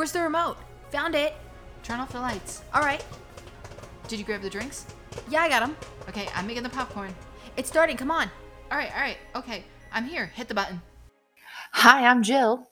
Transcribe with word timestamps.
Where's 0.00 0.12
the 0.12 0.22
remote? 0.22 0.56
Found 0.92 1.14
it. 1.14 1.34
Turn 1.82 2.00
off 2.00 2.10
the 2.10 2.20
lights. 2.20 2.62
All 2.72 2.80
right. 2.80 3.04
Did 4.08 4.18
you 4.18 4.24
grab 4.24 4.40
the 4.40 4.48
drinks? 4.48 4.86
Yeah, 5.28 5.42
I 5.42 5.48
got 5.50 5.60
them. 5.60 5.76
Okay, 6.08 6.26
I'm 6.34 6.46
making 6.46 6.62
the 6.62 6.70
popcorn. 6.70 7.14
It's 7.58 7.68
starting. 7.68 7.98
Come 7.98 8.10
on. 8.10 8.30
All 8.72 8.78
right, 8.78 8.90
all 8.94 9.02
right. 9.02 9.18
Okay, 9.36 9.62
I'm 9.92 10.06
here. 10.06 10.24
Hit 10.24 10.48
the 10.48 10.54
button. 10.54 10.80
Hi, 11.72 12.06
I'm 12.06 12.22
Jill, 12.22 12.66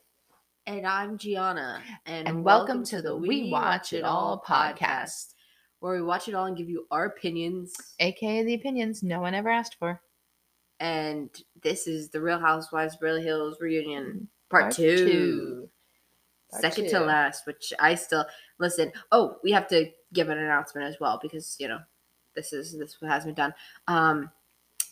And 0.67 0.87
I'm 0.87 1.19
Gianna. 1.19 1.83
And, 2.07 2.29
and 2.29 2.43
welcome, 2.43 2.83
to 2.85 3.03
the 3.03 3.15
We 3.15 3.51
Watch 3.51 3.93
It 3.93 4.05
All 4.05 4.43
podcast, 4.49 5.35
where 5.81 5.93
we 5.93 6.01
watch 6.01 6.29
it 6.29 6.35
all 6.35 6.47
and 6.47 6.57
give 6.57 6.71
you 6.71 6.87
our 6.91 7.05
opinions. 7.05 7.75
aka 8.01 8.43
the 8.43 8.55
opinions 8.55 9.03
no 9.03 9.21
one 9.21 9.35
ever 9.35 9.51
asked 9.51 9.77
for. 9.79 10.01
And 10.81 11.29
this 11.63 11.87
is 11.87 12.09
the 12.09 12.23
Real 12.23 12.39
Housewives 12.39 12.97
Beverly 12.97 13.23
Hills 13.23 13.59
reunion 13.61 14.31
mm, 14.51 14.51
part, 14.51 14.73
two. 14.73 15.69
Second 16.51 16.89
to 16.89 17.01
last, 17.01 17.47
which 17.47 17.73
I 17.79 17.95
still 17.95 18.25
listen. 18.59 18.93
Oh, 19.13 19.37
we 19.43 19.51
have 19.53 19.69
to 19.69 19.91
give 20.15 20.29
an 20.31 20.39
announcement 20.39 20.87
as 20.87 20.99
well 21.01 21.19
because 21.23 21.57
you 21.59 21.69
know 21.69 21.79
this 22.35 22.53
is 22.53 22.77
this 22.79 22.97
has 23.03 23.25
been 23.25 23.35
done. 23.35 23.53
Um, 23.87 24.31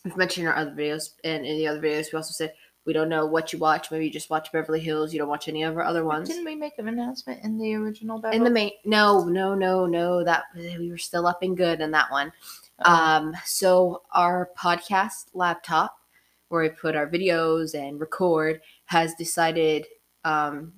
we've 0.05 0.17
mentioned 0.17 0.47
in 0.47 0.53
our 0.53 0.59
other 0.59 0.73
videos, 0.73 1.11
and 1.25 1.47
in 1.47 1.57
the 1.57 1.67
other 1.67 1.81
videos, 1.81 2.13
we 2.13 2.17
also 2.17 2.33
said 2.33 2.53
we 2.85 2.93
don't 2.93 3.09
know 3.09 3.27
what 3.27 3.53
you 3.53 3.59
watch. 3.59 3.91
Maybe 3.91 4.05
you 4.05 4.13
just 4.13 4.31
watch 4.31 4.53
Beverly 4.53 4.79
Hills. 4.81 5.13
You 5.13 5.19
don't 5.19 5.29
watch 5.29 5.49
any 5.49 5.63
of 5.65 5.77
our 5.77 5.83
other 5.83 6.05
ones. 6.05 6.29
Didn't 6.29 6.45
we 6.45 6.55
make 6.55 6.79
an 6.79 6.89
announcement 6.89 7.43
in 7.43 7.59
the 7.59 7.75
original? 7.75 8.25
in 8.27 8.45
the 8.45 8.51
main 8.51 8.71
no 8.85 9.25
no 9.25 9.55
no 9.55 9.87
no 9.87 10.23
that 10.25 10.45
we 10.55 10.91
were 10.91 10.99
still 10.99 11.27
up 11.27 11.43
and 11.43 11.57
good 11.57 11.81
in 11.81 11.91
that 11.93 12.11
one 12.11 12.33
Oh. 12.85 12.93
um 12.93 13.35
so 13.47 14.03
our 14.13 14.51
podcast 14.59 15.29
laptop 15.33 15.97
where 16.51 16.63
we 16.63 16.69
put 16.69 16.95
our 16.95 17.09
videos 17.09 17.75
and 17.75 17.99
record 17.99 18.61
has 18.85 19.15
decided 19.15 19.87
um 20.25 20.75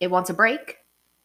it 0.00 0.10
wants 0.10 0.30
a 0.30 0.34
break 0.34 0.78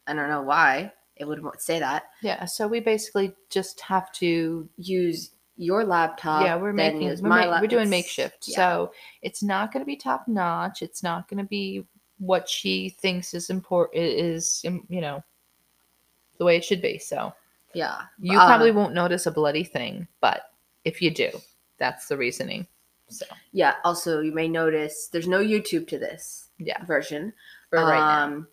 i 0.07 0.13
don't 0.13 0.29
know 0.29 0.41
why 0.41 0.91
it 1.15 1.25
would 1.25 1.41
say 1.57 1.79
that 1.79 2.03
yeah, 2.21 2.45
so 2.45 2.67
we 2.67 2.79
basically 2.79 3.33
just 3.49 3.79
have 3.81 4.11
to. 4.13 4.67
use 4.77 5.31
your 5.57 5.85
laptop 5.85 6.43
yeah, 6.43 6.55
we're 6.55 6.75
then 6.75 6.99
making. 6.99 7.23
We're, 7.23 7.29
my 7.29 7.45
ma- 7.45 7.51
lap- 7.51 7.61
we're 7.61 7.67
doing 7.67 7.89
makeshift, 7.89 8.47
yeah. 8.47 8.55
so 8.55 8.91
it's 9.21 9.41
not 9.41 9.71
going 9.71 9.81
to 9.81 9.85
be 9.85 9.95
top 9.95 10.27
notch. 10.27 10.81
It's 10.81 11.01
not 11.01 11.29
going 11.29 11.37
to 11.37 11.47
be 11.47 11.85
what 12.17 12.49
she 12.49 12.89
thinks 12.89 13.33
is 13.33 13.49
important. 13.49 14.03
Is 14.03 14.63
um, 14.67 14.85
you 14.89 15.01
know 15.01 15.23
the 16.37 16.45
way 16.45 16.57
it 16.57 16.65
should 16.65 16.81
be. 16.81 16.97
So 16.97 17.33
yeah 17.73 18.01
you 18.19 18.37
probably 18.37 18.71
won't 18.71 18.93
notice 18.93 19.25
a 19.25 19.31
bloody 19.31 19.63
thing, 19.63 20.07
but 20.21 20.43
if 20.83 21.01
you 21.01 21.11
do, 21.11 21.29
that's 21.77 22.07
the 22.07 22.17
reasoning. 22.17 22.67
So 23.07 23.25
yeah 23.53 23.75
also 23.83 24.21
you 24.21 24.33
may 24.33 24.47
notice 24.47 25.09
there's 25.11 25.27
no 25.27 25.39
youtube 25.39 25.87
to 25.89 25.99
this 25.99 26.49
yeah, 26.57 26.83
version 26.85 27.33
for 27.69 27.79
right 27.79 27.99
now. 27.99 28.45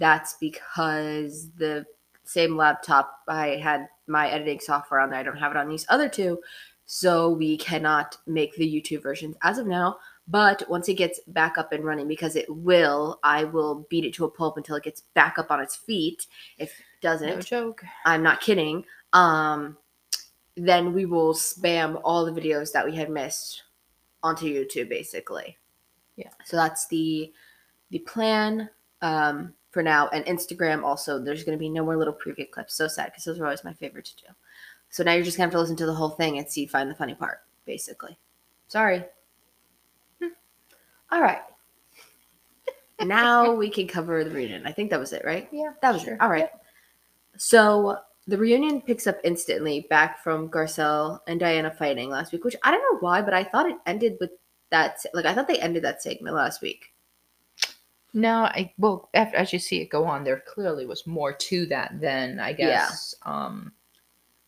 That's 0.00 0.34
because 0.40 1.50
the 1.56 1.86
same 2.24 2.56
laptop 2.56 3.20
I 3.28 3.50
had 3.62 3.86
my 4.06 4.28
editing 4.28 4.58
software 4.58 4.98
on 4.98 5.10
there. 5.10 5.20
I 5.20 5.22
don't 5.22 5.36
have 5.36 5.52
it 5.52 5.56
on 5.56 5.68
these 5.68 5.86
other 5.88 6.08
two, 6.08 6.40
so 6.86 7.30
we 7.30 7.56
cannot 7.56 8.16
make 8.26 8.56
the 8.56 8.66
YouTube 8.66 9.02
versions 9.02 9.36
as 9.42 9.58
of 9.58 9.66
now. 9.66 9.98
But 10.26 10.62
once 10.68 10.88
it 10.88 10.94
gets 10.94 11.20
back 11.28 11.58
up 11.58 11.72
and 11.72 11.84
running, 11.84 12.08
because 12.08 12.36
it 12.36 12.46
will, 12.48 13.18
I 13.22 13.44
will 13.44 13.86
beat 13.90 14.04
it 14.04 14.14
to 14.14 14.24
a 14.24 14.30
pulp 14.30 14.56
until 14.56 14.76
it 14.76 14.84
gets 14.84 15.02
back 15.14 15.38
up 15.38 15.50
on 15.50 15.60
its 15.60 15.76
feet. 15.76 16.26
If 16.56 16.70
it 16.70 16.84
doesn't, 17.02 17.28
No 17.28 17.40
joke. 17.40 17.82
I'm 18.06 18.22
not 18.22 18.40
kidding. 18.40 18.84
Um, 19.12 19.76
then 20.56 20.92
we 20.92 21.04
will 21.04 21.34
spam 21.34 22.00
all 22.04 22.24
the 22.24 22.40
videos 22.40 22.72
that 22.72 22.86
we 22.86 22.94
had 22.94 23.10
missed 23.10 23.64
onto 24.22 24.46
YouTube, 24.46 24.88
basically. 24.88 25.58
Yeah. 26.16 26.30
So 26.44 26.56
that's 26.56 26.86
the 26.86 27.32
the 27.90 27.98
plan 28.00 28.70
um, 29.02 29.54
for 29.70 29.82
now. 29.82 30.08
And 30.08 30.24
Instagram 30.26 30.82
also. 30.82 31.18
There's 31.18 31.44
going 31.44 31.56
to 31.56 31.60
be 31.60 31.68
no 31.68 31.84
more 31.84 31.96
little 31.96 32.14
preview 32.14 32.50
clips. 32.50 32.74
So 32.74 32.88
sad 32.88 33.06
because 33.06 33.24
those 33.24 33.38
are 33.40 33.44
always 33.44 33.64
my 33.64 33.72
favorite 33.72 34.04
to 34.06 34.16
do. 34.16 34.32
So 34.90 35.04
now 35.04 35.12
you're 35.12 35.24
just 35.24 35.36
gonna 35.36 35.46
have 35.46 35.52
to 35.52 35.60
listen 35.60 35.76
to 35.76 35.86
the 35.86 35.94
whole 35.94 36.10
thing 36.10 36.38
and 36.38 36.48
see 36.48 36.62
you 36.62 36.68
find 36.68 36.90
the 36.90 36.94
funny 36.96 37.14
part, 37.14 37.42
basically. 37.64 38.18
Sorry. 38.66 39.04
Hmm. 40.20 40.28
All 41.12 41.22
right. 41.22 41.42
now 43.04 43.52
we 43.54 43.70
can 43.70 43.86
cover 43.86 44.24
the 44.24 44.30
reunion. 44.30 44.66
I 44.66 44.72
think 44.72 44.90
that 44.90 44.98
was 45.00 45.12
it, 45.12 45.24
right? 45.24 45.48
Yeah, 45.52 45.72
That 45.80 45.92
was 45.92 46.02
sure. 46.02 46.14
it. 46.14 46.20
All 46.20 46.28
right. 46.28 46.50
So 47.36 47.98
the 48.26 48.36
reunion 48.36 48.80
picks 48.82 49.06
up 49.06 49.18
instantly 49.24 49.86
back 49.88 50.22
from 50.22 50.50
Garcelle 50.50 51.20
and 51.26 51.38
Diana 51.40 51.70
fighting 51.70 52.10
last 52.10 52.32
week, 52.32 52.44
which 52.44 52.56
I 52.64 52.70
don't 52.70 52.82
know 52.92 52.98
why, 52.98 53.22
but 53.22 53.32
I 53.32 53.44
thought 53.44 53.70
it 53.70 53.76
ended 53.86 54.16
with 54.20 54.30
that. 54.70 54.98
Like 55.14 55.24
I 55.24 55.34
thought 55.34 55.46
they 55.48 55.60
ended 55.60 55.84
that 55.84 56.02
segment 56.02 56.34
last 56.34 56.60
week. 56.62 56.92
No, 58.12 58.42
I 58.44 58.72
well, 58.78 59.08
after, 59.14 59.36
as 59.36 59.52
you 59.52 59.58
see 59.58 59.80
it 59.80 59.90
go 59.90 60.04
on, 60.04 60.24
there 60.24 60.42
clearly 60.46 60.86
was 60.86 61.06
more 61.06 61.32
to 61.32 61.66
that 61.66 62.00
than 62.00 62.40
I 62.40 62.52
guess. 62.52 63.14
Um, 63.22 63.72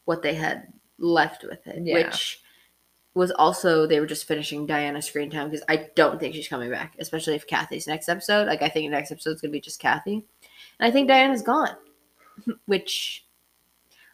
What 0.04 0.22
they 0.22 0.34
had 0.34 0.72
left 0.98 1.44
with 1.44 1.66
it, 1.66 1.82
Yeah. 1.86 1.94
which 1.94 2.40
was 3.14 3.30
also 3.32 3.86
they 3.86 4.00
were 4.00 4.06
just 4.06 4.26
finishing 4.26 4.66
Diana's 4.66 5.06
screen 5.06 5.30
time 5.30 5.48
because 5.50 5.64
I 5.68 5.90
don't 5.94 6.18
think 6.18 6.34
she's 6.34 6.48
coming 6.48 6.70
back, 6.70 6.96
especially 6.98 7.34
if 7.34 7.46
Kathy's 7.46 7.86
next 7.86 8.08
episode. 8.08 8.46
Like 8.48 8.62
I 8.62 8.68
think 8.68 8.86
the 8.86 8.96
next 8.96 9.12
episode's 9.12 9.40
gonna 9.40 9.52
be 9.52 9.60
just 9.60 9.78
Kathy, 9.80 10.14
and 10.14 10.88
I 10.88 10.90
think 10.90 11.08
Diana's 11.08 11.42
gone, 11.42 11.76
which. 12.66 13.24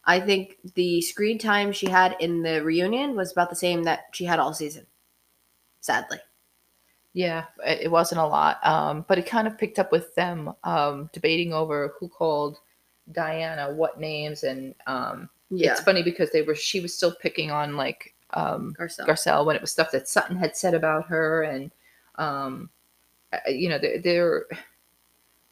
I 0.04 0.20
think 0.20 0.56
the 0.74 1.02
screen 1.02 1.36
time 1.38 1.70
she 1.70 1.86
had 1.86 2.16
in 2.18 2.40
the 2.40 2.64
reunion 2.64 3.14
was 3.14 3.30
about 3.30 3.50
the 3.50 3.56
same 3.56 3.82
that 3.82 4.06
she 4.12 4.24
had 4.24 4.38
all 4.38 4.54
season. 4.54 4.86
Sadly. 5.80 6.16
Yeah, 7.18 7.46
it, 7.66 7.90
wasn't 7.90 8.20
a 8.20 8.24
lot, 8.24 8.64
um, 8.64 9.04
but 9.08 9.18
it 9.18 9.26
kind 9.26 9.48
of 9.48 9.58
picked 9.58 9.80
up 9.80 9.90
with 9.90 10.14
them 10.14 10.52
um, 10.62 11.10
debating 11.12 11.52
over 11.52 11.92
who 11.98 12.06
called 12.08 12.60
Diana 13.10 13.72
what 13.74 13.98
names, 13.98 14.44
and 14.44 14.72
um, 14.86 15.28
Yeah. 15.50 15.72
it's 15.72 15.80
funny 15.80 16.04
because 16.04 16.30
they 16.30 16.42
were 16.42 16.54
she 16.54 16.78
was 16.78 16.94
still 16.94 17.12
picking 17.20 17.50
on 17.50 17.76
like 17.76 18.14
um, 18.34 18.72
Garcelle. 18.78 19.04
Garcelle 19.04 19.44
when 19.44 19.56
it 19.56 19.60
was 19.60 19.72
stuff 19.72 19.90
that 19.90 20.06
Sutton 20.06 20.36
had 20.36 20.56
said 20.56 20.74
about 20.74 21.08
her, 21.08 21.42
and 21.42 21.72
um, 22.18 22.70
you 23.48 23.68
know, 23.68 23.78
they're, 23.78 23.98
they're 24.00 24.46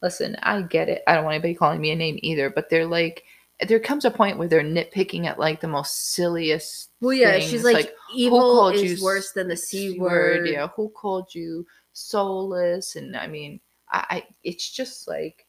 listen. 0.03 0.37
I 0.45 0.63
get 0.63 0.89
it. 0.89 1.03
I 1.09 1.17
don't 1.17 1.25
want 1.25 1.35
anybody 1.35 1.55
calling 1.55 1.81
me 1.81 1.91
a 1.91 1.97
name 1.97 2.21
either, 2.23 2.49
but 2.49 2.71
they're 2.71 2.87
like, 2.87 3.25
there 3.67 3.81
comes 3.81 4.05
a 4.05 4.11
point 4.11 4.39
where 4.39 4.49
they're 4.49 4.63
nitpicking 4.63 5.25
at 5.27 5.39
like 5.39 5.61
the 5.61 5.69
most 5.69 6.13
silliest. 6.13 6.91
Well, 7.01 7.15
yeah, 7.15 7.33
things, 7.33 7.51
she's 7.51 7.65
like, 7.65 7.95
who 8.11 8.17
evil 8.17 8.41
called 8.41 8.75
is 8.75 8.99
you 8.99 9.05
worse 9.05 9.33
than 9.33 9.49
the 9.49 9.57
c 9.57 9.99
word. 9.99 10.49
Yeah, 10.49 10.69
who 10.69 10.89
called 10.91 11.35
you 11.35 11.67
soulless? 11.93 12.97
And 12.97 13.17
I 13.17 13.27
mean, 13.27 13.61
I, 13.91 14.07
I 14.11 14.25
it's 14.43 14.71
just 14.71 15.09
like. 15.09 15.47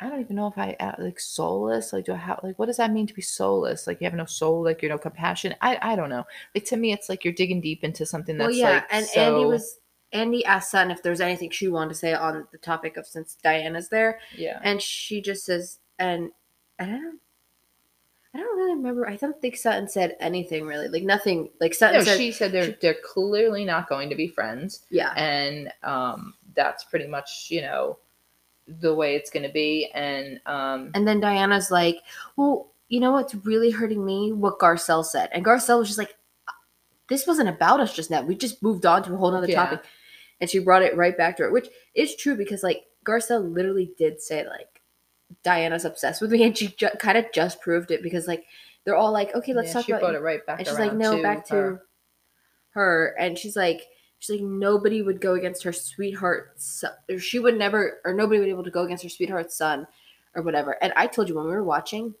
I 0.00 0.10
don't 0.10 0.20
even 0.20 0.34
know 0.34 0.48
if 0.48 0.58
I 0.58 0.76
uh, 0.80 0.96
like 0.98 1.20
soulless. 1.20 1.92
Like, 1.92 2.06
do 2.06 2.12
I 2.12 2.16
have 2.16 2.40
like 2.42 2.58
what 2.58 2.66
does 2.66 2.78
that 2.78 2.92
mean 2.92 3.06
to 3.06 3.14
be 3.14 3.22
soulless? 3.22 3.86
Like, 3.86 4.00
you 4.00 4.04
have 4.06 4.14
no 4.14 4.24
soul, 4.24 4.62
like 4.62 4.82
you're 4.82 4.90
no 4.90 4.98
compassion. 4.98 5.54
I 5.60 5.78
I 5.80 5.96
don't 5.96 6.10
know. 6.10 6.24
Like 6.54 6.64
to 6.66 6.76
me, 6.76 6.92
it's 6.92 7.08
like 7.08 7.24
you're 7.24 7.32
digging 7.32 7.60
deep 7.60 7.84
into 7.84 8.04
something 8.04 8.36
that's 8.36 8.48
Well, 8.48 8.56
yeah, 8.56 8.70
like 8.70 8.86
and 8.90 9.06
so, 9.06 9.20
Andy 9.20 9.44
was 9.46 9.78
Andy 10.12 10.44
asked 10.44 10.72
Sutton 10.72 10.90
if 10.90 11.02
there's 11.02 11.20
anything 11.20 11.50
she 11.50 11.68
wanted 11.68 11.90
to 11.90 11.94
say 11.94 12.12
on 12.12 12.46
the 12.50 12.58
topic 12.58 12.96
of 12.96 13.06
since 13.06 13.36
Diana's 13.42 13.88
there, 13.88 14.18
yeah 14.36 14.60
and 14.64 14.82
she 14.82 15.22
just 15.22 15.44
says, 15.44 15.78
and 15.98 16.32
I 16.78 16.86
don't, 16.86 17.20
I 18.34 18.38
don't 18.38 18.56
really 18.56 18.74
remember. 18.74 19.08
I 19.08 19.16
don't 19.16 19.40
think 19.40 19.56
Sutton 19.56 19.88
said 19.88 20.16
anything 20.18 20.66
really, 20.66 20.88
like 20.88 21.04
nothing. 21.04 21.50
Like 21.60 21.72
Sutton 21.72 21.98
no, 21.98 22.04
said, 22.04 22.18
she 22.18 22.32
said 22.32 22.50
they're 22.50 22.76
they're 22.80 22.96
clearly 23.04 23.64
not 23.64 23.88
going 23.88 24.10
to 24.10 24.16
be 24.16 24.26
friends, 24.26 24.86
yeah, 24.90 25.12
and 25.16 25.72
um, 25.84 26.34
that's 26.54 26.84
pretty 26.84 27.06
much 27.06 27.46
you 27.50 27.62
know 27.62 27.98
the 28.66 28.94
way 28.94 29.14
it's 29.14 29.30
going 29.30 29.44
to 29.46 29.52
be. 29.52 29.90
And 29.94 30.40
um, 30.46 30.90
and 30.94 31.06
then 31.06 31.20
Diana's 31.20 31.70
like, 31.70 31.98
well, 32.36 32.72
you 32.88 32.98
know 32.98 33.12
what's 33.12 33.34
really 33.36 33.70
hurting 33.70 34.04
me? 34.04 34.32
What 34.32 34.58
Garcelle 34.58 35.04
said, 35.04 35.28
and 35.32 35.44
Garcelle 35.44 35.78
was 35.78 35.88
just 35.88 35.98
like, 35.98 36.16
this 37.08 37.26
wasn't 37.26 37.48
about 37.48 37.80
us 37.80 37.94
just 37.94 38.10
now. 38.10 38.22
We 38.22 38.34
just 38.34 38.62
moved 38.62 38.86
on 38.86 39.02
to 39.04 39.14
a 39.14 39.16
whole 39.16 39.34
other 39.34 39.46
Yeah. 39.48 39.64
topic. 39.64 39.84
And 40.40 40.50
she 40.50 40.58
brought 40.58 40.82
it 40.82 40.96
right 40.96 41.16
back 41.16 41.36
to 41.36 41.44
her, 41.44 41.52
which 41.52 41.68
is 41.94 42.16
true 42.16 42.36
because 42.36 42.62
like 42.62 42.84
Garcelle 43.04 43.54
literally 43.54 43.92
did 43.96 44.20
say 44.20 44.46
like 44.46 44.73
Diana's 45.42 45.84
obsessed 45.84 46.20
with 46.20 46.30
me, 46.32 46.42
and 46.44 46.56
she 46.56 46.68
ju- 46.68 46.88
kind 46.98 47.18
of 47.18 47.26
just 47.32 47.60
proved 47.60 47.90
it 47.90 48.02
because 48.02 48.26
like 48.28 48.44
they're 48.84 48.96
all 48.96 49.12
like, 49.12 49.34
okay, 49.34 49.52
let's 49.54 49.68
yeah, 49.68 49.72
talk 49.74 49.86
she 49.86 49.92
about. 49.92 50.00
brought 50.02 50.14
it 50.14 50.20
right 50.20 50.44
back. 50.46 50.58
and 50.58 50.68
she's 50.68 50.78
like, 50.78 50.94
no, 50.94 51.16
to 51.16 51.22
back 51.22 51.44
to 51.46 51.54
her. 51.54 51.82
her. 52.70 53.16
and 53.18 53.38
she's 53.38 53.56
like, 53.56 53.82
she's 54.18 54.38
like, 54.40 54.48
nobody 54.48 55.02
would 55.02 55.20
go 55.20 55.34
against 55.34 55.62
her 55.62 55.72
sweetheart. 55.72 56.52
Son. 56.56 56.90
Or 57.10 57.18
she 57.18 57.38
would 57.38 57.56
never, 57.56 58.00
or 58.04 58.12
nobody 58.12 58.38
would 58.38 58.44
be 58.46 58.50
able 58.50 58.64
to 58.64 58.70
go 58.70 58.82
against 58.84 59.02
her 59.02 59.08
sweetheart's 59.08 59.56
son, 59.56 59.86
or 60.34 60.42
whatever. 60.42 60.76
And 60.82 60.92
I 60.96 61.06
told 61.06 61.28
you 61.28 61.34
when 61.36 61.46
we 61.46 61.52
were 61.52 61.64
watching, 61.64 62.14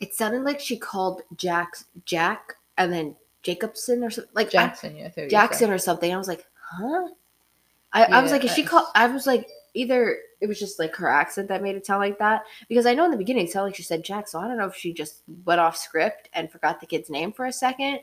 it 0.00 0.14
sounded 0.14 0.42
like 0.42 0.60
she 0.60 0.76
called 0.76 1.22
Jack 1.36 1.74
Jack 2.04 2.54
and 2.76 2.92
then 2.92 3.16
Jacobson 3.42 4.04
or 4.04 4.10
something 4.10 4.32
like 4.34 4.48
I- 4.48 4.50
Jackson. 4.50 4.96
Yeah, 4.96 5.06
you 5.16 5.22
go. 5.22 5.28
Jackson 5.28 5.70
or 5.70 5.78
something. 5.78 6.12
I 6.12 6.18
was 6.18 6.28
like, 6.28 6.44
huh? 6.60 7.08
I, 7.92 8.04
I 8.04 8.20
was 8.22 8.30
like, 8.30 8.44
is 8.44 8.52
she 8.52 8.62
called? 8.62 8.88
I 8.94 9.06
was 9.06 9.26
like, 9.26 9.48
either 9.76 10.18
it 10.40 10.46
was 10.46 10.58
just 10.58 10.78
like 10.78 10.94
her 10.96 11.08
accent 11.08 11.48
that 11.48 11.62
made 11.62 11.76
it 11.76 11.86
sound 11.86 12.00
like 12.00 12.18
that 12.18 12.42
because 12.68 12.86
I 12.86 12.94
know 12.94 13.04
in 13.04 13.10
the 13.10 13.16
beginning 13.16 13.44
it 13.44 13.50
sounded 13.50 13.68
like 13.68 13.76
she 13.76 13.82
said 13.82 14.04
Jack, 14.04 14.28
so 14.28 14.38
I 14.38 14.48
don't 14.48 14.58
know 14.58 14.66
if 14.66 14.74
she 14.74 14.92
just 14.92 15.22
went 15.44 15.60
off 15.60 15.76
script 15.76 16.28
and 16.32 16.50
forgot 16.50 16.80
the 16.80 16.86
kid's 16.86 17.10
name 17.10 17.32
for 17.32 17.46
a 17.46 17.52
second. 17.52 18.00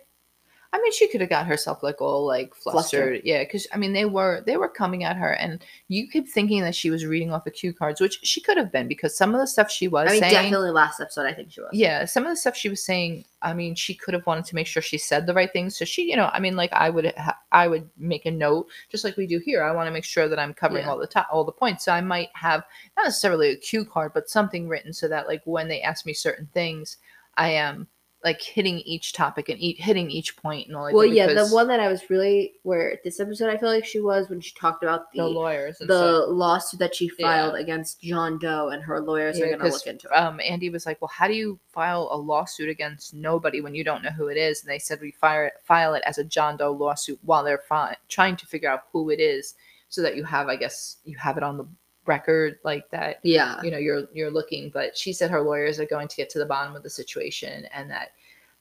I 0.75 0.81
mean, 0.81 0.91
she 0.91 1.07
could 1.07 1.21
have 1.21 1.29
got 1.29 1.45
herself 1.45 1.83
like 1.83 2.01
all 2.01 2.25
like 2.25 2.55
flustered, 2.55 2.73
Flustered. 2.73 3.21
yeah. 3.23 3.43
Because 3.43 3.67
I 3.71 3.77
mean, 3.77 3.93
they 3.93 4.05
were 4.05 4.41
they 4.47 4.57
were 4.57 4.67
coming 4.67 5.03
at 5.03 5.15
her, 5.17 5.33
and 5.33 5.63
you 5.87 6.09
keep 6.09 6.27
thinking 6.27 6.61
that 6.63 6.73
she 6.73 6.89
was 6.89 7.05
reading 7.05 7.31
off 7.31 7.43
the 7.43 7.51
cue 7.51 7.73
cards, 7.73 8.01
which 8.01 8.19
she 8.23 8.41
could 8.41 8.57
have 8.57 8.71
been 8.71 8.87
because 8.87 9.15
some 9.15 9.35
of 9.35 9.39
the 9.39 9.45
stuff 9.45 9.69
she 9.69 9.87
was 9.87 10.09
I 10.09 10.13
mean, 10.13 10.21
saying, 10.21 10.33
definitely 10.33 10.71
last 10.71 10.99
episode. 10.99 11.27
I 11.27 11.33
think 11.33 11.51
she 11.51 11.61
was. 11.61 11.69
yeah, 11.73 12.05
some 12.05 12.23
of 12.23 12.29
the 12.31 12.35
stuff 12.35 12.55
she 12.55 12.69
was 12.69 12.83
saying, 12.83 13.23
I 13.43 13.53
mean, 13.53 13.75
she 13.75 13.93
could 13.93 14.15
have 14.15 14.25
wanted 14.25 14.45
to 14.45 14.55
make 14.55 14.65
sure 14.65 14.81
she 14.81 14.97
said 14.97 15.27
the 15.27 15.33
right 15.35 15.53
things. 15.53 15.77
So 15.77 15.85
she, 15.85 16.09
you 16.09 16.15
know, 16.17 16.31
I 16.33 16.39
mean, 16.39 16.55
like 16.55 16.73
I 16.73 16.89
would, 16.89 17.13
ha- 17.17 17.37
I 17.51 17.67
would 17.67 17.87
make 17.95 18.25
a 18.25 18.31
note 18.31 18.65
just 18.89 19.03
like 19.03 19.15
we 19.15 19.27
do 19.27 19.37
here. 19.37 19.63
I 19.63 19.71
want 19.73 19.85
to 19.85 19.91
make 19.93 20.05
sure 20.05 20.27
that 20.27 20.39
I'm 20.39 20.55
covering 20.55 20.85
Yeah. 20.85 20.89
all 20.89 20.97
the 20.97 21.05
top, 21.05 21.27
all 21.31 21.43
the 21.43 21.51
points. 21.51 21.85
So 21.85 21.91
I 21.91 22.01
might 22.01 22.29
have 22.33 22.63
not 22.97 23.03
necessarily 23.05 23.51
a 23.51 23.55
cue 23.57 23.85
card, 23.85 24.11
but 24.15 24.27
something 24.27 24.67
written 24.67 24.91
so 24.91 25.07
that 25.07 25.27
like 25.27 25.43
when 25.45 25.67
they 25.67 25.81
ask 25.83 26.03
me 26.05 26.13
certain 26.13 26.49
things, 26.51 26.97
I 27.37 27.49
am 27.51 27.87
like 28.23 28.41
hitting 28.41 28.79
each 28.79 29.11
topic 29.11 29.49
and 29.49 29.59
eat, 29.59 29.79
hitting 29.81 30.09
each 30.09 30.37
point 30.37 30.67
and 30.67 30.75
all. 30.77 30.83
Like 30.83 30.93
Well, 30.93 31.07
that 31.07 31.13
yeah, 31.13 31.33
the 31.33 31.47
one 31.47 31.67
that 31.67 31.79
I 31.81 31.89
was 31.89 32.09
really 32.09 32.53
where 32.63 32.97
this 33.03 33.19
episode 33.19 33.49
I 33.49 33.57
feel 33.57 33.69
like 33.69 33.85
she 33.85 33.99
was 33.99 34.29
when 34.29 34.39
she 34.39 34.53
talked 34.53 34.81
about 34.81 35.11
the 35.11 35.23
the 35.23 35.27
lawyers 35.27 35.81
and 35.81 35.89
the 35.89 36.25
lawsuit 36.27 36.79
that 36.79 36.95
she 36.95 37.11
Yeah. 37.19 37.27
filed 37.27 37.55
against 37.55 37.99
John 38.01 38.39
Doe, 38.39 38.69
and 38.69 38.81
her 38.83 39.01
lawyers 39.01 39.37
Yeah, 39.37 39.47
are 39.47 39.57
gonna 39.57 39.69
look 39.69 39.85
into 39.87 40.07
it. 40.07 40.13
um, 40.13 40.39
Andy 40.39 40.69
was 40.69 40.85
like, 40.85 41.01
"Well, 41.01 41.11
how 41.13 41.27
do 41.27 41.33
you 41.33 41.59
file 41.73 42.07
a 42.11 42.17
lawsuit 42.17 42.69
against 42.69 43.13
nobody 43.13 43.59
when 43.59 43.75
you 43.75 43.83
don't 43.83 44.03
know 44.03 44.11
who 44.11 44.27
it 44.29 44.37
is?" 44.37 44.61
And 44.61 44.69
they 44.69 44.79
said, 44.79 45.01
"We 45.01 45.11
fire 45.11 45.45
it, 45.47 45.53
file 45.63 45.93
it 45.93 46.03
as 46.05 46.17
a 46.17 46.23
John 46.23 46.55
Doe 46.57 46.71
lawsuit 46.71 47.19
while 47.23 47.43
they're 47.43 47.57
fi- 47.67 47.97
trying 48.07 48.37
to 48.37 48.45
figure 48.45 48.69
out 48.69 48.83
who 48.93 49.09
it 49.09 49.19
is, 49.19 49.55
so 49.89 50.01
that 50.01 50.15
you 50.15 50.23
have, 50.23 50.47
I 50.47 50.55
guess, 50.55 50.97
you 51.03 51.17
have 51.17 51.35
it 51.37 51.43
on 51.43 51.57
the 51.57 51.67
record 52.05 52.59
like 52.63 52.89
that. 52.91 53.19
yeah, 53.23 53.61
You 53.63 53.71
know, 53.71 53.77
you're 53.77 54.07
you're 54.13 54.31
looking." 54.31 54.69
But 54.69 54.97
she 54.97 55.13
said 55.13 55.31
her 55.31 55.41
lawyers 55.41 55.79
are 55.79 55.85
going 55.85 56.07
to 56.07 56.15
get 56.15 56.29
to 56.31 56.39
the 56.39 56.45
bottom 56.45 56.75
of 56.75 56.83
the 56.83 56.89
situation, 56.89 57.65
and 57.73 57.89
that 57.91 58.11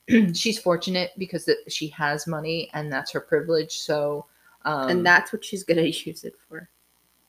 she's 0.36 0.58
fortunate 0.58 1.10
because 1.18 1.44
that 1.44 1.58
she 1.68 1.88
has 1.88 2.26
money 2.26 2.70
and 2.74 2.92
that's 2.92 3.10
her 3.12 3.20
privilege. 3.20 3.78
So, 3.78 4.26
um, 4.64 4.88
and 4.88 5.06
that's 5.06 5.32
what 5.32 5.44
she's 5.44 5.64
going 5.64 5.78
to 5.92 6.08
use 6.08 6.24
it 6.24 6.34
for. 6.48 6.68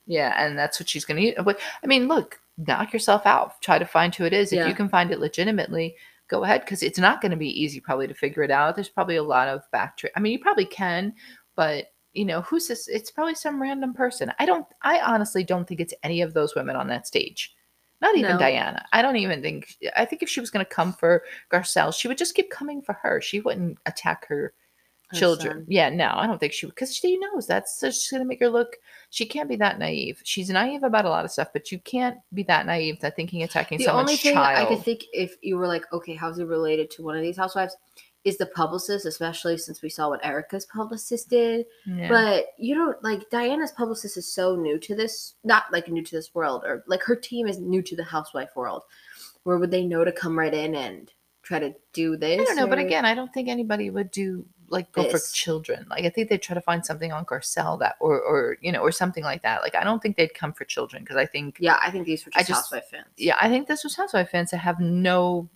yeah, 0.06 0.34
and 0.38 0.58
that's 0.58 0.80
what 0.80 0.90
she's 0.90 1.06
going 1.06 1.18
to 1.22 1.28
use. 1.28 1.36
But 1.44 1.60
I 1.84 1.88
mean, 1.88 2.08
look, 2.08 2.40
knock 2.58 2.94
yourself 2.94 3.26
out. 3.26 3.62
Try 3.62 3.80
to 3.80 3.86
find 3.86 4.14
who 4.14 4.26
it 4.26 4.34
is. 4.34 4.54
If 4.54 4.68
you 4.68 4.76
can 4.76 4.90
find 4.90 5.12
it 5.12 5.20
legitimately, 5.20 5.96
go 6.28 6.44
ahead 6.44 6.62
because 6.62 6.84
it's 6.84 7.00
not 7.00 7.22
going 7.22 7.32
to 7.32 7.38
be 7.38 7.62
easy 7.62 7.80
probably 7.80 8.08
to 8.08 8.14
figure 8.14 8.44
it 8.44 8.52
out. 8.52 8.76
There's 8.76 8.90
probably 8.90 9.18
a 9.18 9.24
lot 9.24 9.48
of 9.48 9.62
backtrack. 9.72 10.10
I 10.16 10.20
mean, 10.20 10.32
you 10.34 10.40
probably 10.40 10.66
can, 10.66 11.14
but 11.56 11.93
you 12.14 12.26
know, 12.26 12.42
who's 12.42 12.68
this? 12.68 12.88
It's 12.88 13.12
probably 13.12 13.36
some 13.36 13.62
random 13.62 13.94
person. 13.94 14.32
I 14.40 14.46
don't. 14.46 14.66
I 14.82 15.00
honestly 15.02 15.44
don't 15.44 15.68
think 15.68 15.80
it's 15.80 15.94
any 16.04 16.22
of 16.22 16.34
those 16.34 16.56
women 16.56 16.76
on 16.76 16.88
that 16.88 17.08
stage. 17.08 17.56
Not 18.02 18.18
even 18.18 18.32
No. 18.32 18.38
Diana. 18.40 18.86
I 18.92 19.02
don't 19.02 19.16
even 19.16 19.42
think. 19.42 19.76
I 19.96 20.06
think 20.06 20.22
if 20.22 20.30
she 20.30 20.40
was 20.40 20.50
going 20.50 20.66
to 20.66 20.70
come 20.72 20.94
for 20.94 21.24
Garcelle, 21.52 21.94
she 21.94 22.08
would 22.08 22.18
just 22.18 22.36
keep 22.36 22.50
coming 22.52 22.82
for 22.82 22.94
her. 22.94 23.22
She 23.22 23.40
wouldn't 23.40 23.78
attack 23.86 24.28
her 24.28 24.54
Her 25.08 25.18
children. 25.18 25.54
son. 25.60 25.66
Yeah, 25.70 25.90
no, 25.90 26.12
I 26.14 26.28
don't 26.28 26.38
think 26.40 26.52
she 26.54 26.66
would 26.66 26.76
because 26.76 26.94
she 26.94 27.18
knows 27.18 27.48
that's 27.48 27.80
just 27.80 28.12
going 28.12 28.22
to 28.22 28.28
make 28.28 28.42
her 28.42 28.50
look. 28.50 28.76
She 29.10 29.26
can't 29.26 29.48
be 29.48 29.56
that 29.56 29.80
naive. 29.80 30.22
She's 30.26 30.50
naive 30.50 30.84
about 30.84 31.06
a 31.06 31.10
lot 31.10 31.24
of 31.24 31.32
stuff, 31.32 31.54
but 31.54 31.72
you 31.72 31.80
can't 31.80 32.18
be 32.34 32.44
that 32.44 32.66
naive 32.66 33.00
that 33.00 33.16
thinking 33.16 33.42
attacking 33.44 33.78
The 33.78 33.86
someone's 33.86 34.10
only 34.10 34.18
thing 34.18 34.34
child. 34.34 34.68
I 34.68 34.76
could 34.76 34.84
think 34.84 35.06
if 35.14 35.38
you 35.42 35.58
were 35.58 35.68
like, 35.68 35.86
okay, 35.94 36.14
how's 36.14 36.40
it 36.40 36.46
related 36.48 36.92
to 36.92 37.04
one 37.04 37.16
of 37.16 37.22
these 37.22 37.38
housewives? 37.38 37.76
Is 38.24 38.38
the 38.38 38.46
publicist, 38.46 39.06
especially 39.06 39.58
since 39.58 39.82
we 39.82 39.90
saw 39.90 40.08
what 40.10 40.24
Erika's 40.24 40.66
publicist 40.66 41.30
did. 41.30 41.66
Yeah. 41.86 42.08
But 42.08 42.46
you 42.58 42.74
don't 42.74 43.04
like 43.04 43.30
Diana's 43.30 43.72
publicist 43.72 44.16
is 44.16 44.32
so 44.32 44.56
new 44.56 44.80
to 44.80 44.96
this, 44.96 45.34
not 45.44 45.66
like 45.74 45.90
new 45.90 46.04
to 46.04 46.16
this 46.16 46.34
world, 46.34 46.64
or 46.64 46.86
like 46.88 47.04
her 47.04 47.18
team 47.18 47.48
is 47.48 47.60
new 47.60 47.82
to 47.82 47.96
the 47.98 48.04
housewife 48.06 48.56
world. 48.56 48.84
Where 49.44 49.58
would 49.58 49.72
they 49.72 49.84
know 49.84 50.06
to 50.06 50.12
come 50.14 50.40
right 50.40 50.54
in 50.54 50.74
and 50.74 51.12
try 51.42 51.60
to 51.60 51.76
do 51.92 52.16
this? 52.16 52.40
I 52.40 52.44
don't 52.46 52.56
know, 52.56 52.68
but 52.68 52.80
again, 52.80 53.04
I 53.04 53.14
don't 53.14 53.34
think 53.34 53.50
anybody 53.50 53.90
would 53.90 54.10
do 54.12 54.46
like 54.70 54.90
go 54.94 55.04
for 55.10 55.20
children. 55.34 55.86
Like 55.90 56.06
I 56.06 56.10
think 56.10 56.30
they'd 56.30 56.42
try 56.42 56.54
to 56.54 56.62
find 56.62 56.86
something 56.86 57.12
on 57.12 57.26
Garcelle 57.26 57.78
that, 57.80 57.96
or 58.00 58.22
or 58.22 58.58
you 58.62 58.72
know, 58.72 58.80
or 58.80 58.94
something 58.94 59.26
like 59.26 59.42
that. 59.44 59.62
Like 59.62 59.76
I 59.76 59.84
don't 59.84 60.02
think 60.02 60.16
they'd 60.16 60.34
come 60.34 60.54
for 60.54 60.64
children 60.64 61.04
because 61.04 61.18
I 61.18 61.26
think 61.26 61.58
yeah, 61.60 61.78
I 61.84 61.92
think 61.92 62.06
these 62.06 62.26
were 62.26 62.32
I 62.36 62.40
just, 62.40 62.50
just- 62.50 62.62
housewife 62.72 62.90
fans. 62.90 63.08
yeah, 63.18 63.36
I 63.42 63.50
think 63.50 63.68
this 63.68 63.84
was 63.84 63.98
Housewife 63.98 64.30
fans 64.30 64.52
that 64.52 64.60
have 64.60 64.80
no 64.80 65.50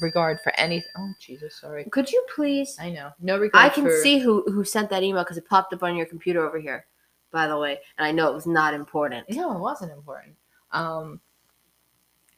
regard 0.00 0.40
for 0.40 0.52
anything. 0.58 0.90
Oh 0.96 1.12
Jesus, 1.20 1.56
sorry. 1.60 1.84
Could 1.84 2.10
you 2.10 2.24
please? 2.34 2.76
I 2.80 2.90
know, 2.90 3.10
no 3.20 3.38
regard. 3.38 3.64
I 3.64 3.68
can 3.68 3.84
for- 3.84 4.02
see 4.02 4.18
who 4.18 4.42
who 4.50 4.64
sent 4.64 4.90
that 4.90 5.02
email 5.02 5.22
because 5.22 5.36
it 5.36 5.48
popped 5.48 5.72
up 5.72 5.82
on 5.82 5.96
your 5.96 6.06
computer 6.06 6.46
over 6.46 6.58
here. 6.58 6.86
By 7.30 7.46
the 7.46 7.58
way, 7.58 7.78
and 7.98 8.06
I 8.06 8.12
know 8.12 8.28
it 8.28 8.34
was 8.34 8.46
not 8.46 8.72
important. 8.72 9.28
No, 9.30 9.54
it 9.54 9.60
wasn't 9.60 9.92
important. 9.92 10.34
Um, 10.72 11.20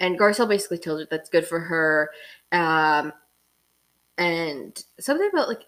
and 0.00 0.18
Garcelle 0.18 0.48
basically 0.48 0.78
told 0.78 1.00
her 1.00 1.06
that's 1.08 1.28
good 1.30 1.46
for 1.46 1.60
her. 1.60 2.10
Um, 2.50 3.12
and 4.18 4.82
something 4.98 5.30
about 5.32 5.48
like 5.48 5.62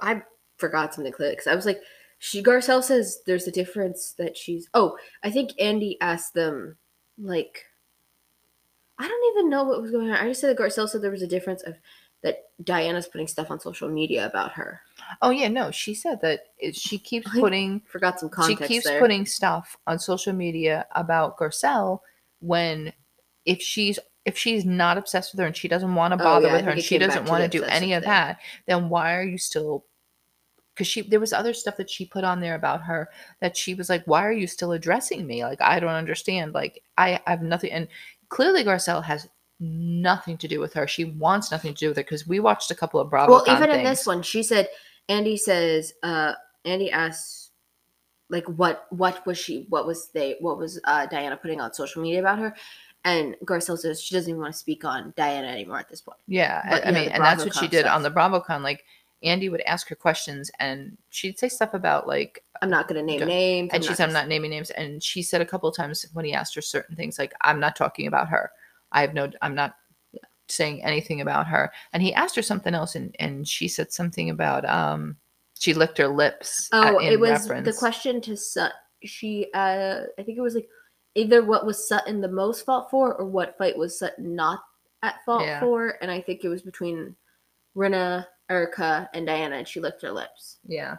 I, 0.00 0.12
I 0.14 0.22
forgot 0.56 0.92
something 0.92 1.12
clearly 1.12 1.34
because 1.36 1.46
I 1.46 1.54
was 1.54 1.66
like, 1.66 1.80
she 2.18 2.42
Garcelle 2.42 2.82
says 2.82 3.20
there's 3.26 3.46
a 3.46 3.52
difference 3.52 4.14
that 4.18 4.36
she's. 4.36 4.68
Oh, 4.74 4.96
I 5.22 5.30
think 5.30 5.50
Andy 5.60 6.00
asked 6.00 6.34
them 6.34 6.76
like, 7.18 7.64
I 9.02 9.08
don't 9.08 9.36
even 9.36 9.50
know 9.50 9.64
what 9.64 9.82
was 9.82 9.90
going 9.90 10.10
on. 10.10 10.16
I 10.16 10.28
just 10.28 10.40
said 10.40 10.56
that 10.56 10.62
Garcelle 10.62 10.88
said 10.88 11.02
there 11.02 11.10
was 11.10 11.22
a 11.22 11.26
difference 11.26 11.62
of 11.62 11.74
that 12.22 12.44
Diana's 12.62 13.08
putting 13.08 13.26
stuff 13.26 13.50
on 13.50 13.58
social 13.58 13.88
media 13.88 14.26
about 14.26 14.52
her. 14.52 14.80
Oh 15.22 15.30
yeah, 15.30 15.48
no, 15.48 15.70
she 15.72 15.92
said 15.94 16.20
that 16.22 16.40
it, 16.58 16.76
she 16.76 16.98
keeps 16.98 17.26
I 17.34 17.40
putting 17.40 17.80
Forgot 17.86 18.20
some 18.20 18.28
context. 18.30 18.62
she 18.62 18.74
keeps 18.74 18.86
there. 18.86 19.00
putting 19.00 19.26
stuff 19.26 19.76
on 19.86 19.98
social 19.98 20.32
media 20.32 20.86
about 20.92 21.36
Garcelle 21.36 21.98
when 22.40 22.92
if 23.44 23.60
she's 23.60 23.98
if 24.24 24.38
she's 24.38 24.64
not 24.64 24.98
obsessed 24.98 25.32
with 25.32 25.40
her 25.40 25.46
and 25.46 25.56
she 25.56 25.66
doesn't 25.66 25.96
want 25.96 26.12
to 26.12 26.20
Oh, 26.20 26.24
bother 26.24 26.46
yeah, 26.46 26.52
with 26.52 26.64
her 26.64 26.70
and 26.70 26.80
she 26.80 26.96
doesn't 26.98 27.26
want 27.26 27.42
to 27.42 27.48
do 27.58 27.64
any 27.64 27.92
of 27.92 28.04
thing. 28.04 28.10
that, 28.10 28.38
then 28.66 28.88
why 28.88 29.16
are 29.16 29.24
you 29.24 29.36
still 29.36 29.84
because 30.74 30.86
she 30.86 31.02
there 31.02 31.20
was 31.20 31.32
other 31.32 31.52
stuff 31.52 31.76
that 31.76 31.90
she 31.90 32.06
put 32.06 32.22
on 32.24 32.40
there 32.40 32.54
about 32.54 32.82
her 32.82 33.08
that 33.40 33.56
she 33.56 33.74
was 33.74 33.88
like, 33.90 34.04
Why 34.06 34.24
are 34.24 34.32
you 34.32 34.46
still 34.46 34.70
addressing 34.72 35.26
me? 35.26 35.44
Like 35.44 35.60
I 35.60 35.80
don't 35.80 35.90
understand. 35.90 36.54
Like 36.54 36.82
I, 36.96 37.20
I 37.26 37.30
have 37.32 37.42
nothing 37.42 37.72
and 37.72 37.88
clearly 38.32 38.64
Garcelle 38.64 39.04
has 39.04 39.28
nothing 39.60 40.36
to 40.38 40.48
do 40.48 40.58
with 40.58 40.72
her. 40.72 40.86
She 40.88 41.04
wants 41.04 41.50
nothing 41.52 41.74
to 41.74 41.78
do 41.78 41.88
with 41.88 41.96
her 41.98 42.02
because 42.02 42.26
we 42.26 42.40
watched 42.40 42.70
a 42.70 42.74
couple 42.74 42.98
of 42.98 43.10
Bravo. 43.10 43.30
well 43.32 43.44
even 43.46 43.70
in 43.70 43.84
this 43.84 44.06
one 44.06 44.22
she 44.22 44.42
said 44.42 44.68
andy 45.08 45.36
says 45.36 45.92
uh 46.02 46.32
andy 46.64 46.90
asks 46.90 47.50
like 48.30 48.46
what 48.46 48.86
what 48.90 49.24
was 49.26 49.36
she 49.38 49.66
what 49.68 49.86
was 49.86 50.08
they 50.14 50.36
what 50.40 50.56
was 50.58 50.80
uh 50.84 51.06
diana 51.06 51.36
putting 51.36 51.60
on 51.60 51.72
social 51.74 52.00
media 52.02 52.20
about 52.20 52.38
her 52.38 52.54
and 53.04 53.36
garcelle 53.44 53.76
says 53.78 54.00
she 54.00 54.14
doesn't 54.14 54.30
even 54.30 54.40
want 54.40 54.52
to 54.52 54.58
speak 54.58 54.84
on 54.84 55.12
diana 55.16 55.48
anymore 55.48 55.78
at 55.78 55.88
this 55.88 56.00
point 56.00 56.18
Yeah, 56.26 56.62
But 56.70 56.86
I, 56.86 56.88
I 56.88 56.92
mean, 56.92 57.08
and 57.10 57.22
that's 57.22 57.44
what 57.44 57.54
she 57.54 57.68
did 57.68 57.80
stuff. 57.84 57.96
on 57.96 58.02
the 58.02 58.10
BravoCon. 58.10 58.62
Like 58.62 58.84
Andy 59.22 59.48
would 59.48 59.60
ask 59.62 59.88
her 59.88 59.94
questions, 59.94 60.50
and 60.58 60.96
she'd 61.10 61.38
say 61.38 61.48
stuff 61.48 61.74
about 61.74 62.06
like, 62.06 62.42
i'm 62.60 62.70
not 62.70 62.88
going 62.88 63.00
to 63.00 63.04
name 63.06 63.20
Don't- 63.20 63.28
names 63.28 63.70
and 63.72 63.84
she 63.84 63.94
said, 63.94 64.06
"I'm 64.08 64.12
not 64.12 64.28
naming 64.28 64.50
names." 64.50 64.70
And 64.70 65.02
she 65.02 65.22
said 65.22 65.40
a 65.40 65.46
couple 65.46 65.68
of 65.68 65.76
times 65.76 66.04
when 66.12 66.24
he 66.24 66.32
asked 66.32 66.54
her 66.54 66.60
certain 66.62 66.96
things, 66.96 67.18
like, 67.18 67.34
"I'm 67.42 67.60
not 67.60 67.76
talking 67.76 68.06
about 68.06 68.28
her. 68.28 68.50
I 68.92 69.00
have 69.02 69.14
no. 69.14 69.30
I'm 69.42 69.54
not 69.54 69.76
saying 70.48 70.82
anything 70.84 71.20
about 71.20 71.46
her." 71.46 71.72
And 71.92 72.02
he 72.02 72.12
asked 72.14 72.36
her 72.36 72.42
something 72.42 72.74
else, 72.74 72.94
and 72.94 73.14
and 73.18 73.46
she 73.48 73.68
said 73.68 73.92
something 73.92 74.30
about 74.30 74.64
um, 74.68 75.16
she 75.58 75.74
licked 75.74 75.98
her 75.98 76.08
lips. 76.08 76.68
oh 76.72 77.00
at- 77.00 77.12
it 77.12 77.20
was 77.20 77.46
the 77.46 77.76
question 77.78 78.20
to 78.22 78.36
sut 78.36 78.72
she 79.04 79.48
uh 79.54 80.02
i 80.16 80.22
think 80.22 80.38
it 80.38 80.42
was 80.42 80.54
like 80.54 80.68
either 81.16 81.44
what 81.44 81.66
was 81.66 81.88
sutton 81.88 82.20
the 82.20 82.28
most 82.28 82.64
fault 82.64 82.88
for 82.88 83.14
or 83.16 83.26
what 83.26 83.58
fight 83.58 83.76
was 83.76 83.98
sutton 83.98 84.36
not 84.36 84.60
at 85.02 85.16
fault 85.26 85.42
Yeah. 85.42 85.58
for 85.58 85.96
and 86.00 86.08
i 86.08 86.20
think 86.20 86.44
it 86.44 86.48
was 86.48 86.62
between 86.62 87.16
Rinna, 87.76 88.26
erika 88.52 89.08
and 89.14 89.26
diana 89.26 89.56
and 89.56 89.66
she 89.68 89.80
licked 89.80 90.02
her 90.02 90.12
lips 90.12 90.58
Yeah. 90.66 90.96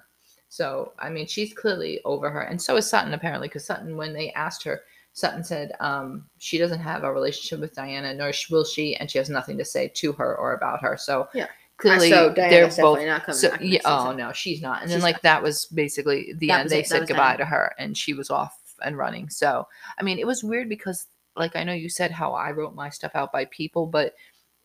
So, 0.49 0.93
I 0.99 1.09
mean, 1.09 1.25
she's 1.25 1.51
clearly 1.51 1.99
over 2.05 2.29
her. 2.29 2.41
And 2.41 2.61
so 2.61 2.75
is 2.77 2.87
Sutton, 2.87 3.15
apparently, 3.15 3.47
because 3.47 3.65
Sutton, 3.65 3.97
when 3.97 4.13
they 4.13 4.31
asked 4.33 4.63
her, 4.65 4.81
Sutton 5.13 5.43
said 5.43 5.71
um, 5.79 6.25
she 6.37 6.59
doesn't 6.59 6.79
have 6.79 7.03
a 7.03 7.11
relationship 7.11 7.59
with 7.59 7.73
Diana, 7.73 8.13
nor 8.13 8.31
will 8.51 8.63
she, 8.63 8.95
and 8.97 9.09
she 9.09 9.17
has 9.17 9.31
nothing 9.31 9.57
to 9.57 9.65
say 9.65 9.87
to 9.95 10.11
her 10.13 10.37
or 10.37 10.53
about 10.53 10.79
her. 10.85 10.95
So, 10.95 11.27
Yeah. 11.33 11.47
clearly, 11.77 12.11
so 12.11 12.29
they're 12.35 12.69
both. 12.69 13.03
not 13.03 13.23
coming 13.23 13.39
So, 13.39 13.49
back 13.49 13.61
yeah, 13.63 13.81
oh, 13.85 14.11
no, 14.13 14.31
she's 14.31 14.61
not. 14.61 14.83
And 14.83 14.91
then, 14.91 15.01
like, 15.01 15.15
not. 15.15 15.23
that 15.23 15.41
was 15.41 15.65
basically 15.73 16.33
the 16.37 16.49
That 16.49 16.59
end. 16.61 16.69
They 16.69 16.81
it. 16.81 16.87
Said 16.87 17.07
goodbye 17.07 17.37
to 17.37 17.45
her, 17.45 17.73
and 17.79 17.97
she 17.97 18.13
was 18.13 18.29
off 18.29 18.55
and 18.85 18.95
running. 18.95 19.29
So, 19.29 19.67
I 19.99 20.03
mean, 20.03 20.19
it 20.19 20.27
was 20.27 20.43
weird 20.43 20.69
because, 20.69 21.07
like, 21.35 21.55
I 21.55 21.63
know 21.63 21.73
you 21.73 21.89
said 21.89 22.11
how 22.11 22.33
I 22.33 22.51
wrote 22.51 22.75
my 22.75 22.89
stuff 22.91 23.15
out 23.15 23.31
by 23.31 23.45
people, 23.45 23.87
but 23.87 24.13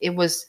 it 0.00 0.14
was 0.14 0.46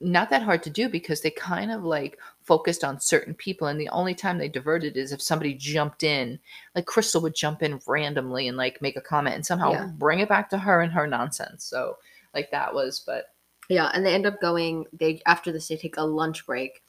not 0.00 0.28
that 0.30 0.42
hard 0.42 0.62
to 0.62 0.70
do 0.70 0.88
because 0.88 1.20
they 1.22 1.30
kind 1.30 1.70
of 1.70 1.82
like 1.84 2.18
focused 2.42 2.84
on 2.84 3.00
certain 3.00 3.32
people 3.34 3.68
and 3.68 3.80
the 3.80 3.88
only 3.90 4.14
time 4.14 4.38
they 4.38 4.48
diverted 4.48 4.96
is 4.96 5.12
if 5.12 5.22
somebody 5.22 5.54
jumped 5.54 6.02
in 6.02 6.38
like 6.74 6.84
crystal 6.86 7.20
would 7.22 7.34
jump 7.34 7.62
in 7.62 7.80
randomly 7.86 8.48
and 8.48 8.56
like 8.56 8.82
make 8.82 8.96
a 8.96 9.00
comment 9.00 9.36
and 9.36 9.46
somehow 9.46 9.70
Yeah. 9.72 9.86
bring 9.96 10.18
it 10.20 10.28
back 10.28 10.50
to 10.50 10.58
her 10.58 10.80
and 10.80 10.92
her 10.92 11.06
nonsense 11.06 11.64
so 11.64 11.96
like 12.34 12.50
that 12.50 12.74
was 12.74 13.00
but 13.06 13.26
Yeah, 13.70 13.90
and 13.94 14.04
they 14.04 14.12
end 14.14 14.26
up 14.26 14.40
going. 14.42 14.84
They 14.92 15.22
after 15.24 15.50
this 15.52 15.68
they 15.68 15.76
take 15.76 15.96
a 15.96 16.02
lunch 16.04 16.44
break. 16.44 16.82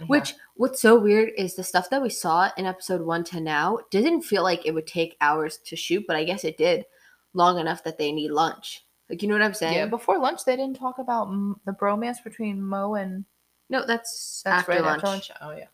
yeah. 0.00 0.06
Which 0.06 0.34
what's 0.56 0.82
so 0.82 0.98
weird 0.98 1.30
is 1.38 1.54
the 1.54 1.64
stuff 1.64 1.88
that 1.90 2.02
we 2.02 2.10
saw 2.10 2.50
in 2.58 2.66
episode 2.66 3.00
one 3.00 3.24
to 3.24 3.40
now 3.40 3.78
didn't 3.90 4.22
feel 4.22 4.42
like 4.42 4.66
it 4.66 4.74
would 4.74 4.86
take 4.86 5.16
hours 5.22 5.56
to 5.66 5.76
shoot, 5.76 6.04
but 6.06 6.16
I 6.16 6.24
guess 6.24 6.44
it 6.44 6.58
did 6.58 6.84
long 7.32 7.58
enough 7.58 7.82
that 7.84 7.96
they 7.96 8.12
need 8.12 8.30
lunch. 8.30 8.84
Like 9.10 9.22
you 9.22 9.28
know 9.28 9.34
what 9.34 9.42
I'm 9.42 9.54
saying? 9.54 9.74
yeah 9.74 9.86
before 9.86 10.18
lunch 10.18 10.44
they 10.44 10.56
didn't 10.56 10.76
talk 10.76 10.98
about 10.98 11.28
mm, 11.28 11.54
the 11.64 11.72
bromance 11.72 12.22
between 12.22 12.62
mo 12.62 12.94
and 12.94 13.24
No, 13.70 13.84
that's, 13.86 14.42
That's 14.44 14.60
after 14.60 14.72
right 14.72 14.82
lunch. 14.82 14.98
after 15.04 15.06
lunch. 15.08 15.30
Oh 15.40 15.50
yeah. 15.56 15.66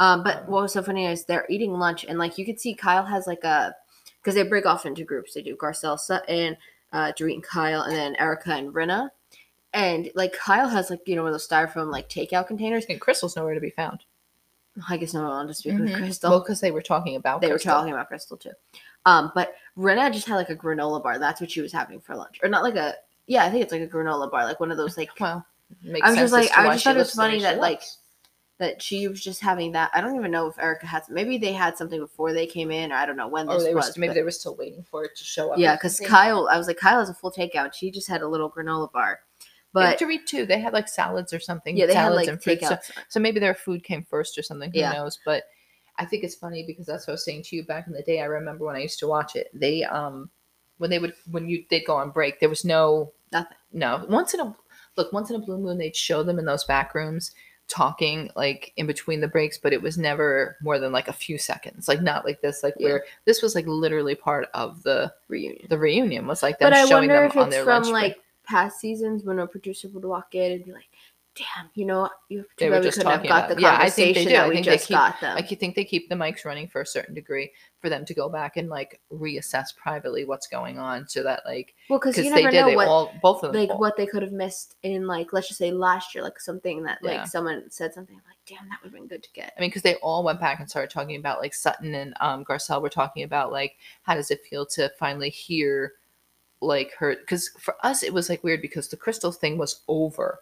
Um, 0.00 0.22
but 0.22 0.38
Um, 0.44 0.46
what 0.50 0.62
was 0.62 0.72
so 0.72 0.82
funny 0.82 1.06
is 1.06 1.24
they're 1.24 1.46
eating 1.48 1.72
lunch, 1.72 2.04
and 2.04 2.18
like 2.18 2.38
you 2.38 2.44
could 2.46 2.60
see 2.60 2.72
Kyle 2.74 3.04
has 3.04 3.26
like 3.26 3.44
a 3.44 3.74
because 4.22 4.34
they 4.34 4.42
break 4.42 4.64
off 4.66 4.86
into 4.86 5.04
groups. 5.04 5.34
They 5.34 5.42
do 5.42 5.56
Garcelle, 5.56 5.98
Sutton, 5.98 6.56
uh, 6.92 7.12
Dorit 7.18 7.34
and 7.34 7.42
Kyle, 7.42 7.82
and 7.82 7.92
then 7.96 8.16
Erika 8.16 8.52
and 8.52 8.72
Rinna. 8.72 9.10
And 9.74 10.10
like 10.14 10.32
Kyle 10.32 10.68
has 10.68 10.88
like 10.90 11.00
you 11.06 11.16
know 11.16 11.22
one 11.22 11.32
of 11.32 11.34
those 11.34 11.48
styrofoam 11.48 11.90
like 11.90 12.08
takeout 12.08 12.46
containers. 12.46 12.84
And 12.88 13.00
Crystal's 13.00 13.36
nowhere 13.36 13.54
to 13.54 13.60
be 13.60 13.70
found. 13.70 14.04
I 14.88 14.96
guess 14.96 15.12
no 15.14 15.22
one 15.22 15.30
wanted 15.30 15.48
to 15.48 15.54
speak 15.54 15.76
with 15.78 15.88
Mhm. 15.90 15.96
Crystal. 15.96 16.30
Well, 16.30 16.40
because 16.40 16.60
they 16.60 16.70
were 16.70 16.82
talking 16.82 17.16
about. 17.16 17.40
they 17.40 17.48
Crystal. 17.50 17.70
were 17.72 17.78
talking 17.80 17.92
about 17.92 18.06
Crystal 18.08 18.36
too. 18.36 18.52
Um, 19.06 19.32
but 19.34 19.54
Rinna 19.76 20.12
just 20.12 20.26
had 20.26 20.36
like 20.36 20.50
a 20.50 20.56
granola 20.56 21.02
bar. 21.02 21.18
That's 21.18 21.40
what 21.40 21.50
she 21.50 21.60
was 21.60 21.72
having 21.72 22.00
for 22.00 22.14
lunch, 22.16 22.40
or 22.42 22.48
not 22.48 22.62
like 22.62 22.76
a 22.76 22.94
yeah, 23.26 23.44
I 23.44 23.50
think 23.50 23.62
it's 23.62 23.72
like 23.72 23.82
a 23.82 23.86
granola 23.88 24.30
bar, 24.30 24.44
like 24.44 24.58
one 24.60 24.70
of 24.70 24.76
those 24.76 24.96
like 24.96 25.10
Well, 25.20 25.44
makes 25.82 26.06
I 26.06 26.10
was 26.10 26.18
just 26.18 26.32
like- 26.32 26.50
I 26.56 26.72
just 26.72 26.84
thought 26.84 26.96
it 26.96 26.98
was 26.98 27.08
looks 27.08 27.14
the 27.16 27.20
way 27.22 27.26
funny 27.28 27.38
she 27.38 27.42
that, 27.44 27.58
like, 27.58 27.82
that 28.58 28.82
she 28.82 29.06
was 29.06 29.20
just 29.22 29.40
having 29.40 29.72
that. 29.72 29.90
I 29.94 30.00
don't 30.00 30.16
even 30.16 30.30
know 30.30 30.46
if 30.48 30.58
Erika 30.58 30.86
had 30.86 31.02
maybe 31.10 31.38
they 31.38 31.52
had 31.52 31.76
something 31.78 32.00
before 32.00 32.32
they 32.32 32.46
came 32.46 32.70
in, 32.70 32.90
or 32.90 32.96
I 32.96 33.06
don't 33.06 33.16
know 33.16 33.28
when 33.28 33.46
this 33.46 33.62
they 33.64 33.70
were 33.74 33.76
was. 33.76 33.96
maybe 33.96 34.08
but- 34.10 34.14
they 34.14 34.22
were 34.22 34.30
still 34.30 34.56
waiting 34.56 34.82
for 34.82 35.04
it 35.04 35.14
to 35.16 35.24
show 35.24 35.52
up. 35.52 35.58
yeah, 35.58 35.76
because. 35.76 36.00
Kyle, 36.00 36.48
I 36.50 36.58
was 36.58 36.66
like, 36.66 36.78
Kyle 36.78 36.98
has 36.98 37.08
a 37.10 37.14
full 37.14 37.30
takeout. 37.30 37.72
She 37.74 37.90
just 37.90 38.08
had 38.08 38.22
a 38.22 38.26
little 38.28 38.50
granola 38.50 38.90
bar, 38.90 39.20
But 39.74 39.90
but 39.92 39.98
to 39.98 40.06
read 40.06 40.26
too, 40.26 40.44
they 40.46 40.58
had 40.58 40.72
like 40.72 40.88
salads 40.88 41.32
or 41.32 41.38
something. 41.38 41.76
yeah, 41.76 41.86
they 41.86 41.94
had 41.94 42.12
like 42.14 42.28
and 42.28 42.42
fruit. 42.42 42.62
So, 42.64 42.78
so 43.08 43.20
maybe 43.20 43.38
their 43.38 43.54
food 43.54 43.84
came 43.84 44.02
first 44.04 44.36
or 44.38 44.42
something. 44.42 44.72
Who 44.72 44.78
Yeah. 44.80 44.92
knows? 44.92 45.18
But 45.24 45.44
I 45.98 46.04
think 46.04 46.24
it's 46.24 46.34
funny 46.34 46.64
because 46.66 46.86
that's 46.86 47.06
what 47.06 47.12
I 47.12 47.14
was 47.14 47.24
saying 47.24 47.42
to 47.44 47.56
you 47.56 47.64
back 47.64 47.86
in 47.86 47.92
the 47.92 48.02
day. 48.02 48.20
I 48.20 48.26
remember 48.26 48.64
when 48.64 48.76
I 48.76 48.80
used 48.80 48.98
to 49.00 49.08
watch 49.08 49.36
it. 49.36 49.50
They 49.52 49.84
um 49.84 50.30
when 50.78 50.90
they 50.90 50.98
would 50.98 51.14
when 51.30 51.48
you 51.48 51.64
they'd 51.70 51.84
go 51.86 51.96
on 51.96 52.10
break, 52.10 52.40
there 52.40 52.48
was 52.48 52.64
no 52.64 53.12
Nothing. 53.32 53.56
No, 53.72 54.06
once 54.08 54.32
in 54.32 54.40
a 54.40 54.56
look, 54.96 55.12
once 55.12 55.28
in 55.28 55.36
a 55.36 55.40
blue 55.44 55.58
moon, 55.58 55.76
they'd 55.76 55.94
show 55.94 56.22
them 56.22 56.38
in 56.38 56.46
those 56.46 56.64
back 56.64 56.94
rooms 56.94 57.32
talking 57.66 58.30
like 58.34 58.72
in 58.78 58.86
between 58.86 59.20
the 59.20 59.28
breaks, 59.28 59.58
but 59.58 59.74
it 59.74 59.82
was 59.82 59.98
never 59.98 60.56
more 60.62 60.78
than 60.78 60.90
like 60.90 61.08
a 61.08 61.12
few 61.12 61.36
seconds. 61.36 61.86
Like 61.86 62.00
not 62.00 62.24
like 62.24 62.40
this, 62.40 62.62
like 62.62 62.72
Yeah. 62.78 62.88
where 62.88 63.04
this 63.26 63.42
was 63.42 63.54
like 63.54 63.66
literally 63.66 64.14
part 64.14 64.48
of 64.54 64.82
the 64.84 65.12
reunion. 65.28 65.66
the 65.68 65.76
reunion 65.78 66.26
was 66.26 66.42
like 66.42 66.58
them 66.58 66.70
But 66.70 66.72
I 66.78 66.86
showing 66.86 67.08
wonder 67.10 67.14
them 67.14 67.24
if 67.24 67.36
on 67.36 67.48
it's 67.48 67.56
their 67.56 67.64
from 67.64 67.82
lunch 67.82 67.92
break. 67.92 68.02
like 68.02 68.16
past 68.44 68.80
seasons 68.80 69.24
when 69.24 69.38
a 69.40 69.46
producer 69.46 69.88
would 69.88 70.06
walk 70.06 70.34
in 70.34 70.52
and 70.52 70.64
be 70.64 70.72
like, 70.72 70.87
"Damn, 71.38 71.70
you 71.74 71.86
know, 71.86 72.10
you 72.28 72.44
They 72.56 72.66
too 72.66 72.70
were 72.70 72.76
bad 72.76 72.80
we 72.80 72.86
just 72.88 72.96
couldn't 72.98 73.10
have 73.12 73.18
talking 73.20 73.28
got 73.28 73.44
about- 73.46 73.56
the 73.56 73.62
yeah, 73.62 73.78
I 73.80 73.90
think 73.90 74.14
they 74.16 74.24
conversation 74.24 74.28
do. 74.32 74.34
I 74.34 74.38
that 74.40 74.48
we 74.48 74.54
think 74.56 74.66
they 74.66 74.72
just 74.74 74.88
keep- 74.88 74.94
got 74.96 75.20
them." 75.20 75.34
Like 75.36 75.50
you 75.50 75.56
think 75.56 75.74
they 75.76 75.84
keep 75.84 76.08
the 76.08 76.14
mics 76.14 76.44
running 76.44 76.66
for 76.68 76.80
a 76.80 76.86
certain 76.86 77.14
degree 77.14 77.52
for 77.80 77.88
them 77.88 78.04
to 78.06 78.14
go 78.14 78.28
back 78.28 78.56
and 78.56 78.68
like 78.68 79.00
reassess 79.12 79.74
privately 79.76 80.24
what's 80.24 80.48
going 80.48 80.78
on, 80.78 81.06
so 81.08 81.22
that 81.22 81.42
like 81.46 81.74
well, 81.88 81.98
because 82.00 82.16
because 82.16 82.26
you 82.26 82.34
they 82.34 82.42
never 82.42 82.50
did 82.50 82.60
know 82.62 82.66
they 82.70 82.76
what 82.76 82.88
all 82.88 83.12
both 83.22 83.42
of 83.44 83.52
them 83.52 83.60
like 83.60 83.70
all- 83.70 83.78
what 83.78 83.96
they 83.96 84.06
could 84.06 84.22
have 84.22 84.32
missed 84.32 84.74
in 84.82 85.06
like 85.06 85.32
let's 85.32 85.46
just 85.48 85.58
say 85.58 85.70
last 85.70 86.14
year, 86.14 86.24
like 86.24 86.40
something 86.40 86.82
that 86.82 86.98
like 87.02 87.14
Yeah. 87.18 87.24
someone 87.24 87.70
said 87.70 87.94
something 87.94 88.16
like, 88.16 88.36
"Damn, 88.46 88.68
that 88.68 88.78
would 88.82 88.88
have 88.88 88.94
been 88.94 89.06
good 89.06 89.22
to 89.22 89.30
get." 89.32 89.52
I 89.56 89.60
mean, 89.60 89.70
because 89.70 89.82
they 89.82 89.94
all 89.96 90.24
went 90.24 90.40
back 90.40 90.58
and 90.58 90.68
started 90.68 90.90
talking 90.90 91.16
about 91.16 91.40
like 91.40 91.54
Sutton 91.54 91.94
and 91.94 92.14
um, 92.20 92.44
Garcelle 92.44 92.82
were 92.82 92.88
talking 92.88 93.22
about 93.22 93.52
like 93.52 93.76
how 94.02 94.14
does 94.14 94.30
it 94.32 94.44
feel 94.44 94.66
to 94.66 94.90
finally 94.98 95.30
hear 95.30 95.92
like 96.60 96.92
her 96.98 97.14
because 97.14 97.50
for 97.60 97.76
us 97.86 98.02
it 98.02 98.12
was 98.12 98.28
like 98.28 98.42
weird 98.42 98.60
because 98.60 98.88
the 98.88 98.96
crystal 98.96 99.30
thing 99.30 99.56
was 99.58 99.82
over 99.86 100.40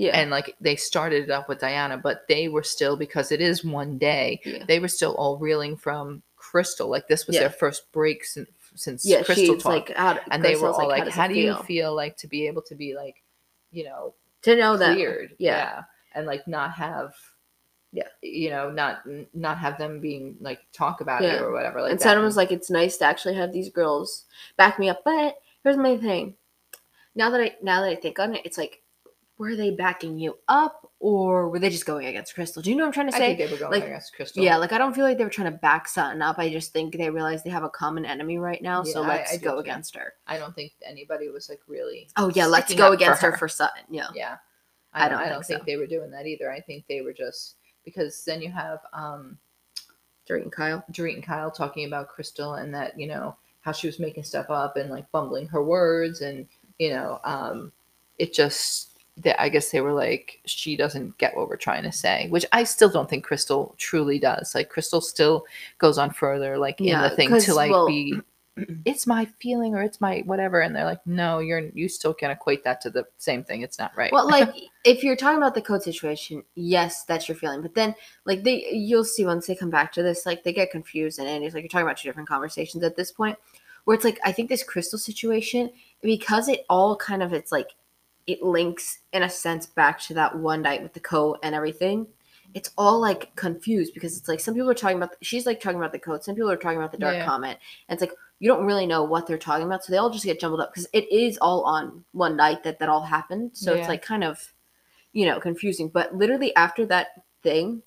Yeah, 0.00 0.18
and 0.18 0.30
like 0.30 0.56
they 0.62 0.76
started 0.76 1.24
it 1.24 1.30
up 1.30 1.46
with 1.46 1.58
Diana, 1.58 1.98
but 1.98 2.26
they 2.26 2.48
were 2.48 2.62
still 2.62 2.96
because 2.96 3.30
it 3.32 3.40
is 3.42 3.62
one 3.64 3.98
day 3.98 4.40
yeah, 4.46 4.64
they 4.66 4.78
were 4.80 4.88
still 4.88 5.14
all 5.16 5.36
reeling 5.36 5.76
from 5.76 6.22
Crystal 6.36 6.88
like 6.88 7.06
this 7.06 7.26
was 7.26 7.36
Yeah. 7.36 7.42
their 7.42 7.50
first 7.50 7.92
break 7.92 8.24
since 8.24 8.48
since 8.74 9.04
yeah. 9.04 9.22
Crystal 9.22 9.58
like, 9.70 9.90
how, 9.94 10.18
and 10.30 10.42
they 10.42 10.56
were 10.56 10.70
all 10.70 10.88
like, 10.88 11.04
does 11.04 11.12
how, 11.12 11.26
it 11.26 11.28
do 11.28 11.34
you 11.34 11.54
feel?" 11.64 11.94
like 11.94 12.16
to 12.16 12.26
be 12.26 12.46
able 12.46 12.62
to 12.62 12.74
be 12.74 12.94
like 12.94 13.22
you 13.72 13.84
know 13.84 14.14
to 14.42 14.56
know 14.56 14.78
that? 14.78 14.94
cleared 14.94 15.34
yeah. 15.38 15.82
and 16.14 16.26
like 16.26 16.48
not 16.48 16.72
have 16.72 17.12
Yeah. 17.92 18.08
you 18.22 18.48
know 18.48 18.70
not 18.70 19.02
not 19.34 19.58
have 19.58 19.76
them 19.76 20.00
being 20.00 20.36
like 20.40 20.60
talk 20.72 21.02
about 21.02 21.20
Yeah. 21.22 21.34
it 21.34 21.42
or 21.42 21.52
whatever 21.52 21.82
like 21.82 21.92
and. 21.92 22.00
Shannon 22.00 22.24
was 22.24 22.38
like, 22.38 22.52
"It's 22.52 22.70
nice 22.70 22.96
to 22.98 23.04
actually 23.04 23.34
have 23.34 23.52
these 23.52 23.68
girls 23.68 24.24
back 24.56 24.78
me 24.78 24.88
up." 24.88 25.02
But 25.04 25.36
here's 25.62 25.76
my 25.76 25.98
thing: 25.98 26.36
now 27.14 27.28
that 27.28 27.40
I 27.42 27.56
now 27.60 27.82
that 27.82 27.90
I 27.90 27.96
think 27.96 28.18
on 28.18 28.34
it, 28.34 28.46
it's 28.46 28.56
like, 28.56 28.80
were 29.40 29.56
they 29.56 29.70
backing 29.70 30.18
you 30.18 30.36
up 30.48 30.92
or 31.00 31.48
were 31.48 31.58
they 31.58 31.70
just 31.70 31.86
going 31.86 32.06
against 32.06 32.34
Crystal? 32.34 32.60
Do 32.60 32.68
you 32.68 32.76
know 32.76 32.82
what 32.82 32.88
I'm 32.88 32.92
trying 32.92 33.10
to 33.10 33.16
I 33.16 33.18
say? 33.18 33.26
think 33.36 33.38
they 33.38 33.54
were 33.54 33.58
going 33.58 33.72
like, 33.72 33.84
against 33.88 34.14
Crystal 34.14 34.44
Yeah, 34.44 34.58
like 34.58 34.72
I 34.72 34.76
don't 34.76 34.94
feel 34.94 35.04
like 35.06 35.16
they 35.16 35.24
were 35.24 35.30
trying 35.30 35.50
to 35.50 35.56
back 35.58 35.88
Sutton 35.88 36.20
up. 36.20 36.38
I 36.38 36.50
just 36.50 36.74
think 36.74 36.94
they 36.94 37.08
realized 37.08 37.42
they 37.42 37.48
have 37.50 37.64
a 37.64 37.70
common 37.70 38.04
enemy 38.04 38.36
right 38.36 38.60
now, 38.62 38.82
so 38.82 39.00
Yeah, 39.00 39.06
I- 39.06 39.16
let's 39.16 39.32
I 39.32 39.36
do 39.38 39.44
go 39.46 39.58
against 39.58 39.96
her. 39.96 40.12
I 40.26 40.36
don't 40.36 40.54
think 40.54 40.72
anybody 40.84 41.30
was 41.30 41.48
like 41.48 41.60
really 41.66 42.08
Oh 42.18 42.30
yeah, 42.34 42.44
let's 42.44 42.74
go 42.74 42.92
against 42.92 43.22
her. 43.22 43.30
her. 43.30 43.38
for 43.38 43.48
Sutton. 43.48 43.82
Yeah. 43.88 44.08
yeah 44.14 44.36
I 44.92 45.06
I 45.06 45.08
don't 45.08 45.18
I 45.18 45.22
think 45.22 45.32
don't 45.32 45.46
think 45.46 45.60
so. 45.60 45.64
they 45.66 45.76
were 45.76 45.86
doing 45.86 46.10
that 46.10 46.26
either 46.26 46.52
I 46.52 46.60
think 46.60 46.84
they 46.86 47.00
were 47.00 47.14
just 47.14 47.56
because 47.82 48.22
then 48.26 48.42
you 48.42 48.50
have 48.50 48.80
um 48.92 49.38
Dorit 50.28 50.42
and 50.42 50.52
Kyle. 50.52 50.84
Dorit 50.92 51.14
and 51.14 51.24
Kyle 51.24 51.50
talking 51.50 51.86
about 51.86 52.08
Crystal 52.08 52.54
and 52.54 52.74
that, 52.74 52.98
you 53.00 53.06
know, 53.06 53.36
how 53.62 53.72
she 53.72 53.86
was 53.88 53.98
making 53.98 54.22
stuff 54.22 54.50
up 54.50 54.76
and 54.76 54.90
like 54.90 55.10
bumbling 55.12 55.48
her 55.48 55.64
words 55.64 56.20
and, 56.20 56.46
you 56.78 56.90
know, 56.90 57.20
um 57.24 57.72
it 58.18 58.34
just 58.34 58.89
that 59.22 59.40
I 59.40 59.48
guess 59.48 59.70
they 59.70 59.80
were 59.80 59.92
like, 59.92 60.40
she 60.44 60.76
doesn't 60.76 61.18
get 61.18 61.36
what 61.36 61.48
we're 61.48 61.56
trying 61.56 61.82
to 61.84 61.92
say, 61.92 62.28
which 62.28 62.46
I 62.52 62.64
still 62.64 62.88
don't 62.88 63.08
think 63.08 63.24
Crystal 63.24 63.74
truly 63.78 64.18
does. 64.18 64.54
Like 64.54 64.68
Crystal 64.68 65.00
still 65.00 65.44
goes 65.78 65.98
on 65.98 66.10
further, 66.10 66.58
like 66.58 66.80
in 66.80 66.86
Yeah, 66.86 67.08
the 67.08 67.16
thing 67.16 67.38
to 67.38 67.54
like 67.54 67.70
well- 67.70 67.86
be 67.86 68.20
it's 68.84 69.06
my 69.06 69.24
feeling 69.40 69.74
or 69.74 69.82
it's 69.82 70.00
my 70.00 70.22
whatever 70.26 70.60
and 70.60 70.74
they're 70.74 70.84
like 70.84 71.00
no 71.06 71.38
you're 71.38 71.60
you 71.72 71.88
still 71.88 72.12
can 72.12 72.32
equate 72.32 72.64
that 72.64 72.80
to 72.80 72.90
the 72.90 73.06
same 73.16 73.44
thing 73.44 73.62
it's 73.62 73.78
not 73.78 73.96
right 73.96 74.12
Well, 74.12 74.28
like 74.28 74.52
if 74.84 75.04
you're 75.04 75.16
talking 75.16 75.38
about 75.38 75.54
the 75.54 75.62
code 75.62 75.82
situation, 75.82 76.42
yes, 76.54 77.04
that's 77.04 77.28
your 77.28 77.36
feeling. 77.36 77.62
But 77.62 77.74
then, 77.74 77.94
like 78.24 78.42
they, 78.42 78.66
you'll 78.72 79.04
see 79.04 79.24
once 79.24 79.46
they 79.46 79.54
come 79.54 79.70
back 79.70 79.92
to 79.92 80.02
this, 80.02 80.26
like 80.26 80.42
they 80.42 80.52
get 80.52 80.70
confused, 80.70 81.18
and 81.18 81.28
Andy's 81.28 81.54
like, 81.54 81.62
you're 81.62 81.68
talking 81.68 81.86
about 81.86 81.98
two 81.98 82.08
different 82.08 82.28
conversations 82.28 82.82
at 82.82 82.96
this 82.96 83.12
point. 83.12 83.36
Where 83.84 83.94
it's 83.94 84.04
like, 84.04 84.18
I 84.24 84.32
think 84.32 84.48
this 84.48 84.62
crystal 84.62 84.98
situation, 84.98 85.70
because 86.02 86.48
it 86.48 86.64
all 86.68 86.96
kind 86.96 87.22
of, 87.22 87.32
it's 87.32 87.52
like, 87.52 87.68
it 88.32 88.42
links 88.42 89.00
in 89.12 89.22
a 89.22 89.30
sense 89.30 89.66
back 89.66 90.00
to 90.02 90.14
that 90.14 90.38
one 90.38 90.62
night 90.62 90.82
with 90.82 90.92
the 90.92 91.00
coat 91.00 91.38
and 91.42 91.54
everything. 91.54 92.06
It's 92.52 92.70
all 92.76 93.00
like 93.00 93.34
confused 93.36 93.94
because 93.94 94.16
it's 94.16 94.26
like 94.28 94.40
some 94.40 94.54
people 94.54 94.68
are 94.70 94.74
talking 94.74 94.96
about, 94.96 95.14
she's 95.22 95.46
like 95.46 95.60
talking 95.60 95.78
about 95.78 95.92
the 95.92 95.98
code, 96.00 96.24
some 96.24 96.34
people 96.34 96.50
are 96.50 96.56
talking 96.56 96.78
about 96.78 96.90
the 96.92 96.98
dark 96.98 97.14
Yeah. 97.16 97.24
comment, 97.26 97.58
and 97.88 97.96
it's 97.96 98.00
like 98.00 98.16
you 98.40 98.48
don't 98.48 98.64
really 98.66 98.86
know 98.86 99.04
what 99.04 99.26
they're 99.26 99.38
talking 99.38 99.66
about, 99.66 99.84
so 99.84 99.92
they 99.92 99.98
all 99.98 100.10
just 100.10 100.24
get 100.24 100.40
jumbled 100.40 100.60
up 100.60 100.72
because 100.72 100.88
it 100.92 101.10
is 101.12 101.38
all 101.38 101.62
on 101.62 102.04
one 102.12 102.36
night 102.36 102.62
that 102.64 102.78
that 102.80 102.88
all 102.88 103.02
happened. 103.02 103.50
So 103.54 103.72
Yeah. 103.72 103.80
it's 103.80 103.88
like 103.88 104.02
kind 104.02 104.24
of, 104.24 104.52
you 105.12 105.26
know, 105.26 105.38
confusing. 105.38 105.88
But 105.88 106.16
literally 106.16 106.54
after 106.56 106.86
that 106.86 107.08
thing, 107.42 107.82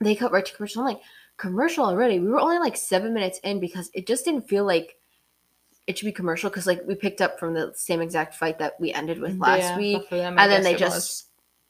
they 0.00 0.14
cut 0.14 0.32
right 0.32 0.46
to 0.46 0.54
commercial. 0.54 0.82
I'm 0.82 0.88
like, 0.88 1.02
commercial 1.36 1.84
already? 1.84 2.18
We 2.20 2.28
were 2.28 2.40
only 2.40 2.58
like 2.58 2.76
seven 2.76 3.12
minutes 3.12 3.40
in 3.42 3.60
because 3.60 3.90
it 3.92 4.06
just 4.06 4.24
didn't 4.24 4.48
feel 4.48 4.64
like 4.64 4.96
it 5.86 5.98
should 5.98 6.06
be 6.06 6.12
commercial 6.12 6.48
because 6.50 6.66
like 6.66 6.82
we 6.86 6.94
picked 6.94 7.20
up 7.20 7.38
from 7.38 7.54
the 7.54 7.72
same 7.74 8.00
exact 8.00 8.34
fight 8.34 8.58
that 8.58 8.74
we 8.80 8.92
ended 8.92 9.18
with 9.20 9.38
last 9.38 9.60
Yeah, 9.60 9.78
week, 9.78 10.10
them, 10.10 10.38
and 10.38 10.50
then 10.50 10.62
they 10.62 10.74
just 10.74 10.96
was. 10.96 11.24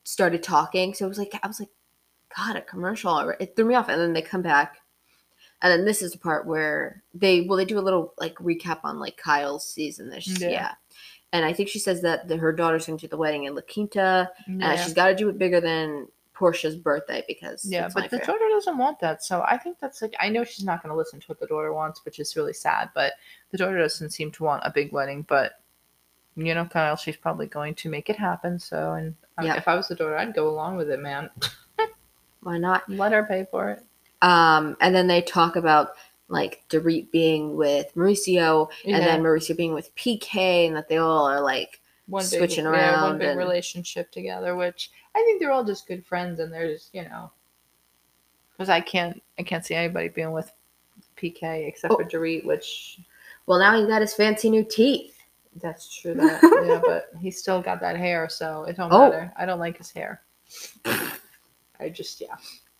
started 0.05 0.43
talking. 0.43 0.95
So 0.95 1.07
it 1.07 1.09
was 1.09 1.19
like 1.19 1.39
I 1.43 1.47
was 1.47 1.61
like, 1.61 1.71
God, 2.37 2.57
a 2.57 2.63
commercial. 2.63 3.33
It 3.41 3.57
threw 3.57 3.65
me 3.65 3.75
off. 3.75 3.89
And 3.89 4.01
then 4.01 4.13
they 4.13 4.23
come 4.23 4.43
back, 4.43 4.79
and 5.63 5.73
then 5.73 5.85
this 5.85 6.03
is 6.03 6.13
the 6.13 6.19
part 6.19 6.47
where 6.47 7.03
they 7.15 7.43
well 7.43 7.57
they 7.57 7.65
do 7.65 7.79
a 7.79 7.81
little 7.81 8.15
like 8.19 8.35
recap 8.37 8.81
on 8.85 8.99
like 8.99 9.17
Kyle's 9.17 9.67
season. 9.67 10.11
This 10.11 10.27
yeah. 10.41 10.51
Yeah. 10.51 10.73
And 11.35 11.47
I 11.47 11.55
think 11.55 11.71
she 11.71 11.79
says 11.79 12.03
that 12.03 12.29
the, 12.29 12.37
her 12.37 12.53
daughter's 12.53 12.85
going 12.85 12.99
to 12.99 13.09
the 13.09 13.17
wedding 13.17 13.45
in 13.45 13.55
La 13.55 13.63
Quinta, 13.63 14.31
and 14.47 14.79
she's 14.79 14.93
got 14.93 15.09
to 15.09 15.15
do 15.15 15.31
it 15.31 15.39
bigger 15.39 15.63
than 15.63 16.09
Portia's 16.35 16.77
birthday 16.77 17.23
because 17.29 17.65
Yeah, 17.65 17.89
but 17.95 18.05
the 18.11 18.17
fair. 18.19 18.27
daughter 18.27 18.49
doesn't 18.51 18.79
want 18.79 18.99
that. 19.01 19.23
So 19.23 19.45
I 19.47 19.57
think 19.59 19.79
that's 19.79 20.01
like 20.03 20.15
I 20.21 20.29
know 20.29 20.45
she's 20.45 20.65
not 20.65 20.83
going 20.83 20.91
to 20.93 20.97
listen 20.97 21.21
to 21.21 21.27
what 21.27 21.39
the 21.41 21.47
daughter 21.47 21.73
wants, 21.73 22.05
which 22.05 22.19
is 22.19 22.37
really 22.37 22.53
sad. 22.55 22.91
But 22.95 23.13
the 23.51 23.59
daughter 23.59 23.79
doesn't 23.79 24.11
seem 24.11 24.31
to 24.33 24.43
want 24.45 24.63
a 24.65 24.71
big 24.73 24.93
wedding. 24.93 25.25
But 25.29 25.53
you 26.35 26.55
know, 26.55 26.65
Kyle, 26.65 26.97
she's 26.97 27.17
probably 27.17 27.47
going 27.47 27.75
to 27.75 27.91
make 27.91 28.09
it 28.09 28.17
happen. 28.17 28.59
So, 28.59 28.95
and 28.95 29.15
um, 29.37 29.47
Yeah. 29.47 29.57
if 29.57 29.69
I 29.69 29.75
was 29.75 29.89
the 29.89 29.95
daughter, 29.95 30.17
I'd 30.17 30.35
go 30.35 30.49
along 30.49 30.77
with 30.77 30.91
it, 30.91 30.99
man. 31.01 31.29
Why 32.43 32.59
not? 32.59 32.89
Let 32.89 33.13
her 33.13 33.25
pay 33.25 33.47
for 33.51 33.71
it. 33.71 33.85
Um, 34.23 34.77
and 34.81 34.95
then 34.95 35.07
they 35.07 35.23
talk 35.23 35.57
about 35.57 35.91
like 36.29 36.65
Dorit 36.71 37.11
being 37.11 37.57
with 37.57 37.95
Mauricio, 37.95 38.69
and 38.87 38.95
then 39.03 39.23
Mauricio 39.23 39.55
being 39.57 39.75
with 39.75 39.95
PK, 39.97 40.67
and 40.67 40.75
that 40.77 40.89
they 40.89 40.97
all 40.97 41.27
are 41.29 41.41
like 41.43 41.81
one 42.07 42.25
switching 42.25 42.65
big, 42.65 42.73
yeah, 42.75 42.93
one 43.03 43.11
around 43.11 43.19
big 43.19 43.29
and- 43.29 43.39
relationship 43.39 44.11
together, 44.11 44.57
which 44.57 44.91
I 45.15 45.23
think 45.25 45.41
they're 45.41 45.53
all 45.53 45.65
just 45.65 45.87
good 45.87 46.05
friends, 46.07 46.41
and 46.41 46.53
they're 46.53 46.77
you 46.93 47.03
know, 47.05 47.31
because 48.53 48.69
I 48.69 48.81
can't 48.81 49.23
I 49.39 49.43
can't 49.43 49.65
see 49.65 49.75
anybody 49.75 50.09
being 50.09 50.33
with 50.33 50.51
PK 51.17 51.67
except 51.69 51.93
Oh. 51.93 51.97
for 51.99 52.05
Dorit, 52.05 52.45
which 52.45 52.99
well 53.47 53.59
now 53.59 53.79
he 53.81 53.87
got 53.87 54.01
his 54.01 54.15
fancy 54.15 54.51
new 54.51 54.65
teeth. 54.65 55.19
That's 55.61 55.95
true. 56.01 56.15
That 56.15 56.41
yeah, 56.67 56.81
but 56.87 57.11
he's 57.21 57.39
still 57.39 57.61
got 57.61 57.81
that 57.81 57.97
hair, 57.97 58.29
so 58.29 58.65
it 58.65 58.77
don't 58.77 58.93
Oh. 58.93 59.11
matter. 59.11 59.33
I 59.37 59.45
don't 59.45 59.59
like 59.61 59.77
his 59.79 59.91
hair. 59.91 60.23
I 61.81 61.89
just 61.91 62.21
yeah. 62.21 62.37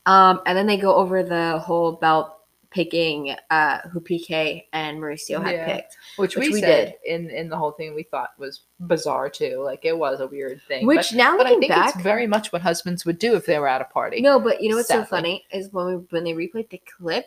Um, 0.07 0.41
and 0.47 0.57
then 0.57 0.67
they 0.67 0.77
go 0.79 0.95
over 0.95 1.23
the 1.23 1.59
whole 1.59 1.89
about 1.91 2.41
picking 2.73 3.35
uh, 3.51 3.79
who 3.91 4.01
PK 4.01 4.65
and 4.73 4.99
Mauricio 4.99 5.43
had 5.43 5.55
Yeah. 5.55 5.75
picked. 5.77 5.97
which, 6.17 6.37
which 6.37 6.49
we, 6.49 6.55
we 6.55 6.61
said 6.61 6.95
in 7.05 7.31
in 7.31 7.49
the 7.49 7.57
whole 7.57 7.73
thing 7.73 7.95
we 7.95 8.03
thought 8.03 8.31
was 8.39 8.63
bizarre 8.81 9.29
too. 9.31 9.61
Like 9.63 9.85
it 9.85 9.97
was 9.97 10.21
a 10.21 10.27
weird 10.27 10.61
thing. 10.69 10.87
Which 10.87 11.11
but, 11.11 11.17
now 11.17 11.37
but 11.37 11.47
I 11.47 11.51
looking 11.51 11.69
think 11.69 11.73
back, 11.73 11.95
it's 11.95 12.03
very 12.03 12.27
much 12.27 12.53
what 12.53 12.63
husbands 12.63 13.05
would 13.05 13.19
do 13.19 13.35
if 13.37 13.47
they 13.47 13.59
were 13.59 13.69
at 13.69 13.81
a 13.81 13.85
party. 13.85 14.21
no, 14.21 14.41
but 14.41 14.63
you 14.63 14.69
know 14.71 14.77
what's 14.77 14.89
so 14.89 15.05
funny 15.05 15.45
is 15.53 15.73
when 15.73 15.87
we 15.87 15.93
when 16.11 16.25
they 16.25 16.33
replayed 16.33 16.71
the 16.71 16.81
clip 16.99 17.27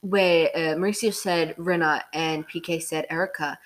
where 0.00 0.48
uh, 0.54 0.74
Mauricio 0.76 1.12
said 1.12 1.54
Rinna 1.56 2.02
and 2.14 2.48
PK 2.48 2.82
said 2.82 3.06
Erika. 3.10 3.58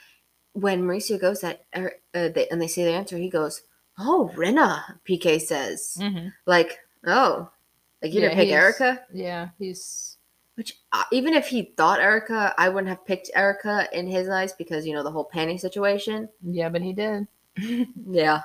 When 0.52 0.83
Mauricio 0.83 1.21
goes 1.21 1.40
that 1.40 1.64
Er- 1.76 1.95
uh, 2.14 2.28
they, 2.28 2.49
and 2.50 2.61
they 2.61 2.66
say 2.69 2.85
the 2.85 2.93
answer, 2.93 3.16
he 3.19 3.28
goes, 3.31 3.62
"Oh, 3.99 4.33
Rinna." 4.37 4.99
PK 5.09 5.40
says, 5.40 5.97
Mhm. 6.00 6.33
like, 6.47 6.78
"Oh, 7.07 7.50
like 8.02 8.12
you 8.12 8.21
Yeah, 8.21 8.28
didn't 8.28 8.38
pick 8.40 8.52
Erika." 8.52 9.02
Yeah, 9.12 9.49
he's 9.59 10.16
Which 10.57 10.79
uh, 10.93 11.03
even 11.11 11.35
if 11.35 11.49
he 11.49 11.73
thought 11.77 12.01
Erika, 12.01 12.55
I 12.57 12.69
wouldn't 12.69 12.89
have 12.89 13.05
picked 13.05 13.31
Erika 13.35 13.89
in 13.93 14.07
his 14.07 14.29
eyes 14.29 14.53
because 14.53 14.87
you 14.87 14.95
know 14.95 15.03
the 15.03 15.11
whole 15.11 15.29
panty 15.33 15.59
situation. 15.59 16.29
yeah, 16.43 16.69
but 16.69 16.83
he 16.83 16.93
did. 16.93 17.27
Yeah, 18.07 18.43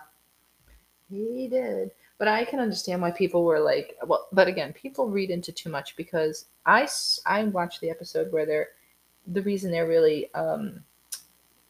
He 1.09 1.47
did. 1.47 1.91
But 2.17 2.27
I 2.27 2.43
can 2.45 2.59
understand 2.59 3.01
why 3.01 3.11
people 3.11 3.43
were 3.45 3.59
like, 3.59 3.95
well, 4.05 4.27
but 4.31 4.47
again, 4.47 4.73
people 4.73 5.09
read 5.09 5.29
into 5.29 5.51
too 5.51 5.69
much 5.69 5.95
because 5.95 6.45
I 6.65 6.87
I 7.25 7.43
watched 7.45 7.81
the 7.81 7.89
episode 7.89 8.31
where 8.31 8.45
they're, 8.45 8.69
the 9.27 9.41
reason 9.41 9.71
they're 9.71 9.87
really 9.87 10.33
um, 10.33 10.83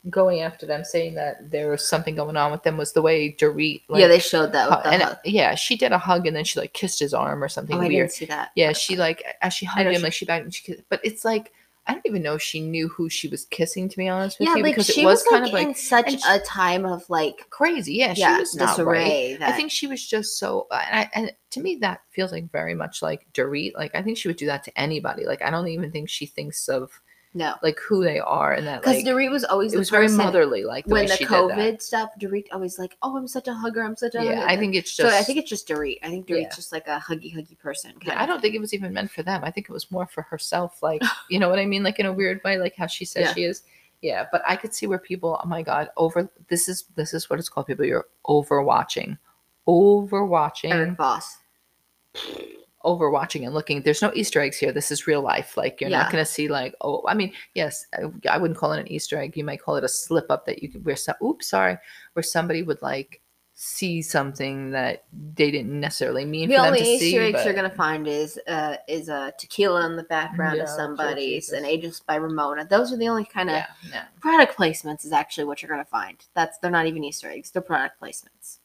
going 0.10 0.42
after 0.42 0.66
them, 0.66 0.84
saying 0.84 1.16
that 1.16 1.52
there 1.52 1.70
was 1.70 1.88
something 1.88 2.16
going 2.16 2.38
on 2.38 2.52
with 2.52 2.64
them 2.64 2.78
was 2.78 2.94
the 2.94 3.02
way 3.02 3.34
Dorit, 3.34 3.82
like, 3.90 4.00
yeah, 4.02 4.08
they 4.08 4.20
showed 4.20 4.54
that 4.54 4.70
with 4.70 4.78
hu- 4.78 4.84
the 4.84 4.90
and 4.90 5.04
hug. 5.04 5.18
yeah, 5.26 5.56
she 5.56 5.76
did 5.76 5.92
a 5.92 5.98
hug 5.98 6.26
and 6.26 6.36
then 6.36 6.46
she 6.46 6.60
like 6.60 6.74
kissed 6.74 7.00
his 7.00 7.14
arm 7.14 7.44
or 7.44 7.50
something 7.50 7.76
Oh, 7.76 7.82
I 7.82 7.90
didn't 7.90 8.12
see 8.12 8.26
that. 8.26 8.52
Yeah, 8.56 8.72
she 8.72 8.96
like 8.96 9.24
as 9.42 9.54
she 9.54 9.66
hugged 9.66 9.88
him, 9.90 9.96
she- 9.96 10.04
like 10.04 10.14
she 10.14 10.26
backed 10.26 10.44
and 10.46 10.54
she 10.54 10.64
kissed, 10.64 10.84
but 10.90 11.02
it's 11.04 11.26
like 11.26 11.52
I 11.88 11.94
don't 11.94 12.06
even 12.06 12.22
know 12.22 12.36
if 12.36 12.42
she 12.44 12.62
knew 12.62 12.88
who 12.88 13.10
she 13.10 13.28
was 13.30 13.46
kissing. 13.46 13.90
To 13.90 13.98
be 13.98 14.08
honest 14.08 14.38
with 14.40 14.48
Yeah, 14.48 14.56
you, 14.58 14.64
like 14.64 14.76
because 14.76 14.86
she 14.94 15.02
it 15.02 15.06
was, 15.06 15.22
was, 15.22 15.28
kind 15.28 15.42
like, 15.44 15.50
of 15.50 15.54
like 15.54 15.68
in 15.70 15.76
such 15.76 16.12
she- 16.12 16.20
a 16.30 16.40
time 16.40 16.86
of 16.86 17.10
like 17.10 17.50
crazy. 17.50 17.96
Yeah, 17.96 18.14
yeah, 18.16 18.36
she 18.36 18.40
was 18.42 18.56
not 18.56 18.78
right. 18.86 19.06
disarray. 19.32 19.38
I 19.42 19.52
think 19.54 19.72
she 19.72 19.88
was 19.88 20.06
just 20.08 20.38
so, 20.38 20.68
uh, 20.70 20.84
and, 20.90 21.00
I, 21.00 21.10
and 21.16 21.32
to 21.52 21.60
me, 21.62 21.78
that 21.78 22.02
feels 22.12 22.32
like 22.32 22.52
very 22.52 22.76
much 22.76 23.02
like 23.02 23.26
Dorit. 23.34 23.74
Like 23.76 23.96
I 23.96 24.04
think 24.04 24.18
she 24.18 24.28
would 24.28 24.38
do 24.38 24.46
that 24.46 24.64
to 24.66 24.80
anybody. 24.80 25.26
Like 25.26 25.42
I 25.42 25.50
don't 25.50 25.68
even 25.68 25.92
think 25.92 26.10
she 26.10 26.26
thinks 26.28 26.70
of 26.70 27.02
no, 27.34 27.56
like 27.62 27.78
who 27.80 28.04
they 28.04 28.20
are 28.20 28.54
and 28.54 28.66
that. 28.66 28.82
because 28.82 28.98
Like, 28.98 29.06
Dorit 29.06 29.30
was 29.30 29.44
always 29.44 29.74
it 29.74 29.78
was 29.78 29.90
very 29.92 30.08
motherly. 30.08 30.64
Like 30.64 30.86
the 30.86 30.94
when 30.94 31.04
way 31.04 31.08
the 31.10 31.14
she 31.18 31.26
did 31.26 31.32
that. 31.32 31.52
COVID 31.58 31.82
stuff. 31.82 32.10
Dorit 32.20 32.48
always 32.52 32.80
like, 32.80 32.98
oh, 33.04 33.16
I'm 33.18 33.28
such 33.28 33.48
a 33.48 33.54
hugger. 33.54 33.84
I'm 33.84 33.96
such 33.96 34.16
a 34.16 34.24
Yeah, 34.24 34.36
hugger. 34.36 34.48
I 34.48 34.58
think 34.58 34.74
it's 34.76 34.92
so. 34.92 35.04
just. 35.04 35.16
I 35.16 35.24
think 35.24 35.38
it's 35.38 35.50
just 35.50 35.68
Dorit. 35.68 36.00
I 36.02 36.10
think 36.10 36.26
Dorit's 36.28 36.42
Yeah. 36.42 36.56
just 36.56 36.72
like 36.72 36.88
a 36.88 37.00
huggy, 37.00 37.32
huggy 37.36 37.58
person. 37.60 37.94
Yeah, 38.04 38.20
I 38.22 38.26
don't 38.26 38.42
think 38.42 38.56
it 38.56 38.60
was 38.62 38.74
even 38.74 38.94
meant 38.94 39.12
for 39.12 39.22
them. 39.22 39.44
I 39.44 39.52
think 39.52 39.70
it 39.70 39.74
was 39.74 39.92
more 39.92 40.08
for 40.08 40.24
herself. 40.24 40.82
Like, 40.82 41.04
you 41.30 41.40
know 41.40 41.50
what 41.50 41.60
I 41.60 41.66
mean? 41.66 41.84
Like 41.84 42.00
in 42.00 42.08
a 42.08 42.14
weird 42.14 42.42
way, 42.44 42.58
like 42.58 42.76
how 42.76 42.88
she 42.88 43.06
says 43.06 43.28
Yeah. 43.28 43.34
she 43.36 43.44
is. 43.44 43.62
Yeah, 44.02 44.26
but 44.32 44.42
I 44.48 44.56
could 44.56 44.74
see 44.74 44.88
where 44.88 44.98
people, 44.98 45.40
oh 45.44 45.48
my 45.48 45.62
god, 45.62 45.90
over 45.98 46.30
this 46.48 46.68
is 46.70 46.86
this 46.96 47.14
is 47.14 47.30
what 47.30 47.38
it's 47.38 47.50
called. 47.50 47.68
People, 47.68 47.84
you're 47.86 48.08
overwatching, 48.28 49.18
overwatching, 49.68 50.72
Eric 50.72 50.98
Voss. 50.98 51.38
Overwatching 52.86 53.46
and 53.46 53.54
looking. 53.54 53.82
There's 53.82 54.02
no 54.02 54.12
Easter 54.16 54.40
eggs 54.40 54.58
here. 54.58 54.72
This 54.72 54.92
is 54.92 55.08
real 55.08 55.22
life. 55.22 55.58
Like 55.58 55.82
you're 55.82 55.90
Yeah. 55.90 56.00
not 56.00 56.12
going 56.12 56.24
to 56.24 56.32
see 56.32 56.48
like 56.48 56.76
oh, 56.82 57.04
I 57.08 57.14
mean, 57.14 57.34
yes, 57.54 57.86
I, 57.94 58.06
I 58.30 58.38
wouldn't 58.38 58.58
call 58.60 58.72
it 58.74 58.80
an 58.80 58.92
Easter 58.92 59.18
egg. 59.20 59.36
You 59.36 59.44
might 59.44 59.62
call 59.62 59.76
it 59.76 59.84
a 59.84 59.90
slip 59.90 60.28
up 60.30 60.46
that 60.46 60.64
you 60.64 60.70
could 60.70 60.86
where 60.86 60.96
some. 60.96 61.16
Oops, 61.24 61.48
sorry, 61.48 61.78
where 62.14 62.24
somebody 62.24 62.64
would 62.64 62.82
like 62.82 63.22
see 63.62 64.02
something 64.02 64.72
that 64.72 65.04
they 65.36 65.52
didn't 65.52 65.78
necessarily 65.78 66.24
mean 66.24 66.48
The 66.48 66.56
for 66.56 66.62
them 66.62 66.68
only 66.68 66.80
Easter 66.80 67.06
see. 67.06 67.18
eggs 67.18 67.44
you're 67.44 67.54
gonna 67.54 67.70
find 67.70 68.08
is 68.08 68.40
uh 68.48 68.78
is 68.88 69.10
a 69.10 69.34
tequila 69.38 69.86
in 69.86 69.98
the 69.98 70.04
background 70.04 70.56
Yeah, 70.56 70.64
of 70.64 70.70
somebody's 70.70 71.50
and. 71.50 71.66
Ages 71.66 72.00
by 72.08 72.16
Ramona. 72.16 72.66
Those 72.66 72.94
are 72.94 72.98
the 72.98 73.10
only 73.10 73.26
kind 73.26 73.50
of 73.50 73.56
yeah, 73.58 73.66
no. 73.92 74.02
product 74.22 74.56
placements 74.58 75.04
is 75.04 75.12
actually 75.12 75.44
what 75.44 75.62
you're 75.62 75.70
gonna 75.70 75.84
find. 75.84 76.24
That's 76.36 76.58
they're 76.60 76.72
not 76.72 76.86
even 76.88 77.04
Easter 77.04 77.30
eggs; 77.30 77.52
they're 77.52 77.62
product 77.62 78.00
placements. 78.02 78.60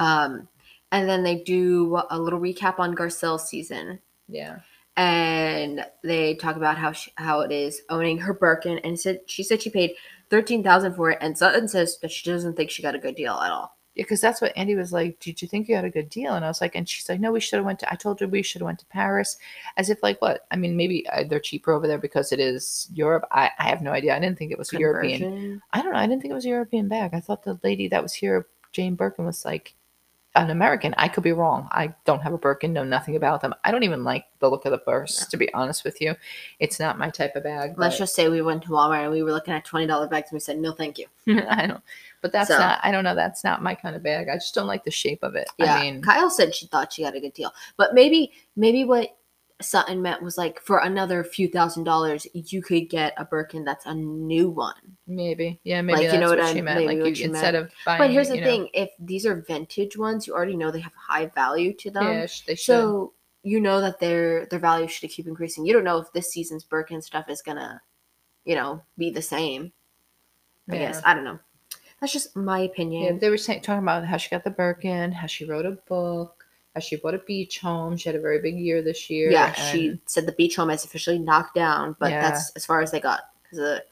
Um, 0.00 0.48
and 0.92 1.08
then 1.08 1.22
they 1.22 1.36
do 1.36 2.00
a 2.10 2.18
little 2.18 2.40
recap 2.40 2.78
on 2.78 2.94
Garcelle's 2.94 3.48
season, 3.48 4.00
yeah. 4.28 4.60
and 4.96 5.84
they 6.02 6.34
talk 6.34 6.56
about 6.56 6.78
how 6.78 6.92
she, 6.92 7.12
how 7.16 7.40
it 7.40 7.52
is 7.52 7.82
owning 7.88 8.18
her 8.18 8.34
Birkin, 8.34 8.78
and 8.78 8.98
said 8.98 9.20
she 9.26 9.42
said 9.42 9.62
she 9.62 9.70
paid 9.70 9.92
thirteen 10.28 10.62
thousand 10.62 10.94
for 10.94 11.10
it, 11.10 11.18
and 11.20 11.36
Sutton 11.36 11.68
says 11.68 11.98
that 12.00 12.10
she 12.10 12.30
doesn't 12.30 12.56
think 12.56 12.70
she 12.70 12.82
got 12.82 12.94
a 12.94 12.98
good 12.98 13.16
deal 13.16 13.34
at 13.34 13.50
all. 13.50 13.76
Yeah, 13.96 14.04
because 14.04 14.20
that's 14.20 14.40
what 14.40 14.56
Andy 14.56 14.76
was 14.76 14.92
like. 14.92 15.18
Did 15.18 15.42
you 15.42 15.48
think 15.48 15.68
you 15.68 15.74
had 15.74 15.84
a 15.84 15.90
good 15.90 16.08
deal? 16.08 16.34
And 16.34 16.44
I 16.44 16.48
was 16.48 16.60
like, 16.60 16.76
and 16.76 16.88
she's 16.88 17.08
like, 17.08 17.18
no, 17.18 17.32
we 17.32 17.40
should 17.40 17.56
have 17.56 17.66
went 17.66 17.80
to. 17.80 17.92
I 17.92 17.96
told 17.96 18.20
her 18.20 18.28
we 18.28 18.40
should 18.40 18.60
have 18.60 18.66
went 18.66 18.78
to 18.78 18.86
Paris, 18.86 19.36
as 19.76 19.90
if 19.90 20.00
like 20.00 20.22
what? 20.22 20.46
I 20.52 20.56
mean, 20.56 20.76
maybe 20.76 21.08
uh, 21.08 21.24
they're 21.24 21.40
cheaper 21.40 21.72
over 21.72 21.88
there 21.88 21.98
because 21.98 22.30
it 22.30 22.38
is 22.38 22.88
Europe. 22.94 23.24
I, 23.32 23.50
I 23.58 23.68
have 23.68 23.82
no 23.82 23.90
idea. 23.90 24.14
I 24.14 24.20
didn't 24.20 24.38
think 24.38 24.52
it 24.52 24.58
was 24.58 24.72
European. 24.72 25.60
I 25.72 25.82
don't 25.82 25.92
know. 25.92 25.98
I 25.98 26.06
didn't 26.06 26.22
think 26.22 26.30
it 26.30 26.36
was 26.36 26.46
a 26.46 26.50
European 26.50 26.86
bag. 26.86 27.14
I 27.14 27.20
thought 27.20 27.42
the 27.42 27.58
lady 27.64 27.88
that 27.88 28.02
was 28.02 28.14
here, 28.14 28.46
Jane 28.70 28.94
Birkin, 28.94 29.24
was 29.24 29.44
like 29.44 29.74
an 30.36 30.50
American. 30.50 30.94
I 30.96 31.08
could 31.08 31.24
be 31.24 31.32
wrong. 31.32 31.68
I 31.72 31.92
don't 32.04 32.22
have 32.22 32.32
a 32.32 32.38
Birkin, 32.38 32.72
know 32.72 32.84
nothing 32.84 33.16
about 33.16 33.40
them. 33.40 33.52
I 33.64 33.72
don't 33.72 33.82
even 33.82 34.04
like 34.04 34.26
the 34.38 34.48
look 34.48 34.64
of 34.64 34.70
the 34.70 34.78
purse, 34.78 35.26
to 35.26 35.36
be 35.36 35.52
honest 35.54 35.82
with 35.84 36.00
you. 36.00 36.14
It's 36.60 36.78
not 36.78 36.98
my 36.98 37.10
type 37.10 37.34
of 37.34 37.42
bag. 37.42 37.74
Let's 37.76 37.98
just 37.98 38.14
say 38.14 38.28
we 38.28 38.40
went 38.40 38.62
to 38.62 38.68
Walmart 38.68 39.02
and 39.02 39.10
we 39.12 39.22
were 39.24 39.32
looking 39.32 39.54
at 39.54 39.64
twenty 39.64 39.86
dollar 39.86 40.06
bags 40.06 40.28
and 40.30 40.36
we 40.36 40.40
said 40.40 40.58
no, 40.58 40.72
thank 40.72 40.98
you. 40.98 41.06
I 41.48 41.66
don't. 41.66 41.82
But 42.22 42.32
that's 42.32 42.48
So- 42.48 42.58
not. 42.58 42.78
I 42.82 42.90
don't 42.92 43.02
know. 43.04 43.14
That's 43.14 43.42
not 43.42 43.62
my 43.62 43.74
kind 43.74 43.96
of 43.96 44.02
bag. 44.02 44.28
I 44.28 44.36
just 44.36 44.54
don't 44.54 44.66
like 44.68 44.84
the 44.84 44.90
shape 44.90 45.22
of 45.22 45.34
it. 45.34 45.48
Yeah, 45.58 45.74
I 45.76 45.80
mean, 45.82 46.02
Kyle 46.02 46.30
said 46.30 46.54
she 46.54 46.66
thought 46.66 46.92
she 46.92 47.02
got 47.02 47.16
a 47.16 47.20
good 47.20 47.32
deal, 47.34 47.52
but 47.76 47.92
maybe 47.94 48.32
maybe 48.56 48.84
what 48.84 49.16
Sutton 49.60 50.00
meant 50.02 50.22
was 50.22 50.36
like 50.38 50.60
for 50.60 50.78
another 50.78 51.22
few 51.24 51.48
thousand 51.48 51.84
dollars, 51.84 52.26
you 52.34 52.62
could 52.62 52.88
get 52.88 53.14
a 53.16 53.24
Birkin 53.24 53.64
that's 53.64 53.86
a 53.86 53.94
new 53.94 54.48
one. 54.50 54.96
maybe. 55.06 55.60
Yeah, 55.64 55.82
maybe 55.82 56.04
Like, 56.04 56.12
you 56.12 56.18
know 56.20 56.28
what, 56.28 56.38
what 56.38 56.46
I- 56.48 56.52
she 56.54 56.60
meant. 56.62 56.86
Like 56.86 56.96
you, 56.98 57.04
instead 57.04 57.30
meant. 57.32 57.56
of 57.56 57.72
buying. 57.84 57.98
But 57.98 58.10
here's 58.10 58.28
the 58.28 58.36
you 58.36 58.40
know, 58.40 58.46
thing: 58.46 58.68
if 58.74 58.90
these 58.98 59.26
are 59.26 59.36
vintage 59.42 59.96
ones, 59.96 60.26
you 60.26 60.34
already 60.34 60.56
know 60.56 60.70
they 60.70 60.80
have 60.80 60.94
high 60.94 61.26
value 61.26 61.72
to 61.74 61.90
them. 61.90 62.04
yeah, 62.04 62.26
they 62.46 62.54
should. 62.54 62.64
so 62.64 63.12
you 63.42 63.60
know 63.60 63.80
that 63.80 63.98
their 64.00 64.46
their 64.46 64.58
value 64.58 64.86
should 64.88 65.10
keep 65.10 65.26
increasing. 65.26 65.64
You 65.66 65.72
don't 65.72 65.84
know 65.84 65.98
if 65.98 66.12
this 66.12 66.30
season's 66.30 66.64
Birkin 66.64 67.00
stuff 67.02 67.28
is 67.28 67.42
gonna, 67.42 67.80
you 68.44 68.54
know, 68.54 68.82
be 68.98 69.10
the 69.10 69.22
same. 69.22 69.72
I 70.70 70.74
Yeah. 70.74 70.80
guess 70.80 71.02
I 71.04 71.14
don't 71.14 71.24
know. 71.24 71.38
That's 72.00 72.12
just 72.12 72.34
my 72.36 72.60
Yeah, 72.60 72.66
opinion. 72.66 73.18
they 73.18 73.28
were 73.28 73.36
saying, 73.36 73.60
talking 73.62 73.82
about 73.82 74.06
how 74.06 74.16
she 74.16 74.30
got 74.30 74.44
the 74.44 74.50
Birkin, 74.50 75.12
how 75.12 75.26
she 75.26 75.44
wrote 75.44 75.66
a 75.66 75.72
book, 75.72 76.39
how 76.74 76.80
she 76.80 76.96
bought 76.96 77.14
a 77.14 77.18
beach 77.18 77.58
home. 77.58 77.96
She 77.96 78.08
had 78.08 78.16
a 78.16 78.20
very 78.20 78.40
big 78.40 78.56
year 78.58 78.82
this 78.82 79.10
year. 79.10 79.30
Yeah, 79.30 79.52
she 79.52 80.00
said 80.06 80.26
the 80.26 80.32
beach 80.32 80.56
home 80.56 80.70
is 80.70 80.84
officially 80.84 81.18
knocked 81.18 81.54
down, 81.54 81.96
but 81.98 82.10
Yeah. 82.10 82.22
that's 82.30 82.50
as 82.50 82.64
far 82.66 82.80
as 82.80 82.90
they 82.90 83.00
got 83.00 83.20
because 83.42 83.58
of 83.58 83.64
the 83.64 83.84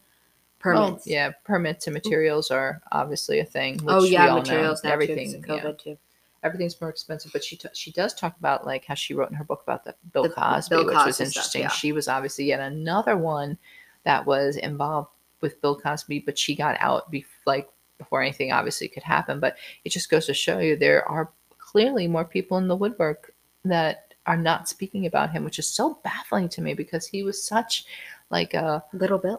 permits. 0.61 1.07
yeah, 1.07 1.33
permits 1.45 1.87
and 1.87 1.95
materials 1.95 2.51
are 2.51 2.81
obviously 2.93 3.41
a 3.41 3.45
thing. 3.45 3.81
Oh 3.87 4.05
yeah, 4.05 4.27
know. 4.27 4.37
materials 4.37 4.83
now 4.85 4.93
everything. 4.93 5.43
too. 5.43 5.53
of 5.53 5.64
yeah, 5.64 5.73
too. 5.73 5.99
everything's 6.45 6.81
more 6.81 6.91
expensive. 6.91 7.33
But 7.33 7.43
she 7.45 7.57
t- 7.57 7.69
she 7.75 7.91
does 7.93 8.14
talk 8.14 8.37
about 8.38 8.64
like 8.67 8.85
how 8.85 8.95
she 8.95 9.14
wrote 9.14 9.31
in 9.31 9.35
her 9.37 9.45
book 9.45 9.62
about 9.64 9.85
the 9.85 9.95
Bill 10.12 10.23
The 10.25 10.31
Cosby, 10.31 10.75
Bill 10.77 10.85
which 10.87 10.95
Cosby 10.95 11.07
was 11.09 11.17
stuff, 11.17 11.27
interesting. 11.27 11.62
yeah. 11.62 11.69
She 11.69 11.93
was 11.93 12.07
obviously 12.09 12.45
yet 12.47 12.61
another 12.61 13.17
one 13.17 13.59
that 14.05 14.25
was 14.25 14.57
involved 14.57 15.11
with 15.41 15.61
Bill 15.61 15.79
Cosby, 15.79 16.21
but 16.21 16.38
she 16.38 16.55
got 16.55 16.77
out 16.81 17.11
be- 17.11 17.27
like 17.47 17.69
before 17.99 18.23
anything 18.23 18.53
obviously 18.53 18.87
could 18.88 19.03
happen. 19.03 19.41
But 19.41 19.57
it 19.85 19.91
just 19.91 20.11
goes 20.11 20.27
to 20.27 20.35
show 20.35 20.59
you 20.61 20.77
there 20.77 21.09
are 21.09 21.31
clearly 21.70 22.09
more 22.09 22.24
people 22.24 22.57
in 22.57 22.68
the 22.68 22.76
woodwork 22.76 23.35
that 23.64 24.14
are 24.24 24.37
not 24.37 24.68
speaking 24.68 25.07
about 25.07 25.31
him, 25.31 25.44
which 25.44 25.59
is 25.59 25.66
so 25.68 25.98
baffling 26.02 26.48
to 26.50 26.62
me 26.62 26.74
because 26.74 27.07
he 27.07 27.22
was 27.22 27.42
such 27.42 27.85
like 28.31 28.54
a 28.54 28.83
Little 28.92 29.18
bit. 29.18 29.38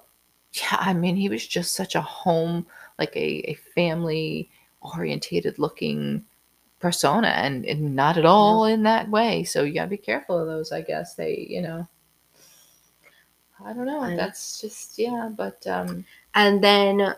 yeah, 0.54 0.78
I 0.80 0.94
mean, 0.94 1.16
he 1.16 1.30
was 1.30 1.46
just 1.48 1.74
such 1.74 1.96
a 1.96 2.02
home, 2.02 2.66
like 2.98 3.16
a, 3.16 3.52
a 3.52 3.54
family 3.76 4.50
orientated 4.82 5.60
looking 5.60 6.26
persona 6.80 7.28
and, 7.28 7.66
and 7.66 7.96
not 7.96 8.18
at 8.18 8.26
all 8.26 8.66
in 8.66 8.84
that 8.84 9.10
way. 9.10 9.44
So 9.44 9.64
you 9.64 9.74
gotta 9.74 9.90
be 9.90 9.98
careful 9.98 10.40
of 10.40 10.48
those, 10.48 10.72
I 10.72 10.82
guess. 10.82 11.16
They, 11.16 11.48
you 11.50 11.62
know, 11.62 11.88
I 13.64 13.74
don't 13.74 13.86
know. 13.86 14.02
I 14.02 14.12
know. 14.12 14.18
That's 14.18 14.62
just, 14.62 14.98
yeah, 14.98 15.30
but, 15.36 15.66
um, 15.68 16.06
And 16.36 16.64
then 16.64 17.16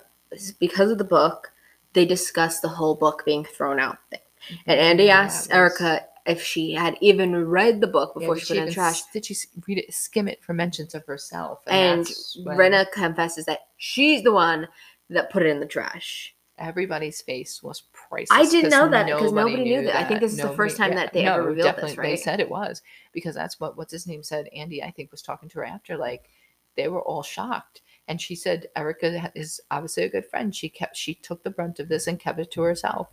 because 0.60 0.90
of 0.90 0.98
the 0.98 1.04
book, 1.04 1.52
they 1.94 2.06
discussed 2.06 2.62
the 2.62 2.70
whole 2.70 2.96
book 2.96 3.24
being 3.26 3.46
thrown 3.46 3.80
out 3.80 3.98
thing. 4.10 4.20
And 4.66 4.80
Andy 4.80 5.06
Yeah, 5.06 5.22
asked 5.22 5.54
Erika 5.54 6.06
if 6.26 6.42
she 6.44 6.74
had 6.74 6.98
even 7.02 7.48
read 7.48 7.82
the 7.82 7.88
book 7.88 8.14
before 8.14 8.36
did 8.36 8.44
she 8.44 8.48
put 8.48 8.58
it 8.58 8.60
in 8.62 8.66
the 8.68 8.74
trash. 8.74 9.04
Did 9.14 9.26
she 9.26 9.36
read 9.68 9.80
it, 9.80 9.94
skim 9.94 10.28
it 10.28 10.44
for 10.44 10.54
mentions 10.54 10.94
of 10.94 11.06
herself? 11.06 11.64
And 11.68 12.06
that's 12.06 12.38
when 12.44 12.58
Rinna 12.58 12.92
confesses 12.92 13.46
that 13.46 13.60
she's 13.78 14.24
the 14.24 14.32
one 14.32 14.68
that 15.10 15.32
put 15.32 15.44
it 15.44 15.50
in 15.50 15.60
the 15.60 15.66
trash. 15.66 16.36
everybody's 16.58 17.22
face 17.22 17.64
was 17.64 17.84
priceless. 17.92 18.28
I 18.30 18.50
didn't 18.50 18.70
know 18.70 18.90
that 18.90 19.08
because 19.08 19.34
nobody 19.34 19.64
knew 19.64 19.84
that. 19.84 19.96
I 19.96 20.04
think 20.04 20.22
this 20.22 20.34
is 20.34 20.42
the 20.42 20.50
first 20.50 20.78
time 20.78 20.94
that 20.96 21.12
they 21.12 21.26
ever 21.26 21.44
revealed 21.44 21.76
this, 21.76 21.92
definitely, 21.92 22.12
They 22.12 22.18
said 22.18 22.40
it 22.40 22.50
was 22.50 22.82
because 23.14 23.36
that's 23.36 23.60
what 23.60 23.78
what's 23.78 23.92
his 23.92 24.06
name 24.08 24.22
said. 24.24 24.48
Andy, 24.56 24.84
I 24.84 24.92
think, 24.92 25.12
was 25.12 25.22
talking 25.24 25.50
to 25.50 25.60
her 25.60 25.66
after. 25.66 25.98
Like 25.98 26.30
they 26.78 26.88
were 26.88 27.02
all 27.02 27.24
shocked, 27.24 27.82
and 28.08 28.22
she 28.22 28.36
said 28.36 28.68
Erika 28.76 29.32
is 29.36 29.60
obviously 29.72 30.04
a 30.04 30.10
good 30.10 30.26
friend. 30.26 30.56
She 30.56 30.70
kept 30.70 30.96
she 30.96 31.16
took 31.16 31.44
the 31.44 31.50
brunt 31.50 31.80
of 31.80 31.90
this 31.90 32.06
and 32.08 32.20
kept 32.20 32.40
it 32.40 32.52
to 32.52 32.62
herself, 32.62 33.08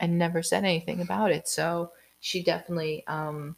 and 0.00 0.18
never 0.18 0.42
said 0.42 0.64
anything 0.64 1.00
about 1.00 1.30
it. 1.30 1.46
So 1.48 1.92
she 2.20 2.42
definitely, 2.42 3.04
um, 3.06 3.56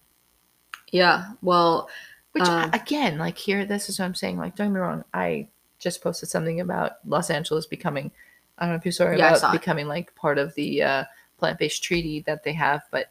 Yeah. 0.91 1.33
Well, 1.41 1.89
Which 2.33 2.45
Um, 2.45 2.71
again, 2.73 3.19
like 3.19 3.37
here, 3.39 3.65
this 3.67 3.89
is 3.89 3.99
what 3.99 4.07
I'm 4.07 4.15
saying. 4.15 4.39
Like, 4.39 4.57
don't 4.57 4.69
get 4.69 4.75
me 4.75 4.81
wrong. 4.81 5.05
I 5.15 5.49
just 5.79 6.03
posted 6.03 6.29
something 6.31 6.61
about 6.61 6.93
Los 7.07 7.29
Angeles 7.31 7.67
becoming. 7.67 8.11
I 8.59 8.65
don't 8.65 8.73
know 8.75 8.79
if 8.79 8.87
you 8.87 8.93
saw 8.93 9.05
it 9.11 9.19
Yeah, 9.19 9.29
about 9.29 9.41
saw 9.41 9.51
it. 9.51 9.61
becoming 9.61 9.87
like 9.87 10.15
part 10.15 10.39
of 10.39 10.55
the 10.55 10.83
uh, 10.83 11.05
plant-based 11.39 11.83
treaty 11.83 12.21
that 12.27 12.43
they 12.45 12.53
have, 12.55 12.83
but 12.91 13.11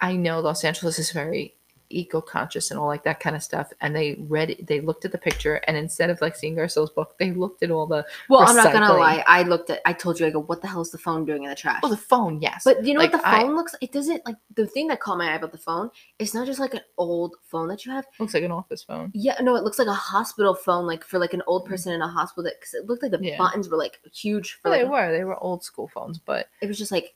I 0.00 0.16
know 0.16 0.40
Los 0.40 0.64
Angeles 0.64 0.98
is 0.98 1.10
very 1.10 1.54
eco-conscious 1.90 2.70
and 2.70 2.78
all 2.78 2.86
like 2.86 3.04
that 3.04 3.20
kind 3.20 3.36
of 3.36 3.42
stuff. 3.42 3.72
And 3.80 3.94
they 3.94 4.16
read, 4.28 4.64
they 4.66 4.80
looked 4.80 5.04
at 5.04 5.12
the 5.12 5.18
picture, 5.18 5.56
and 5.66 5.76
instead 5.76 6.10
of 6.10 6.20
like 6.20 6.36
seeing 6.36 6.56
Garcelle's 6.56 6.90
book, 6.90 7.16
they 7.18 7.32
looked 7.32 7.62
at 7.62 7.70
all 7.70 7.86
the 7.86 8.06
Well, 8.28 8.40
I'm 8.40 8.56
not 8.56 8.72
gonna 8.72 8.92
lie. 8.92 9.22
I 9.26 9.42
looked 9.42 9.70
at. 9.70 9.80
I 9.84 9.92
told 9.92 10.18
you. 10.20 10.26
I 10.26 10.30
go, 10.30 10.40
what 10.40 10.60
the 10.62 10.68
hell 10.68 10.80
is 10.82 10.90
the 10.90 10.98
phone 10.98 11.24
doing 11.24 11.44
in 11.44 11.50
the 11.50 11.56
trash? 11.56 11.80
oh 11.82 11.88
the 11.88 11.96
phone, 11.96 12.40
yes. 12.40 12.62
But 12.64 12.84
you 12.84 12.94
know 12.94 13.00
Like, 13.00 13.12
what 13.12 13.22
the 13.22 13.28
I- 13.28 13.40
phone 13.42 13.56
looks? 13.56 13.74
It 13.80 13.92
doesn't 13.92 14.24
like 14.26 14.36
the 14.54 14.66
thing 14.66 14.88
that 14.88 15.00
caught 15.00 15.18
my 15.18 15.30
eye 15.32 15.36
about 15.36 15.52
the 15.52 15.58
phone. 15.58 15.90
It's 16.18 16.34
not 16.34 16.46
just 16.46 16.60
like 16.60 16.74
an 16.74 16.80
old 16.96 17.36
phone 17.42 17.68
that 17.68 17.84
you 17.84 17.92
have. 17.92 18.06
looks 18.18 18.34
like 18.34 18.42
an 18.44 18.52
office 18.52 18.82
phone. 18.82 19.10
Yeah, 19.14 19.36
no, 19.40 19.56
it 19.56 19.64
looks 19.64 19.78
like 19.78 19.88
a 19.88 19.92
hospital 19.94 20.54
phone, 20.54 20.86
like 20.86 21.04
for 21.04 21.18
like 21.18 21.34
an 21.34 21.42
old 21.46 21.66
person 21.66 21.92
in 21.92 22.02
a 22.02 22.08
hospital. 22.08 22.44
That 22.44 22.54
because 22.60 22.74
it 22.74 22.86
looked 22.86 23.02
like 23.02 23.12
the 23.12 23.18
Mm. 23.18 23.30
Yeah. 23.30 23.38
buttons 23.38 23.68
were 23.68 23.76
like 23.76 24.00
huge. 24.12 24.58
For 24.62 24.70
Well, 24.70 24.78
they 24.78 24.84
like, 24.84 24.92
were, 24.92 25.12
they 25.12 25.24
were 25.24 25.36
old 25.42 25.64
school 25.64 25.88
phones, 25.88 26.18
but 26.18 26.48
It 26.60 26.66
was 26.68 26.78
just 26.78 26.92
like 26.92 27.14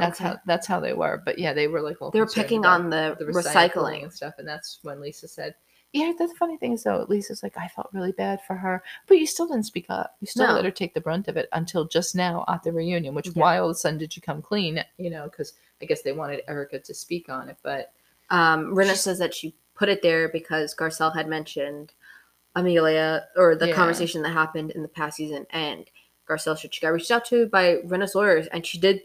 that's 0.00 0.20
okay. 0.20 0.30
how 0.30 0.36
that's 0.46 0.66
how 0.66 0.80
they 0.80 0.92
were. 0.92 1.22
But 1.24 1.38
yeah, 1.38 1.52
they 1.52 1.68
were 1.68 1.80
like 1.82 2.00
all 2.00 2.10
they 2.10 2.20
were 2.20 2.26
concerned 2.26 2.44
picking 2.46 2.66
on 2.66 2.90
the, 2.90 3.16
the 3.18 3.26
recycling. 3.26 3.70
recycling 3.72 4.02
and 4.04 4.12
stuff. 4.12 4.34
And 4.38 4.46
that's 4.48 4.78
when 4.82 5.00
Lisa 5.00 5.28
said, 5.28 5.54
"Yeah, 5.92 6.12
the 6.18 6.28
funny 6.38 6.56
thing 6.56 6.72
is 6.72 6.82
though, 6.84 7.06
Lisa's 7.08 7.42
like, 7.42 7.56
I 7.56 7.68
felt 7.68 7.88
really 7.92 8.12
bad 8.12 8.40
for 8.46 8.54
her, 8.54 8.82
but 9.06 9.18
you 9.18 9.26
still 9.26 9.46
didn't 9.46 9.64
speak 9.66 9.86
up. 9.88 10.16
You 10.20 10.26
still 10.26 10.46
No. 10.48 10.54
let 10.54 10.64
her 10.64 10.70
take 10.70 10.94
the 10.94 11.00
brunt 11.00 11.28
of 11.28 11.36
it 11.36 11.48
until 11.52 11.84
just 11.84 12.14
now 12.14 12.44
at 12.48 12.62
the 12.62 12.72
reunion. 12.72 13.14
Which 13.14 13.26
Yeah. 13.28 13.32
why 13.42 13.58
all 13.58 13.70
of 13.70 13.72
a 13.72 13.78
sudden 13.78 13.98
did 13.98 14.14
you 14.16 14.22
come 14.22 14.42
clean? 14.42 14.82
You 14.98 15.10
know, 15.10 15.24
because 15.24 15.54
I 15.80 15.84
guess 15.86 16.02
they 16.02 16.12
wanted 16.12 16.42
Erika 16.48 16.78
to 16.78 16.94
speak 16.94 17.28
on 17.28 17.48
it, 17.48 17.56
but 17.62 17.92
Um, 18.32 18.78
She's- 18.80 19.00
says 19.02 19.18
that 19.18 19.34
she 19.34 19.56
put 19.74 19.88
it 19.88 20.02
there 20.02 20.28
because 20.28 20.72
Garcelle 20.76 21.12
had 21.12 21.26
mentioned 21.26 21.92
Amelia 22.54 23.26
or 23.36 23.56
the 23.56 23.68
Yeah. 23.68 23.74
conversation 23.74 24.22
that 24.22 24.30
happened 24.30 24.70
in 24.70 24.82
the 24.82 24.88
past 24.88 25.16
season, 25.16 25.46
and 25.50 25.90
Garcelle 26.28 26.56
said 26.56 26.72
she 26.72 26.80
got 26.80 26.90
reached 26.92 27.10
out 27.10 27.24
to 27.26 27.46
by 27.46 27.78
Rinna's 27.84 28.14
lawyers, 28.14 28.46
and 28.48 28.64
she 28.64 28.78
did 28.78 29.02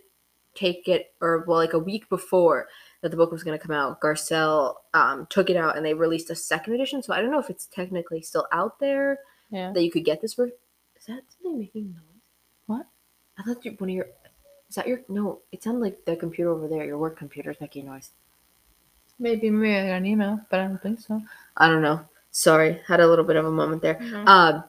take 0.55 0.87
it, 0.87 1.13
or 1.21 1.43
well, 1.47 1.57
like 1.57 1.73
a 1.73 1.79
week 1.79 2.09
before 2.09 2.67
that 3.01 3.09
the 3.09 3.17
book 3.17 3.31
was 3.31 3.43
going 3.43 3.57
to 3.57 3.63
come 3.67 3.75
out, 3.75 4.01
Garcelle 4.01 4.75
um, 4.93 5.27
took 5.29 5.49
it 5.49 5.57
out 5.57 5.77
and 5.77 5.85
they 5.85 5.93
released 5.93 6.29
a 6.31 6.35
second 6.35 6.73
edition. 6.73 7.03
So 7.03 7.13
I 7.13 7.21
don't 7.21 7.31
know 7.31 7.39
if 7.39 7.49
it's 7.49 7.67
technically 7.67 8.21
still 8.21 8.47
out 8.51 8.79
there 8.79 9.19
yeah, 9.51 9.71
that 9.73 9.83
you 9.83 9.91
could 9.91 10.05
get 10.05 10.21
this 10.21 10.33
for. 10.33 10.47
Is 10.47 11.05
that 11.07 11.21
something 11.29 11.59
making 11.59 11.89
noise? 11.93 12.21
What? 12.65 12.87
I 13.37 13.43
thought 13.43 13.63
you, 13.65 13.71
one 13.77 13.89
of 13.89 13.95
your. 13.95 14.07
Is 14.69 14.75
that 14.75 14.87
your 14.87 15.01
no? 15.09 15.41
It 15.51 15.61
sounded 15.63 15.81
like 15.81 16.05
the 16.05 16.15
computer 16.15 16.49
over 16.49 16.67
there. 16.67 16.85
Your 16.85 16.97
work 16.97 17.17
computer 17.17 17.51
is 17.51 17.61
making 17.61 17.85
noise. 17.85 18.09
maybe 19.19 19.49
maybe 19.49 19.75
I 19.75 19.87
got 19.87 19.97
an 19.97 20.05
email, 20.05 20.39
but 20.49 20.59
I 20.59 20.67
don't 20.67 20.81
think 20.81 20.99
so. 20.99 21.21
I 21.57 21.67
don't 21.67 21.81
know. 21.81 22.01
Sorry, 22.31 22.81
had 22.87 22.99
a 22.99 23.07
little 23.07 23.23
bit 23.23 23.35
of 23.37 23.45
a 23.45 23.51
moment 23.51 23.81
there. 23.81 23.95
Mhm. 23.95 24.27
Um, 24.27 24.63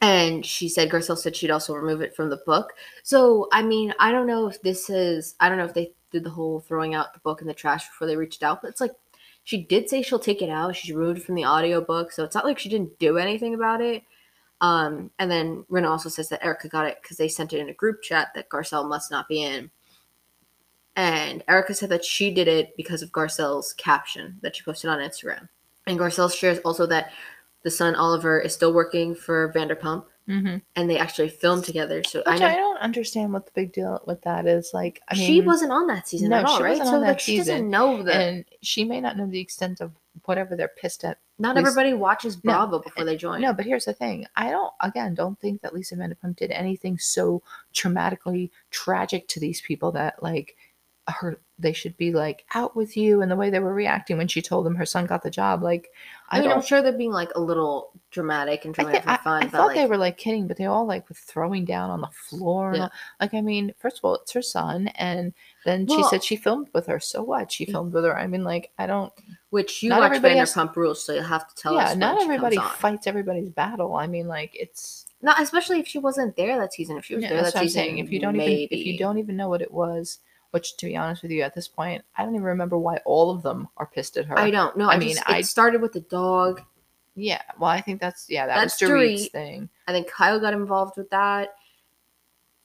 and 0.00 0.44
she 0.44 0.68
said 0.68 0.90
Garcelle 0.90 1.18
said 1.18 1.36
she'd 1.36 1.50
also 1.50 1.74
remove 1.74 2.00
it 2.00 2.14
from 2.16 2.30
the 2.30 2.40
book. 2.46 2.72
So 3.02 3.48
I 3.52 3.62
mean, 3.62 3.92
I 3.98 4.12
don't 4.12 4.26
know 4.26 4.46
if 4.48 4.60
this 4.62 4.88
is. 4.88 5.34
I 5.40 5.48
don't 5.48 5.58
know 5.58 5.64
if 5.64 5.74
they 5.74 5.92
did 6.10 6.24
the 6.24 6.30
whole 6.30 6.60
throwing 6.60 6.94
out 6.94 7.12
the 7.12 7.20
book 7.20 7.40
in 7.40 7.46
the 7.46 7.54
trash 7.54 7.86
before 7.88 8.06
they 8.06 8.16
reached 8.16 8.42
out. 8.42 8.62
But 8.62 8.70
it's 8.70 8.80
like 8.80 8.92
she 9.44 9.64
did 9.64 9.88
say 9.88 10.02
she'll 10.02 10.18
take 10.18 10.42
it 10.42 10.50
out. 10.50 10.76
She 10.76 10.92
removed 10.92 11.18
it 11.18 11.24
from 11.24 11.34
the 11.34 11.46
audiobook, 11.46 12.12
so 12.12 12.24
it's 12.24 12.34
not 12.34 12.44
like 12.44 12.58
she 12.58 12.68
didn't 12.68 12.98
do 12.98 13.18
anything 13.18 13.54
about 13.54 13.80
it. 13.80 14.02
Um, 14.62 15.10
and 15.18 15.30
then 15.30 15.64
Rinna 15.70 15.88
also 15.88 16.08
says 16.08 16.28
that 16.28 16.44
Erika 16.44 16.68
got 16.68 16.86
it 16.86 16.98
because 17.02 17.16
they 17.16 17.28
sent 17.28 17.52
it 17.52 17.60
in 17.60 17.70
a 17.70 17.74
group 17.74 18.02
chat 18.02 18.28
that 18.34 18.50
Garcelle 18.50 18.88
must 18.88 19.10
not 19.10 19.28
be 19.28 19.42
in. 19.42 19.70
And 20.96 21.42
Erika 21.48 21.72
said 21.72 21.88
that 21.90 22.04
she 22.04 22.32
did 22.32 22.48
it 22.48 22.76
because 22.76 23.00
of 23.00 23.12
Garcelle's 23.12 23.72
caption 23.74 24.38
that 24.42 24.56
she 24.56 24.62
posted 24.62 24.90
on 24.90 24.98
Instagram. 24.98 25.48
And 25.86 25.98
Garcelle 25.98 26.32
shares 26.32 26.58
also 26.58 26.84
that 26.86 27.12
the 27.62 27.70
son 27.70 27.94
Oliver 27.94 28.40
is 28.40 28.54
still 28.54 28.72
working 28.72 29.14
for 29.14 29.52
Vanderpump, 29.52 30.04
Mm-hmm. 30.28 30.58
and 30.76 30.88
they 30.88 30.96
actually 30.96 31.28
filmed 31.28 31.64
together. 31.64 32.04
So 32.04 32.22
I 32.24 32.38
know 32.38 32.46
I, 32.46 32.54
don't 32.54 32.78
understand 32.78 33.32
what 33.32 33.46
the 33.46 33.52
big 33.52 33.72
deal 33.72 34.00
with 34.06 34.22
that 34.22 34.46
is. 34.46 34.70
Like, 34.72 35.00
I 35.08 35.16
mean, 35.16 35.26
she 35.26 35.40
wasn't 35.40 35.72
on 35.72 35.88
that 35.88 36.06
season 36.06 36.28
No, 36.28 36.36
at 36.36 36.44
all, 36.44 36.56
she 36.58 36.62
right? 36.62 36.70
wasn't 36.78 36.88
so 36.88 36.94
on 36.96 37.00
that 37.00 37.08
like 37.08 37.20
she 37.20 37.36
doesn't 37.38 37.68
know 37.68 38.04
that 38.04 38.14
and 38.14 38.44
she 38.62 38.84
may 38.84 39.00
not 39.00 39.16
know 39.16 39.26
the 39.26 39.40
extent 39.40 39.80
of 39.80 39.90
whatever 40.26 40.54
they're 40.54 40.68
pissed 40.80 41.02
at 41.04 41.18
not 41.40 41.56
Lisa- 41.56 41.66
everybody 41.66 41.94
watches 41.94 42.36
No, 42.44 42.52
Bravo 42.52 42.78
before 42.78 43.04
they 43.04 43.16
join. 43.16 43.40
No, 43.40 43.52
but 43.52 43.64
here's 43.64 43.86
the 43.86 43.92
thing. 43.92 44.24
I 44.36 44.50
don't 44.50 44.72
again 44.80 45.14
don't 45.14 45.36
think 45.40 45.62
that 45.62 45.74
Lisa 45.74 45.96
Vanderpump 45.96 46.36
did 46.36 46.52
anything 46.52 46.96
so 46.96 47.42
traumatically 47.74 48.50
tragic 48.70 49.26
to 49.28 49.40
these 49.40 49.60
people 49.60 49.90
that 49.92 50.22
like 50.22 50.56
her 51.10 51.38
they 51.60 51.72
should 51.72 51.96
be 51.96 52.12
like 52.12 52.44
out 52.54 52.74
with 52.74 52.96
you 52.96 53.20
and 53.20 53.30
the 53.30 53.36
way 53.36 53.50
they 53.50 53.60
were 53.60 53.74
reacting 53.74 54.16
when 54.16 54.28
she 54.28 54.40
told 54.40 54.64
them 54.64 54.74
her 54.74 54.86
son 54.86 55.06
got 55.06 55.22
the 55.22 55.30
job. 55.30 55.62
Like 55.62 55.90
I, 56.30 56.38
I, 56.38 56.40
mean, 56.40 56.50
I'm 56.50 56.62
sure 56.62 56.80
they're 56.80 56.92
being 56.92 57.12
like 57.12 57.30
a 57.34 57.40
little 57.40 57.90
dramatic 58.10 58.64
and 58.64 58.74
I, 58.78 58.84
thi- 58.84 58.98
I, 58.98 59.16
for 59.16 59.22
fun, 59.22 59.42
I 59.42 59.46
but 59.46 59.52
thought 59.52 59.66
like 59.68 59.76
they 59.76 59.86
were 59.86 59.96
like 59.96 60.16
kidding, 60.16 60.46
but 60.46 60.56
they 60.56 60.66
all 60.66 60.86
like 60.86 61.08
were 61.08 61.14
throwing 61.14 61.64
down 61.64 61.90
on 61.90 62.00
the 62.00 62.08
floor. 62.08 62.74
Yeah. 62.74 62.88
like, 63.20 63.34
I 63.34 63.40
mean, 63.40 63.74
first 63.78 63.98
of 63.98 64.04
all, 64.04 64.14
it's 64.16 64.32
her 64.32 64.42
son, 64.42 64.88
and 64.88 65.34
then 65.64 65.86
she 65.86 66.02
said 66.04 66.24
she 66.24 66.36
filmed 66.36 66.68
with 66.72 66.86
her. 66.86 67.00
So 67.00 67.22
what? 67.22 67.52
She 67.52 67.66
mm. 67.66 67.72
filmed 67.72 67.92
with 67.92 68.04
her. 68.04 68.16
I 68.16 68.26
mean, 68.26 68.44
like, 68.44 68.70
I 68.78 68.86
don't. 68.86 69.12
which 69.50 69.82
you 69.82 69.90
watch 69.90 70.04
everybody 70.04 70.36
has- 70.36 70.54
Vanderpump 70.54 70.76
Rules, 70.76 71.04
so 71.04 71.12
you'll 71.12 71.24
have 71.24 71.48
to 71.48 71.54
tell 71.54 71.74
yeah, 71.74 71.90
when 71.90 71.98
not 71.98 72.22
everybody 72.22 72.56
fights 72.56 73.06
everybody's 73.06 73.50
battle. 73.50 73.96
I 73.96 74.06
mean, 74.06 74.28
like, 74.28 74.54
it's 74.54 75.06
Not 75.20 75.42
especially 75.42 75.80
if 75.80 75.88
she 75.88 75.98
wasn't 75.98 76.36
there 76.36 76.58
that 76.58 76.72
season. 76.72 76.96
If 76.96 77.04
she 77.04 77.16
was 77.16 77.24
Yeah, 77.24 77.30
there 77.30 77.42
that's 77.42 77.52
that 77.52 77.58
what 77.58 77.62
I'm 77.62 77.68
season, 77.68 77.82
saying. 77.82 77.98
If 77.98 78.10
you 78.10 78.20
don't 78.20 78.36
even 78.36 78.68
if 78.70 78.86
you 78.86 78.98
don't 78.98 79.18
even 79.18 79.36
know 79.36 79.48
what 79.48 79.62
it 79.62 79.72
was, 79.72 80.18
which 80.50 80.76
to 80.78 80.86
be 80.86 80.96
honest 80.96 81.22
with 81.22 81.30
you, 81.30 81.42
at 81.42 81.54
this 81.54 81.68
point, 81.68 82.02
I 82.16 82.24
don't 82.24 82.34
even 82.34 82.44
remember 82.44 82.76
why 82.78 82.98
all 83.04 83.30
of 83.30 83.42
them 83.42 83.68
are 83.76 83.86
pissed 83.86 84.16
at 84.16 84.26
her. 84.26 84.38
I 84.38 84.50
don't 84.50 84.76
know. 84.76 84.88
I 84.88 84.94
I, 84.94 84.98
mean, 84.98 85.10
just, 85.10 85.28
I- 85.28 85.38
it 85.38 85.46
started 85.46 85.80
with 85.80 85.92
the 85.92 86.00
dog. 86.00 86.62
Yeah, 87.16 87.42
well, 87.58 87.68
I 87.70 87.80
think 87.80 88.00
that's 88.00 88.26
yeah, 88.30 88.46
that 88.46 88.54
That's 88.56 88.80
was 88.80 88.88
Dorit's 88.90 89.28
Dorit. 89.28 89.32
thing. 89.32 89.68
I 89.88 89.92
think 89.92 90.08
Kyle 90.08 90.40
got 90.40 90.54
involved 90.54 90.96
with 90.96 91.10
that. 91.10 91.54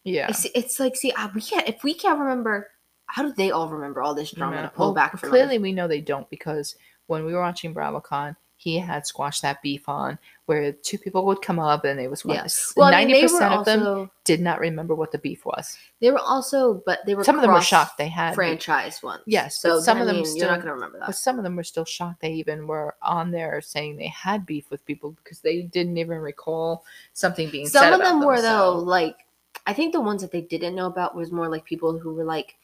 Yeah, 0.03 0.27
It's, 0.29 0.45
it's 0.53 0.79
like, 0.79 0.95
see, 0.95 1.11
uh, 1.13 1.29
we 1.33 1.41
can't. 1.41 1.67
If 1.67 1.83
we 1.83 1.93
can't 1.95 2.19
remember, 2.19 2.69
how 3.07 3.23
do 3.23 3.33
they 3.33 3.49
all 3.49 3.67
remember 3.69 4.03
all 4.03 4.13
this 4.13 4.31
drama 4.31 4.57
Yeah. 4.57 4.61
to 4.63 4.67
pull 4.69 4.87
Well, 4.87 4.93
back 4.93 5.17
from? 5.17 5.29
Clearly, 5.29 5.57
we 5.57 5.73
know 5.73 5.87
they 5.87 5.99
don't 6.01 6.29
because 6.29 6.75
when 7.07 7.25
we 7.25 7.33
were 7.33 7.41
watching 7.41 7.73
BravoCon, 7.73 8.35
he 8.55 8.77
had 8.77 9.07
squashed 9.07 9.41
that 9.41 9.61
beef 9.63 9.89
on 9.89 10.19
where 10.45 10.71
two 10.71 10.97
people 10.97 11.25
would 11.25 11.41
come 11.41 11.57
up 11.57 11.85
and 11.85 11.97
they 11.97 12.07
was 12.07 12.23
Yes. 12.25 12.73
Well, 12.75 12.87
I 12.87 12.91
mean, 12.91 13.09
ninety 13.09 13.13
they 13.13 13.21
were 13.23 13.39
percent 13.39 13.53
of 13.53 13.65
them 13.65 13.79
also 13.79 14.11
did 14.25 14.41
not 14.41 14.59
remember 14.59 14.93
what 14.93 15.11
the 15.11 15.17
beef 15.17 15.45
was. 15.45 15.77
they 16.01 16.11
were 16.11 16.19
also, 16.19 16.83
but 16.85 16.99
they 17.05 17.15
were 17.15 17.23
Some 17.23 17.35
of 17.35 17.41
them 17.41 17.51
were 17.51 17.61
shocked 17.61 17.97
they 17.97 18.07
had 18.09 18.35
franchise 18.35 19.01
ones. 19.01 19.23
Yes, 19.25 19.59
so 19.59 19.79
some 19.79 19.97
I 19.97 20.01
of 20.01 20.07
them 20.07 20.17
mean, 20.17 20.35
you're 20.35 20.47
not 20.47 20.55
going 20.57 20.67
to 20.67 20.73
remember 20.73 20.99
that. 20.99 21.07
But 21.07 21.15
some 21.15 21.37
of 21.37 21.43
them 21.43 21.55
were 21.55 21.63
still 21.63 21.85
shocked 21.85 22.21
they 22.21 22.33
even 22.33 22.67
were 22.67 22.95
on 23.01 23.31
there 23.31 23.59
saying 23.61 23.97
they 23.97 24.07
had 24.07 24.45
beef 24.45 24.69
with 24.69 24.85
people 24.85 25.11
because 25.23 25.39
they 25.41 25.63
didn't 25.63 25.97
even 25.97 26.17
recall 26.19 26.83
something 27.13 27.49
being 27.49 27.67
said 27.67 27.79
Some 27.79 27.93
of 27.93 28.01
them 28.01 28.23
were 28.23 28.37
so- 28.37 28.41
though, 28.43 28.77
like 28.77 29.17
I 29.65 29.73
think 29.73 29.93
the 29.93 30.01
ones 30.01 30.21
that 30.21 30.31
they 30.31 30.41
didn't 30.41 30.75
know 30.75 30.85
about 30.85 31.15
was 31.15 31.31
more 31.31 31.49
like 31.49 31.65
people 31.65 31.97
who 31.97 32.13
were 32.13 32.25
like, 32.25 32.55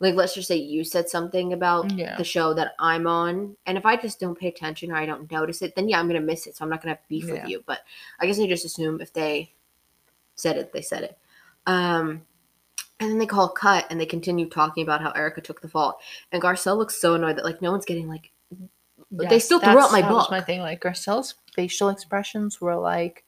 like 0.00 0.14
let's 0.14 0.34
just 0.34 0.48
say 0.48 0.56
you 0.56 0.82
said 0.82 1.08
something 1.08 1.52
about 1.52 1.90
Yeah. 1.92 2.16
the 2.16 2.24
show 2.24 2.54
that 2.54 2.72
I'm 2.78 3.06
on, 3.06 3.56
and 3.66 3.76
if 3.78 3.84
I 3.86 3.96
just 3.96 4.18
don't 4.18 4.38
pay 4.38 4.48
attention 4.48 4.90
or 4.90 4.96
I 4.96 5.06
don't 5.06 5.30
notice 5.30 5.60
it, 5.62 5.74
then 5.76 5.88
yeah, 5.88 6.00
I'm 6.00 6.06
gonna 6.08 6.20
miss 6.20 6.46
it. 6.46 6.56
So 6.56 6.64
I'm 6.64 6.70
not 6.70 6.82
gonna 6.82 6.94
have 6.94 7.08
beef 7.08 7.24
Yeah. 7.26 7.32
with 7.34 7.48
you. 7.48 7.62
But 7.66 7.80
I 8.18 8.26
guess 8.26 8.40
I 8.40 8.46
just 8.46 8.64
assume 8.64 9.00
if 9.00 9.12
they 9.12 9.52
said 10.34 10.56
it, 10.56 10.72
they 10.72 10.82
said 10.82 11.02
it. 11.04 11.18
Um, 11.66 12.22
and 12.98 13.10
then 13.10 13.18
they 13.18 13.26
call 13.26 13.48
cut 13.48 13.86
and 13.90 14.00
they 14.00 14.06
continue 14.06 14.48
talking 14.48 14.82
about 14.82 15.00
how 15.02 15.10
Erika 15.12 15.40
took 15.40 15.60
the 15.60 15.68
fall. 15.68 16.00
and 16.32 16.42
Garcelle 16.42 16.76
looks 16.78 16.96
so 17.00 17.14
annoyed 17.14 17.36
that 17.36 17.44
like 17.44 17.60
no 17.62 17.70
one's 17.70 17.84
getting 17.84 18.08
like 18.08 18.30
they 19.12 19.38
still 19.38 19.58
threw 19.60 19.78
out 19.78 19.90
my 19.92 20.02
book. 20.02 20.30
my 20.30 20.40
thing. 20.40 20.60
Like 20.60 20.80
Garcelle's 20.82 21.34
facial 21.54 21.88
expressions 21.88 22.60
were 22.60 22.76
like 22.76 23.24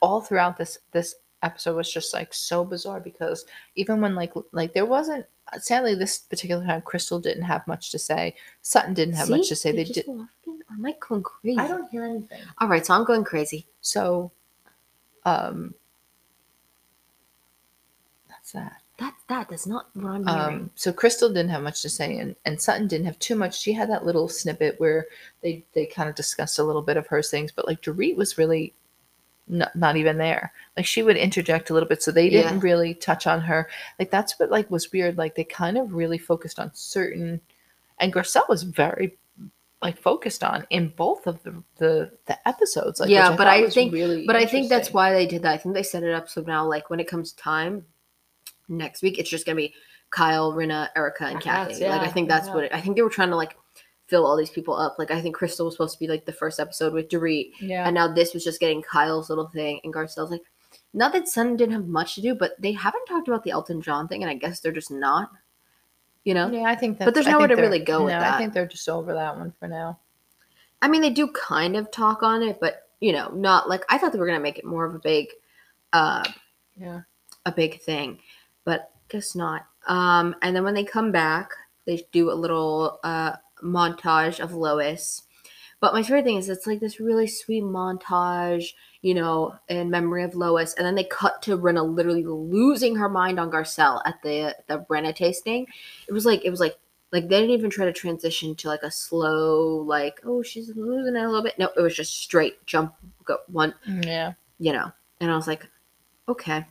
all 0.00 0.20
throughout 0.20 0.56
this 0.56 0.78
this 0.92 1.14
episode 1.42 1.76
was 1.76 1.92
just 1.92 2.12
like 2.12 2.34
so 2.34 2.64
bizarre 2.64 3.00
because 3.00 3.44
even 3.76 4.00
when 4.00 4.14
like 4.14 4.32
like 4.52 4.74
there 4.74 4.86
wasn't 4.86 5.24
sadly 5.60 5.94
this 5.94 6.18
particular 6.18 6.64
time 6.64 6.82
Crystal 6.82 7.20
didn't 7.20 7.44
have 7.44 7.66
much 7.66 7.90
to 7.90 7.98
say. 7.98 8.34
Sutton 8.62 8.94
didn't 8.94 9.14
have 9.14 9.30
much 9.30 9.48
to 9.48 9.56
say. 9.56 9.72
They 9.72 9.84
just 9.84 10.06
did. 10.06 10.08
laughing? 10.08 10.60
Am 10.70 10.84
I 10.84 10.94
going 11.00 11.22
crazy? 11.22 11.58
I 11.58 11.66
don't 11.66 11.90
hear 11.90 12.04
anything. 12.04 12.40
All 12.58 12.68
right, 12.68 12.84
so 12.84 12.94
I'm 12.94 13.04
going 13.04 13.24
crazy. 13.24 13.66
So, 13.80 14.30
um, 15.24 15.74
that's 18.28 18.52
that. 18.52 18.82
That 18.98 19.14
that 19.28 19.52
is 19.52 19.66
not 19.66 19.88
what 19.94 20.10
I'm 20.10 20.26
hearing. 20.26 20.60
Um, 20.60 20.70
so 20.74 20.92
Crystal 20.92 21.28
didn't 21.28 21.50
have 21.50 21.62
much 21.62 21.82
to 21.82 21.88
say, 21.88 22.18
and, 22.18 22.34
and 22.44 22.60
Sutton 22.60 22.88
didn't 22.88 23.06
have 23.06 23.18
too 23.20 23.36
much. 23.36 23.58
She 23.58 23.72
had 23.72 23.88
that 23.90 24.04
little 24.04 24.28
snippet 24.28 24.78
where 24.78 25.06
they 25.40 25.64
they 25.72 25.86
kind 25.86 26.08
of 26.08 26.16
discussed 26.16 26.58
a 26.58 26.64
little 26.64 26.82
bit 26.82 26.96
of 26.96 27.06
her 27.06 27.22
things, 27.22 27.52
but 27.52 27.66
like 27.66 27.80
Dorit 27.80 28.16
was 28.16 28.38
really 28.38 28.74
not, 29.48 29.74
not 29.76 29.96
even 29.96 30.18
there. 30.18 30.52
Like 30.76 30.86
she 30.86 31.02
would 31.02 31.16
interject 31.16 31.70
a 31.70 31.74
little 31.74 31.88
bit, 31.88 32.02
so 32.02 32.10
they 32.10 32.28
didn't 32.30 32.56
Yeah. 32.56 32.60
really 32.62 32.94
touch 32.94 33.26
on 33.26 33.40
her. 33.42 33.68
Like 33.98 34.10
that's 34.10 34.38
what 34.38 34.50
like 34.50 34.70
was 34.70 34.92
weird. 34.92 35.18
Like 35.18 35.34
they 35.34 35.44
kind 35.44 35.78
of 35.78 35.94
really 35.94 36.18
focused 36.18 36.58
on 36.58 36.70
certain, 36.74 37.40
and 37.98 38.12
Garcelle 38.12 38.48
was 38.48 38.62
very 38.62 39.16
like 39.80 39.96
focused 39.96 40.42
on 40.42 40.66
in 40.70 40.88
both 40.96 41.26
of 41.26 41.42
the 41.44 41.62
the, 41.76 42.10
the 42.26 42.48
episodes. 42.48 42.98
Like, 43.00 43.10
Yeah, 43.10 43.30
which 43.30 43.38
but 43.38 43.46
I 43.46 43.68
think- 43.70 43.92
really 43.92 44.26
but 44.26 44.36
I 44.36 44.44
think 44.44 44.68
that's 44.68 44.92
why 44.92 45.12
they 45.12 45.26
did 45.26 45.42
that. 45.42 45.54
I 45.54 45.56
think 45.58 45.74
they 45.74 45.82
set 45.84 46.02
it 46.02 46.12
up 46.14 46.28
so 46.28 46.40
now, 46.42 46.66
like 46.66 46.90
when 46.90 47.00
it 47.00 47.06
comes 47.08 47.32
time 47.32 47.84
next 48.68 49.02
week, 49.02 49.18
it's 49.18 49.30
just 49.30 49.46
gonna 49.46 49.56
be 49.56 49.74
Kyle, 50.10 50.52
Rinna, 50.52 50.88
Erika, 50.96 51.26
and 51.26 51.40
Kathy. 51.40 51.86
like 51.86 52.00
I 52.00 52.08
think 52.08 52.28
that's 52.28 52.48
what 52.48 52.64
it, 52.64 52.72
I 52.74 52.80
think 52.80 52.96
they 52.96 53.02
were 53.02 53.10
trying 53.10 53.30
to 53.30 53.36
like 53.36 53.56
fill 54.08 54.26
all 54.26 54.36
these 54.36 54.50
people 54.50 54.74
up. 54.74 54.96
Like 54.98 55.10
I 55.10 55.20
think 55.20 55.36
Crystal 55.36 55.66
was 55.66 55.74
supposed 55.74 55.94
to 55.94 56.00
be 56.00 56.08
like 56.08 56.24
the 56.24 56.32
first 56.32 56.58
episode 56.58 56.92
with 56.92 57.08
Dorit, 57.08 57.52
Yeah. 57.60 57.84
and 57.86 57.94
now 57.94 58.08
this 58.12 58.34
was 58.34 58.42
just 58.42 58.58
getting 58.60 58.82
Kyle's 58.82 59.28
little 59.28 59.48
thing, 59.48 59.80
and 59.84 59.92
Garcelle's 59.94 60.30
like, 60.30 60.42
not 60.94 61.12
that 61.12 61.28
Sun 61.28 61.56
didn't 61.56 61.74
have 61.74 61.86
much 61.86 62.14
to 62.16 62.20
do, 62.22 62.34
but 62.34 62.60
they 62.60 62.72
haven't 62.72 63.06
talked 63.06 63.28
about 63.28 63.44
the 63.44 63.50
Elton 63.50 63.80
John 63.80 64.08
thing, 64.08 64.22
and 64.22 64.30
I 64.30 64.34
guess 64.34 64.60
they're 64.60 64.72
just 64.72 64.90
not. 64.90 65.30
You 66.24 66.34
know, 66.34 66.50
Yeah, 66.50 66.64
I 66.64 66.74
think 66.74 66.98
that. 66.98 67.04
But 67.04 67.14
there's 67.14 67.26
nowhere 67.26 67.48
to 67.48 67.54
really 67.54 67.78
go 67.78 68.04
with 68.04 68.12
no, 68.12 68.20
that. 68.20 68.34
I 68.34 68.38
think 68.38 68.52
they're 68.52 68.66
just 68.66 68.88
over 68.88 69.14
that 69.14 69.36
one 69.36 69.52
for 69.60 69.68
now. 69.68 69.98
I 70.82 70.88
mean, 70.88 71.00
they 71.00 71.10
do 71.10 71.28
kind 71.28 71.76
of 71.76 71.90
talk 71.90 72.22
on 72.22 72.42
it, 72.42 72.58
but 72.60 72.88
you 73.00 73.12
know, 73.12 73.28
not 73.30 73.68
like 73.68 73.84
I 73.88 73.98
thought 73.98 74.12
they 74.12 74.18
were 74.18 74.26
gonna 74.26 74.40
make 74.40 74.58
it 74.58 74.64
more 74.64 74.84
of 74.84 74.94
a 74.94 74.98
big, 74.98 75.28
uh, 75.92 76.24
Yeah. 76.76 77.02
a 77.46 77.52
big 77.52 77.80
thing, 77.80 78.18
but 78.64 78.90
guess 79.08 79.34
not. 79.34 79.66
Um, 79.86 80.34
and 80.42 80.54
then 80.54 80.64
when 80.64 80.74
they 80.74 80.84
come 80.84 81.12
back, 81.12 81.50
they 81.86 82.04
do 82.12 82.30
a 82.30 82.34
little 82.34 83.00
uh 83.04 83.36
montage 83.62 84.40
of 84.40 84.52
Lois. 84.52 85.22
But 85.80 85.94
my 85.94 86.02
favorite 86.02 86.24
thing 86.24 86.36
is 86.36 86.48
it's 86.48 86.66
like 86.66 86.80
this 86.80 86.98
really 86.98 87.28
sweet 87.28 87.62
montage, 87.62 88.72
you 89.02 89.14
know, 89.14 89.54
in 89.68 89.90
memory 89.90 90.24
of 90.24 90.34
Lois, 90.34 90.74
and 90.74 90.84
then 90.84 90.96
they 90.96 91.04
cut 91.04 91.40
to 91.42 91.56
Rinna 91.56 91.84
literally 91.88 92.24
losing 92.24 92.96
her 92.96 93.08
mind 93.08 93.38
on 93.38 93.50
Garcelle 93.50 94.02
at 94.04 94.20
the 94.22 94.56
the 94.66 94.84
Brenna 94.90 95.14
tasting. 95.14 95.66
It 96.08 96.12
was 96.12 96.26
like 96.26 96.44
it 96.44 96.50
was 96.50 96.58
like 96.60 96.76
like 97.12 97.28
they 97.28 97.40
didn't 97.40 97.54
even 97.54 97.70
try 97.70 97.84
to 97.84 97.92
transition 97.92 98.54
to 98.56 98.68
like 98.68 98.82
a 98.82 98.90
slow 98.90 99.76
like 99.86 100.20
oh 100.24 100.42
she's 100.42 100.68
losing 100.76 101.14
it 101.16 101.22
a 101.22 101.26
little 101.26 101.42
bit. 101.44 101.58
No, 101.58 101.70
it 101.76 101.80
was 101.80 101.94
just 101.94 102.20
straight 102.20 102.64
jump 102.66 102.94
go 103.24 103.38
one 103.46 103.72
Yeah. 103.86 104.32
you 104.58 104.72
know. 104.72 104.90
And 105.20 105.30
I 105.30 105.36
was 105.36 105.46
like, 105.46 105.66
okay. 106.28 106.66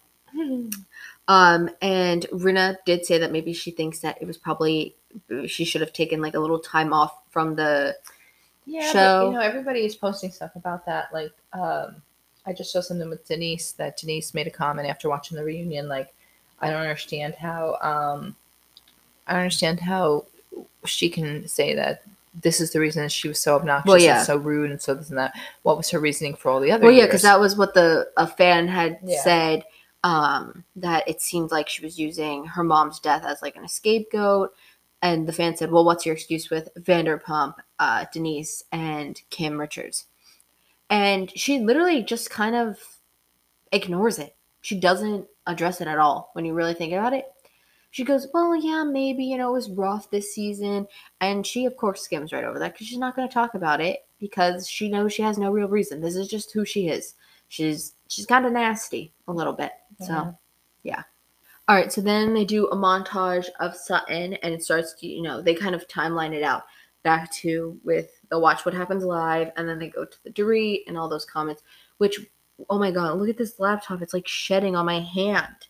Um, 1.29 1.69
and 1.81 2.25
Rinna 2.31 2.77
did 2.85 3.05
say 3.05 3.17
that 3.17 3.31
maybe 3.31 3.51
she 3.53 3.71
thinks 3.71 3.99
that 3.99 4.21
it 4.21 4.25
was 4.25 4.37
probably 4.37 4.95
she 5.47 5.63
should 5.65 5.81
have 5.81 5.93
taken 5.93 6.21
like 6.21 6.35
a 6.35 6.39
little 6.39 6.59
time 6.59 6.93
off 6.93 7.13
from 7.29 7.55
the 7.55 7.95
Yeah, 8.65 8.91
show. 8.91 9.19
but 9.19 9.25
you 9.27 9.33
know, 9.33 9.39
everybody 9.41 9.85
is 9.85 9.95
posting 9.95 10.31
stuff 10.31 10.55
about 10.55 10.85
that. 10.85 11.13
Like, 11.13 11.31
um, 11.53 12.01
I 12.45 12.53
just 12.53 12.71
saw 12.71 12.81
something 12.81 13.09
with 13.09 13.27
Denise 13.27 13.73
that 13.73 13.97
Denise 13.97 14.33
made 14.33 14.47
a 14.47 14.51
comment 14.51 14.87
after 14.89 15.09
watching 15.09 15.37
the 15.37 15.43
reunion. 15.43 15.87
Like, 15.87 16.13
I 16.59 16.69
don't 16.69 16.81
understand 16.81 17.35
how, 17.35 17.75
um, 17.81 18.35
I 19.27 19.33
don't 19.33 19.41
understand 19.41 19.79
how 19.79 20.25
she 20.85 21.09
can 21.09 21.47
say 21.47 21.75
that 21.75 22.03
this 22.41 22.61
is 22.61 22.71
the 22.71 22.79
reason 22.79 23.07
she 23.09 23.27
was 23.27 23.39
so 23.39 23.55
obnoxious 23.55 23.87
Well, 23.87 23.97
yeah. 23.99 24.17
and 24.19 24.25
so 24.25 24.37
rude 24.37 24.69
and 24.71 24.81
so 24.81 24.93
this 24.93 25.09
and 25.09 25.17
that. 25.17 25.33
What 25.63 25.75
was 25.77 25.89
her 25.89 25.99
reasoning 25.99 26.35
for 26.35 26.49
all 26.49 26.59
the 26.59 26.71
other? 26.71 26.85
well, 26.85 26.93
yeah, 26.93 27.05
because 27.05 27.23
that 27.23 27.39
was 27.39 27.57
what 27.57 27.73
the 27.73 28.09
a 28.17 28.27
fan 28.27 28.67
had 28.67 28.99
Yeah. 29.03 29.21
said. 29.23 29.63
Um, 30.03 30.63
that 30.77 31.05
it 31.07 31.21
seemed 31.21 31.51
like 31.51 31.67
she 31.67 31.83
was 31.83 31.99
using 31.99 32.45
her 32.45 32.63
mom's 32.63 32.99
death 32.99 33.25
as 33.25 33.41
like 33.41 33.55
an 33.57 33.67
scapegoat. 33.67 34.55
And 35.01 35.27
the 35.27 35.33
fan 35.33 35.55
said, 35.55 35.71
"Well, 35.71 35.85
what's 35.85 36.05
your 36.05 36.15
excuse 36.15 36.49
with 36.49 36.69
Vanderpump, 36.79 37.55
uh, 37.79 38.05
Denise, 38.11 38.63
and 38.71 39.21
Kim 39.29 39.59
Richards?" 39.59 40.05
And 40.89 41.31
she 41.37 41.59
literally 41.59 42.01
just 42.03 42.29
kind 42.29 42.55
of 42.55 42.79
ignores 43.71 44.17
it. 44.19 44.35
She 44.61 44.79
doesn't 44.79 45.27
address 45.45 45.81
it 45.81 45.87
at 45.87 45.99
all. 45.99 46.31
When 46.33 46.45
you 46.45 46.53
really 46.53 46.73
think 46.73 46.93
about 46.93 47.13
it, 47.13 47.25
she 47.91 48.03
goes, 48.03 48.27
"Well, 48.33 48.55
yeah, 48.55 48.83
maybe 48.83 49.23
you 49.23 49.37
know 49.37 49.49
it 49.49 49.53
was 49.53 49.69
rough 49.69 50.09
this 50.09 50.33
season," 50.33 50.87
and 51.21 51.45
she 51.45 51.65
of 51.65 51.77
course 51.77 52.01
skims 52.01 52.33
right 52.33 52.43
over 52.43 52.59
that 52.59 52.73
because 52.73 52.87
she's 52.87 52.97
not 52.97 53.15
going 53.15 53.27
to 53.27 53.33
talk 53.33 53.53
about 53.53 53.81
it 53.81 54.07
because 54.19 54.67
she 54.67 54.89
knows 54.89 55.13
she 55.13 55.21
has 55.21 55.37
no 55.37 55.51
real 55.51 55.67
reason. 55.67 56.01
This 56.01 56.15
is 56.15 56.27
just 56.27 56.51
who 56.53 56.65
she 56.65 56.87
is. 56.87 57.15
She's 57.49 57.93
she's 58.07 58.25
kind 58.25 58.45
of 58.45 58.51
nasty 58.53 59.13
a 59.27 59.33
little 59.33 59.53
bit. 59.53 59.71
So. 59.99 60.35
Yeah. 60.83 61.03
All 61.67 61.75
right, 61.75 61.91
so 61.91 61.99
then 61.99 62.33
they 62.33 62.45
do 62.45 62.67
a 62.67 62.75
montage 62.77 63.47
of 63.59 63.75
Sutton, 63.75 64.35
and 64.35 64.53
it 64.53 64.63
starts. 64.63 64.93
To, 64.93 65.07
you 65.07 65.21
know, 65.21 65.41
they 65.41 65.53
kind 65.53 65.75
of 65.75 65.87
timeline 65.87 66.33
it 66.33 66.43
out 66.43 66.63
back 67.03 67.31
to 67.31 67.77
with 67.83 68.09
the 68.29 68.39
watch 68.39 68.65
what 68.65 68.73
happens 68.73 69.03
live, 69.03 69.51
and 69.57 69.67
then 69.67 69.77
they 69.77 69.89
go 69.89 70.05
to 70.05 70.17
the 70.23 70.31
Dorit 70.31 70.83
and 70.87 70.97
all 70.97 71.09
those 71.09 71.25
comments. 71.25 71.63
Which, 71.97 72.19
oh 72.69 72.79
my 72.79 72.91
god, 72.91 73.17
look 73.17 73.29
at 73.29 73.37
this 73.37 73.59
laptop! 73.59 74.01
It's 74.01 74.13
like 74.13 74.27
shedding 74.27 74.77
on 74.77 74.85
my 74.85 75.01
hand. 75.01 75.67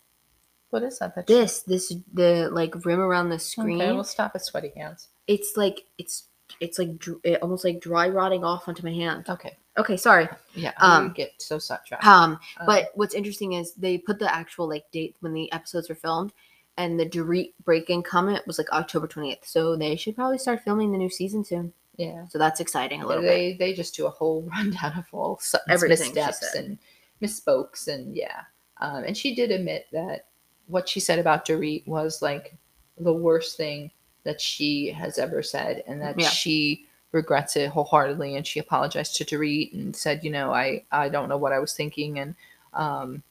what 0.69 0.83
is 0.83 0.99
that? 0.99 1.15
that 1.15 1.25
This, 1.25 1.61
this, 1.63 1.91
the 2.13 2.49
like 2.51 2.85
rim 2.85 2.99
around 2.99 3.29
the 3.29 3.39
screen. 3.39 3.81
Okay, 3.81 3.91
we'll 3.91 4.03
stop 4.03 4.33
at 4.35 4.45
sweaty 4.45 4.71
hands. 4.77 5.07
It's 5.25 5.53
like 5.57 5.85
it's 5.97 6.27
it's 6.59 6.77
like 6.77 6.89
it 7.23 7.41
almost 7.41 7.65
like 7.65 7.81
dry 7.81 8.07
rotting 8.07 8.43
off 8.43 8.67
onto 8.67 8.83
my 8.83 8.93
hand. 8.93 9.25
Okay. 9.27 9.57
Okay, 9.77 9.97
sorry. 9.97 10.27
Yeah. 10.55 10.73
Um, 10.77 11.13
get 11.13 11.33
so 11.37 11.59
sidetracked. 11.59 12.05
Um, 12.05 12.39
Um, 12.59 12.65
But 12.65 12.89
what's 12.95 13.13
interesting 13.13 13.53
is 13.53 13.73
they 13.73 13.97
put 13.97 14.19
the 14.19 14.33
actual 14.33 14.67
like 14.67 14.89
date 14.91 15.15
when 15.19 15.33
the 15.33 15.51
episodes 15.51 15.87
were 15.89 15.95
filmed, 15.95 16.33
and 16.77 16.99
the 16.99 17.05
Dorit 17.05 17.53
break-in 17.63 18.03
comment 18.03 18.45
was 18.47 18.57
like 18.57 18.71
October 18.71 19.07
twentieth. 19.07 19.45
So 19.45 19.75
they 19.75 19.95
should 19.95 20.15
probably 20.15 20.37
start 20.39 20.61
filming 20.63 20.91
the 20.91 20.97
new 20.97 21.09
season 21.09 21.43
soon. 21.43 21.73
yeah. 21.97 22.25
So 22.27 22.37
that's 22.37 22.59
exciting 22.59 23.01
a 23.01 23.07
little 23.07 23.21
bit. 23.23 23.27
they 23.29 23.53
they 23.53 23.73
just 23.73 23.95
do 23.95 24.05
a 24.07 24.09
whole 24.11 24.43
rundown 24.51 24.93
of 24.97 25.05
all 25.11 25.39
Everything 25.69 26.13
missteps 26.13 26.55
and 26.55 26.77
misspokes 27.21 27.87
and 27.87 28.15
yeah 28.15 28.41
um, 28.79 29.03
and 29.03 29.17
she 29.17 29.33
did 29.33 29.49
admit 29.51 29.87
that 29.91 30.27
what 30.67 30.87
she 30.87 30.99
said 30.99 31.17
about 31.17 31.45
Dorit 31.47 31.87
was 31.87 32.21
like 32.21 32.55
the 32.99 33.13
worst 33.13 33.57
thing 33.57 33.89
that 34.23 34.39
she 34.39 34.91
has 34.91 35.17
ever 35.17 35.41
said 35.41 35.83
and 35.87 35.99
that 36.01 36.19
Yeah. 36.19 36.29
she 36.29 36.85
regrets 37.11 37.55
it 37.55 37.69
wholeheartedly 37.69 38.35
and 38.35 38.45
she 38.45 38.59
apologized 38.59 39.15
to 39.15 39.25
Dorit 39.25 39.73
and 39.73 39.95
said 39.95 40.23
you 40.23 40.31
know 40.31 40.53
I 40.53 40.83
I 40.91 41.09
don't 41.09 41.29
know 41.29 41.37
what 41.37 41.53
I 41.53 41.59
was 41.59 41.73
thinking 41.73 42.19
and 42.19 42.35
um 42.73 43.23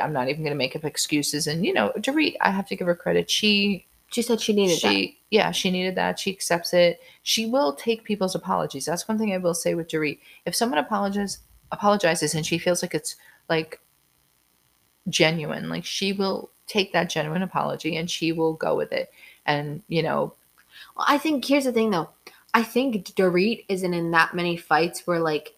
I'm 0.00 0.12
not 0.12 0.28
even 0.28 0.42
going 0.42 0.52
to 0.52 0.58
make 0.58 0.76
up 0.76 0.84
excuses 0.84 1.46
and 1.46 1.66
you 1.66 1.72
know 1.72 1.92
Dorit 1.98 2.36
I 2.40 2.50
have 2.50 2.68
to 2.68 2.76
give 2.76 2.86
her 2.86 2.94
credit 2.94 3.28
she 3.28 3.86
She 4.12 4.22
said 4.22 4.40
she 4.40 4.52
needed 4.52 4.78
she 4.78 5.18
yeah 5.30 5.50
she 5.50 5.70
needed 5.70 5.96
that 5.96 6.18
she 6.18 6.30
accepts 6.30 6.72
it 6.72 7.00
she 7.22 7.46
will 7.46 7.72
take 7.74 8.04
people's 8.04 8.34
apologies 8.34 8.86
that's 8.86 9.08
one 9.08 9.18
thing 9.18 9.32
i 9.32 9.38
will 9.38 9.54
say 9.54 9.74
with 9.74 9.88
Dorit. 9.88 10.18
if 10.46 10.54
someone 10.54 10.78
apologizes 10.78 11.40
apologizes 11.72 12.34
and 12.34 12.46
she 12.46 12.58
feels 12.58 12.82
like 12.82 12.94
it's 12.94 13.16
like 13.48 13.80
genuine 15.08 15.68
like 15.68 15.84
she 15.84 16.12
will 16.12 16.50
take 16.70 16.92
that 16.92 17.10
genuine 17.10 17.42
apology 17.42 17.96
and 17.96 18.08
she 18.08 18.30
will 18.30 18.54
go 18.54 18.76
with 18.76 18.92
it 18.92 19.12
and 19.46 19.82
you 19.88 20.02
know. 20.02 20.32
Well, 20.96 21.06
I 21.08 21.18
think 21.18 21.44
here's 21.44 21.64
the 21.64 21.72
thing 21.72 21.90
though. 21.90 22.08
I 22.54 22.62
think 22.62 23.06
Dorit 23.14 23.64
isn't 23.68 23.94
in 23.94 24.10
that 24.12 24.34
many 24.34 24.56
fights 24.56 25.06
where 25.06 25.20
like 25.20 25.54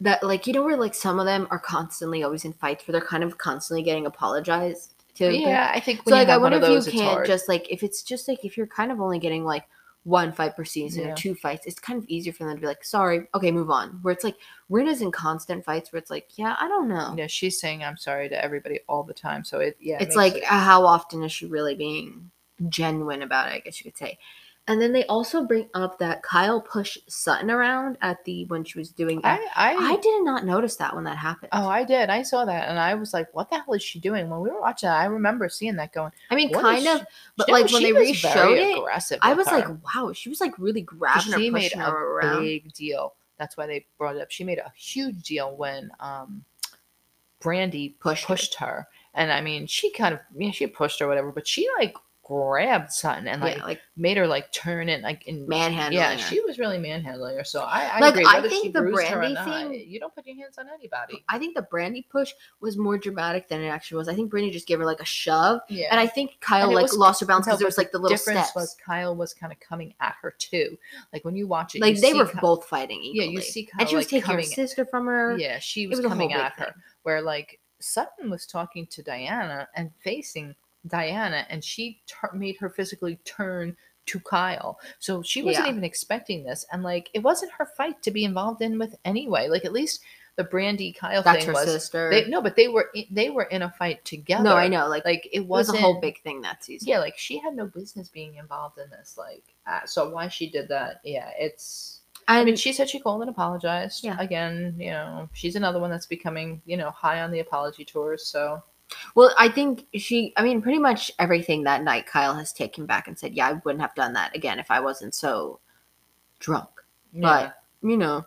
that 0.00 0.22
like 0.22 0.46
you 0.46 0.52
know 0.52 0.62
where 0.64 0.76
like 0.76 0.94
some 0.94 1.20
of 1.20 1.26
them 1.26 1.46
are 1.50 1.58
constantly 1.58 2.22
always 2.22 2.44
in 2.44 2.52
fights 2.52 2.86
where 2.86 2.92
they're 2.92 3.06
kind 3.06 3.22
of 3.22 3.38
constantly 3.38 3.82
getting 3.82 4.06
apologized 4.06 4.94
to. 5.14 5.30
yeah 5.32 5.70
i 5.74 5.78
think 5.78 6.00
so 6.04 6.10
like 6.14 6.28
I 6.28 6.38
wonder 6.38 6.56
if 6.56 6.62
those 6.62 6.86
you 6.86 6.92
can't 6.92 7.12
hard. 7.12 7.26
just 7.26 7.48
like 7.48 7.70
if 7.70 7.82
it's 7.82 8.02
just 8.02 8.26
like 8.28 8.44
if 8.44 8.56
you're 8.56 8.66
kind 8.66 8.90
of 8.90 9.00
only 9.00 9.18
getting 9.18 9.44
like 9.44 9.64
one 10.04 10.32
fight 10.32 10.56
per 10.56 10.64
season 10.64 11.04
Yeah. 11.04 11.12
or 11.12 11.14
two 11.14 11.36
fights, 11.36 11.64
it's 11.64 11.78
kind 11.78 11.96
of 11.96 12.08
easier 12.08 12.32
for 12.32 12.42
them 12.44 12.56
to 12.56 12.60
be 12.60 12.66
like, 12.66 12.82
sorry, 12.82 13.28
okay, 13.36 13.52
move 13.52 13.70
on. 13.70 14.00
Where 14.02 14.10
it's 14.12 14.24
like 14.24 14.34
Rinna's 14.68 15.00
in 15.00 15.12
constant 15.12 15.64
fights 15.64 15.92
where 15.92 15.98
it's 16.00 16.10
like, 16.10 16.28
yeah, 16.36 16.56
I 16.58 16.66
don't 16.66 16.88
know. 16.88 17.14
yeah 17.16 17.28
she's 17.28 17.60
saying 17.60 17.84
i'm 17.84 17.96
sorry 17.96 18.28
to 18.28 18.44
everybody 18.44 18.80
all 18.88 19.04
the 19.04 19.14
time 19.14 19.44
so 19.44 19.60
it 19.60 19.76
yeah 19.80 19.98
it 20.00 20.02
it's 20.02 20.16
like 20.16 20.38
it- 20.38 20.44
how 20.44 20.84
often 20.84 21.22
is 21.22 21.30
she 21.30 21.46
really 21.46 21.76
being 21.76 22.32
genuine 22.68 23.22
about 23.22 23.48
it? 23.48 23.54
I 23.54 23.58
guess 23.60 23.78
you 23.78 23.90
could 23.90 23.98
say. 23.98 24.18
And 24.68 24.80
then 24.80 24.92
they 24.92 25.04
also 25.06 25.44
bring 25.44 25.68
up 25.74 25.98
that 25.98 26.22
Kyle 26.22 26.60
pushed 26.60 27.10
Sutton 27.10 27.50
around 27.50 27.98
at 28.00 28.24
the 28.24 28.44
when 28.44 28.62
she 28.62 28.78
was 28.78 28.90
doing. 28.90 29.20
I, 29.24 29.44
I, 29.56 29.74
I 29.74 29.96
did 29.96 30.22
not 30.22 30.46
notice 30.46 30.76
that 30.76 30.94
when 30.94 31.02
that 31.02 31.16
happened. 31.18 31.48
Oh, 31.50 31.66
I 31.68 31.82
did. 31.82 32.10
I 32.10 32.22
saw 32.22 32.44
that, 32.44 32.68
and 32.68 32.78
I 32.78 32.94
was 32.94 33.12
like, 33.12 33.26
"What 33.34 33.50
the 33.50 33.56
hell 33.58 33.74
is 33.74 33.82
she 33.82 33.98
doing?" 33.98 34.30
When 34.30 34.40
we 34.40 34.50
were 34.50 34.60
watching 34.60 34.88
that, 34.88 35.00
I 35.00 35.06
remember 35.06 35.48
seeing 35.48 35.74
that 35.76 35.92
going. 35.92 36.12
I 36.30 36.36
mean, 36.36 36.52
kind 36.52 36.86
of, 36.86 37.00
she-" 37.00 37.04
but 37.36 37.46
She- 37.46 37.52
like 37.52 37.72
when 37.72 37.82
they 37.82 37.92
re-showed 37.92 38.34
very 38.34 38.60
it, 38.72 38.78
aggressive 38.78 39.18
I 39.20 39.34
was 39.34 39.48
her. 39.48 39.56
like, 39.58 39.68
wow, 39.94 40.12
she 40.12 40.28
was 40.28 40.40
like 40.40 40.56
really 40.60 40.82
grabbing 40.82 41.32
her, 41.32 41.38
she 41.40 41.50
made 41.50 41.72
a 41.74 41.90
around. 41.90 42.42
big 42.42 42.72
deal. 42.72 43.14
That's 43.38 43.56
why 43.56 43.66
they 43.66 43.84
brought 43.98 44.14
it 44.14 44.22
up. 44.22 44.30
She 44.30 44.44
made 44.44 44.58
a 44.58 44.72
huge 44.76 45.24
deal 45.24 45.56
when 45.56 45.90
um, 45.98 46.44
Brandi 47.42 47.94
Pushed 47.98 48.26
pushed, 48.26 48.54
her. 48.60 48.66
her. 48.66 48.88
and 49.14 49.32
I 49.32 49.40
mean, 49.40 49.66
she 49.66 49.90
kind 49.90 50.14
of 50.14 50.20
yeah, 50.36 50.52
she 50.52 50.68
pushed 50.68 51.00
her, 51.00 51.06
or 51.06 51.08
whatever, 51.08 51.32
but 51.32 51.48
she 51.48 51.68
like 51.78 51.96
grabbed 52.32 52.90
Sutton 52.92 53.28
and 53.28 53.40
like 53.42 53.56
yeah, 53.58 53.64
like 53.64 53.80
made 53.96 54.16
her 54.16 54.26
like 54.26 54.50
turn 54.52 54.88
and 54.88 55.02
like 55.02 55.26
in 55.26 55.46
manhandling 55.46 55.92
Yeah, 56.02 56.12
her. 56.12 56.18
she 56.18 56.40
was 56.40 56.58
really 56.58 56.78
manhandling 56.78 57.36
her. 57.36 57.44
So 57.44 57.62
I, 57.62 57.90
I 57.94 58.00
Like, 58.00 58.14
agree. 58.14 58.24
I 58.26 58.40
think 58.48 58.72
the 58.72 58.80
bruised 58.80 59.06
her 59.08 59.18
or 59.20 59.22
Brandi 59.24 59.34
not, 59.34 59.44
thing- 59.70 59.84
you 59.86 60.00
don't 60.00 60.14
put 60.14 60.26
your 60.26 60.36
hands 60.36 60.56
on 60.58 60.66
anybody. 60.72 61.24
I 61.28 61.38
think 61.38 61.54
the 61.54 61.66
Brandi 61.70 62.08
push 62.08 62.32
was 62.60 62.76
more 62.78 62.96
dramatic 62.98 63.48
than 63.48 63.60
it 63.62 63.68
actually 63.68 63.98
was. 63.98 64.08
I 64.08 64.14
think 64.14 64.32
Brandi 64.32 64.50
just 64.52 64.66
gave 64.66 64.78
her 64.78 64.86
like 64.86 65.00
a 65.00 65.04
shove, 65.04 65.60
Yeah, 65.68 65.88
and 65.90 66.00
I 66.00 66.06
think 66.06 66.38
Kyle 66.40 66.72
like 66.72 66.82
was 66.82 66.96
lost 66.96 67.20
her 67.20 67.26
balance 67.26 67.46
because 67.46 67.58
there 67.58 67.66
was 67.66 67.78
like 67.78 67.92
the 67.92 67.98
little 67.98 68.16
difference 68.16 68.40
steps. 68.48 68.54
was 68.54 68.76
Kyle 68.84 69.14
was 69.14 69.34
kind 69.34 69.52
of 69.52 69.60
coming 69.60 69.94
at 70.00 70.14
her 70.22 70.34
too. 70.38 70.78
Like 71.12 71.24
when 71.24 71.36
you 71.36 71.46
watch 71.46 71.74
it, 71.74 71.80
like 71.82 72.00
they 72.00 72.14
were 72.14 72.26
Ky- 72.26 72.38
both 72.40 72.64
fighting 72.64 73.00
Yeah, 73.12 73.24
you 73.24 73.40
see 73.40 73.68
and 73.78 73.88
she 73.88 73.96
was 73.96 74.04
like, 74.12 74.22
taking 74.22 74.36
her 74.36 74.42
sister 74.42 74.84
from 74.86 75.06
her. 75.06 75.36
Yeah, 75.38 75.58
she 75.58 75.86
was, 75.86 75.98
was 75.98 76.06
coming 76.06 76.32
at 76.32 76.52
her. 76.54 76.64
thing. 76.66 76.74
Where 77.02 77.20
like 77.20 77.58
Sutton 77.80 78.30
was 78.30 78.46
talking 78.46 78.86
to 78.86 79.02
Diana 79.02 79.68
and 79.74 79.90
facing 80.04 80.54
Diana, 80.86 81.46
and 81.48 81.62
she 81.62 82.00
made 82.34 82.56
her 82.58 82.70
physically 82.70 83.16
turn 83.24 83.76
to 84.06 84.20
Kyle. 84.20 84.78
So 84.98 85.22
she 85.22 85.42
wasn't 85.42 85.66
Yeah. 85.66 85.72
even 85.72 85.84
expecting 85.84 86.42
this, 86.44 86.64
and 86.72 86.82
like 86.82 87.10
it 87.14 87.20
wasn't 87.20 87.52
her 87.52 87.66
fight 87.66 88.02
to 88.02 88.10
be 88.10 88.24
involved 88.24 88.62
in 88.62 88.78
with 88.78 88.96
anyway. 89.04 89.48
Like 89.48 89.64
at 89.64 89.72
least 89.72 90.00
the 90.36 90.44
Brandi 90.44 90.96
Kyle 90.96 91.22
That's 91.22 91.40
thing 91.44 91.46
her 91.48 91.52
was 91.52 91.64
sister. 91.64 92.08
they 92.10 92.24
no, 92.26 92.40
but 92.40 92.56
they 92.56 92.66
were 92.68 92.88
in, 92.94 93.04
they 93.10 93.30
were 93.30 93.44
in 93.44 93.62
a 93.62 93.70
fight 93.70 94.04
together. 94.04 94.42
no, 94.44 94.56
I 94.56 94.66
know. 94.66 94.88
Like, 94.88 95.04
Like 95.04 95.26
it 95.26 95.38
it 95.40 95.46
was 95.46 95.68
a 95.68 95.76
whole 95.76 96.00
big 96.00 96.20
thing 96.22 96.40
that 96.40 96.64
season. 96.64 96.88
Yeah, 96.88 96.98
like 97.00 97.16
she 97.18 97.38
had 97.38 97.54
no 97.54 97.66
business 97.66 98.08
being 98.08 98.36
involved 98.36 98.78
in 98.78 98.88
this. 98.90 99.16
Like, 99.18 99.44
uh, 99.66 99.84
so 99.84 100.08
why 100.08 100.28
she 100.28 100.48
did 100.50 100.68
that? 100.68 101.00
Yeah, 101.04 101.30
it's. 101.38 102.00
And 102.28 102.38
I 102.38 102.44
mean, 102.44 102.56
she 102.56 102.72
said 102.72 102.88
she 102.88 102.98
called 103.00 103.20
and 103.20 103.30
apologized. 103.30 104.04
Yeah. 104.04 104.16
Again, 104.18 104.74
you 104.78 104.90
know, 104.92 105.28
she's 105.32 105.54
another 105.56 105.80
one 105.80 105.90
that's 105.90 106.06
becoming, 106.06 106.62
you 106.66 106.76
know, 106.76 106.90
high 106.92 107.20
on 107.20 107.30
the 107.32 107.40
apology 107.40 107.84
tours. 107.84 108.24
So 108.26 108.62
well, 109.14 109.34
I 109.38 109.48
think 109.48 109.86
she. 109.94 110.32
I 110.36 110.42
mean, 110.42 110.62
pretty 110.62 110.78
much 110.78 111.10
everything 111.18 111.64
that 111.64 111.82
night, 111.82 112.06
Kyle 112.06 112.34
has 112.34 112.52
taken 112.52 112.86
back 112.86 113.08
and 113.08 113.18
said, 113.18 113.34
"Yeah, 113.34 113.48
I 113.48 113.52
wouldn't 113.64 113.82
have 113.82 113.94
done 113.94 114.12
that 114.14 114.34
again 114.34 114.58
if 114.58 114.70
I 114.70 114.80
wasn't 114.80 115.14
so 115.14 115.60
drunk." 116.38 116.68
yeah. 117.12 117.20
But 117.20 117.88
you 117.88 117.96
know, 117.96 118.26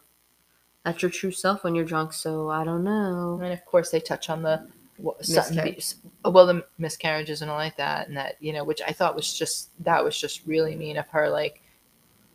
that's 0.84 1.02
your 1.02 1.12
true 1.12 1.32
self 1.32 1.64
when 1.64 1.76
you're 1.76 1.86
drunk. 1.86 2.14
So 2.14 2.50
I 2.50 2.64
don't 2.64 2.84
know. 2.84 3.40
And 3.42 3.54
of 3.54 3.66
course, 3.66 3.90
they 3.90 4.00
touch 4.00 4.30
on 4.30 4.42
the 4.42 4.68
Miscarriage. 4.98 5.96
Well, 6.24 6.46
the 6.46 6.66
miscarriages 6.78 7.42
and 7.42 7.52
all 7.52 7.58
like 7.58 7.76
that, 7.78 8.08
and 8.08 8.16
that 8.16 8.36
you 8.40 8.54
know, 8.54 8.64
which 8.64 8.82
I 8.88 8.92
thought 8.92 9.16
was 9.16 9.38
just 9.38 9.70
that 9.84 10.04
was 10.04 10.18
just 10.18 10.46
really 10.46 10.76
mean 10.76 10.98
of 10.98 11.08
her. 11.10 11.30
Like, 11.30 11.62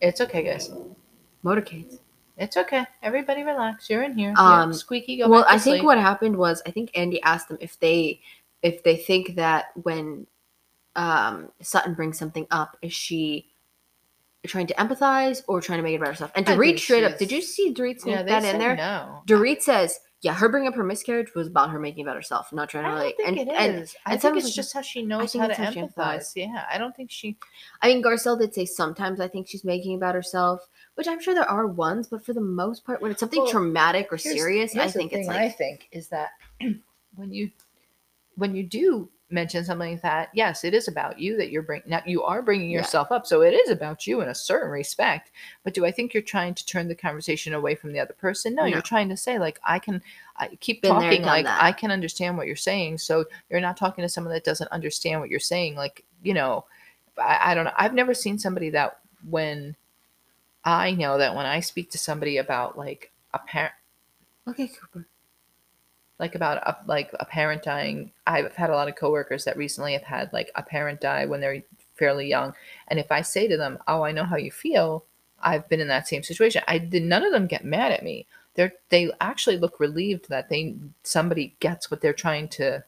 it's 0.01 0.21
okay, 0.21 0.43
guys. 0.43 0.71
Motorcades. 1.45 1.99
It's 2.41 2.57
okay. 2.57 2.87
Everybody 3.03 3.43
relax. 3.43 3.91
You're 3.91 4.03
in 4.03 4.17
here. 4.17 4.33
Um, 4.39 4.71
yeah, 4.71 4.77
squeaky. 4.77 5.19
Go 5.19 5.29
well 5.29 5.43
back 5.43 5.51
to 5.51 5.55
i 5.55 5.59
think 5.59 5.75
sleep. 5.77 5.85
what 5.85 5.99
happened 5.99 6.37
was 6.37 6.63
i 6.67 6.71
think 6.71 6.91
andy 6.95 7.23
asked 7.23 7.49
them 7.49 7.59
if 7.61 7.79
they 7.81 8.21
if 8.63 8.83
they 8.83 8.97
think 8.97 9.37
that 9.37 9.67
when 9.83 10.27
um 10.97 11.51
sutton 11.61 11.95
brings 11.95 12.19
something 12.19 12.47
up 12.51 12.77
is 12.83 12.93
she 12.93 13.47
trying 14.47 14.67
to 14.67 14.75
empathize 14.75 15.43
or 15.49 15.61
trying 15.61 15.79
to 15.79 15.83
make 15.83 15.93
it 15.93 15.97
about 15.97 16.09
herself 16.09 16.33
and 16.35 16.47
Dorit 16.47 16.79
straight 16.79 17.05
up 17.05 17.19
did 17.19 17.31
you 17.31 17.43
see 17.43 17.73
Dorit 17.75 18.01
sneak 18.01 18.17
yeah, 18.17 18.23
that 18.23 18.45
in 18.45 18.59
there 18.59 18.75
No, 18.75 19.23
Dorit 19.27 19.61
says 19.61 20.01
yeah 20.23 20.33
her 20.33 20.49
bringing 20.49 20.69
up 20.69 20.75
her 20.75 20.85
miscarriage 20.85 21.35
was 21.35 21.47
about 21.47 21.71
her 21.71 21.79
making 21.79 22.05
about 22.05 22.17
herself 22.17 22.51
not 22.53 22.71
trying 22.71 22.85
to 22.85 22.95
like 22.95 23.17
think 23.19 23.29
and, 23.29 23.39
it 23.39 23.49
and 23.49 23.83
is. 23.83 23.95
I 24.07 24.17
think 24.17 24.37
it's 24.37 24.45
was- 24.47 24.55
just 24.55 24.73
how 24.73 24.81
she 24.81 25.03
knows 25.03 25.35
how 25.35 25.47
to 25.47 25.55
how 25.55 25.71
she 25.71 25.81
empathize. 25.81 26.33
Yeah, 26.35 26.65
I 26.73 26.79
don't 26.79 26.97
think 26.97 27.11
she. 27.11 27.37
I 27.83 27.89
mean, 27.89 28.03
Garcelle 28.03 28.39
did 28.39 28.55
say 28.55 28.65
sometimes 28.65 29.21
I 29.21 29.29
think 29.29 29.47
she's 29.49 29.65
making 29.65 29.95
about 29.95 30.15
herself, 30.15 30.69
which 31.01 31.09
I'm 31.09 31.19
sure 31.23 31.33
there 31.33 31.49
are 31.49 31.67
ones, 31.67 32.09
but 32.09 32.23
for 32.23 32.35
the 32.35 32.43
most 32.43 32.85
part, 32.85 33.01
when 33.01 33.11
it's 33.11 33.21
something 33.21 33.41
Well, 33.41 33.51
traumatic 33.51 34.13
or 34.13 34.19
Here's- 34.19 34.39
serious, 34.39 34.77
I 34.77 34.81
here's 34.81 34.93
the 34.93 34.99
think 34.99 35.13
it's 35.15 35.29
like 35.29 35.39
I 35.41 35.49
think 35.49 35.89
is 35.93 36.09
that 36.09 36.29
when 37.17 37.33
you 37.33 37.51
when 38.37 38.55
you 38.55 38.63
do 38.65 39.09
mention 39.31 39.65
something 39.65 39.93
like 39.93 40.03
that, 40.03 40.29
yes, 40.35 40.63
it 40.63 40.75
is 40.75 40.89
about 40.89 41.19
you 41.19 41.37
that 41.39 41.51
you're 41.51 41.63
bringing. 41.63 41.89
Now 41.89 42.03
you 42.05 42.23
are 42.23 42.43
bringing 42.43 42.69
Yeah. 42.71 42.79
yourself 42.81 43.11
up, 43.11 43.27
so 43.27 43.41
it 43.41 43.53
is 43.55 43.71
about 43.71 44.07
you 44.07 44.21
in 44.21 44.29
a 44.29 44.35
certain 44.35 44.71
respect. 44.71 45.31
But 45.65 45.73
do 45.73 45.87
I 45.87 45.91
think 45.91 46.13
you're 46.13 46.23
trying 46.23 46.53
to 46.55 46.67
turn 46.67 46.87
the 46.89 46.95
conversation 46.95 47.55
away 47.55 47.75
from 47.77 47.93
the 47.95 48.01
other 48.01 48.13
person? 48.13 48.55
No, 48.55 48.63
No. 48.65 48.69
you're 48.69 48.83
trying 48.83 49.09
to 49.09 49.17
say 49.17 49.39
like 49.39 49.59
I 49.65 49.79
can. 49.79 50.03
I 50.37 50.49
keep 50.61 50.83
Been 50.83 50.91
talking 50.93 51.23
like 51.23 51.47
that. 51.47 51.63
I 51.63 51.73
can 51.73 51.91
understand 51.91 52.37
what 52.37 52.47
you're 52.47 52.57
saying. 52.57 52.99
So 52.99 53.25
you're 53.49 53.61
not 53.61 53.79
talking 53.79 54.03
to 54.03 54.09
someone 54.11 54.35
that 54.35 54.45
doesn't 54.45 54.71
understand 54.71 55.21
what 55.21 55.31
you're 55.31 55.41
saying. 55.41 55.77
Like 55.77 56.05
you 56.23 56.35
know, 56.35 56.67
I, 57.17 57.53
I 57.53 57.55
don't 57.55 57.65
know. 57.65 57.73
I've 57.77 57.95
never 57.95 58.13
seen 58.13 58.39
somebody 58.39 58.69
that 58.71 58.99
when 59.29 59.77
I 60.65 60.93
know 60.93 61.19
that 61.19 61.35
when 61.35 61.47
I 61.47 61.61
speak 61.61 61.91
to 61.91 61.99
somebody 61.99 62.37
about 62.37 62.77
like 62.77 63.13
a 63.33 63.39
parent 63.39 63.73
okay, 64.47 64.69
Cooper. 64.69 65.07
like 66.19 66.35
about 66.35 66.59
a, 66.59 66.77
like 66.87 67.11
a 67.19 67.25
parent 67.25 67.63
dying. 67.63 68.13
I've 68.27 68.55
had 68.57 68.71
a 68.71 68.75
lot 68.75 68.89
of 68.89 68.97
coworkers 68.97 69.45
that 69.45 69.57
recently 69.57 69.93
have 69.95 70.03
had 70.03 70.33
like 70.33 70.51
a 70.55 70.63
parent 70.63 71.01
die 71.01 71.27
when 71.27 71.41
they're 71.41 71.63
fairly 71.95 72.29
young, 72.29 72.55
and 72.89 72.99
if 72.99 73.11
I 73.11 73.23
say 73.23 73.49
to 73.49 73.57
them, 73.57 73.79
"Oh, 73.87 74.03
I 74.03 74.13
know 74.13 74.25
how 74.25 74.37
you 74.37 74.51
feel," 74.51 75.05
I've 75.41 75.69
been 75.69 75.81
in 75.81 75.89
that 75.89 76.09
same 76.09 76.23
situation. 76.23 76.63
I 76.69 76.79
did 76.79 77.03
none 77.05 77.25
of 77.25 77.33
them 77.33 77.47
get 77.47 77.65
mad 77.65 77.93
at 77.93 78.03
me. 78.05 78.27
They're 78.55 78.73
they 78.91 79.11
actually 79.21 79.57
look 79.59 79.81
relieved 79.81 80.29
that 80.29 80.49
they 80.49 80.77
somebody 81.03 81.55
gets 81.61 81.91
what 81.91 82.01
they're 82.01 82.13
trying 82.13 82.49
to 82.51 82.85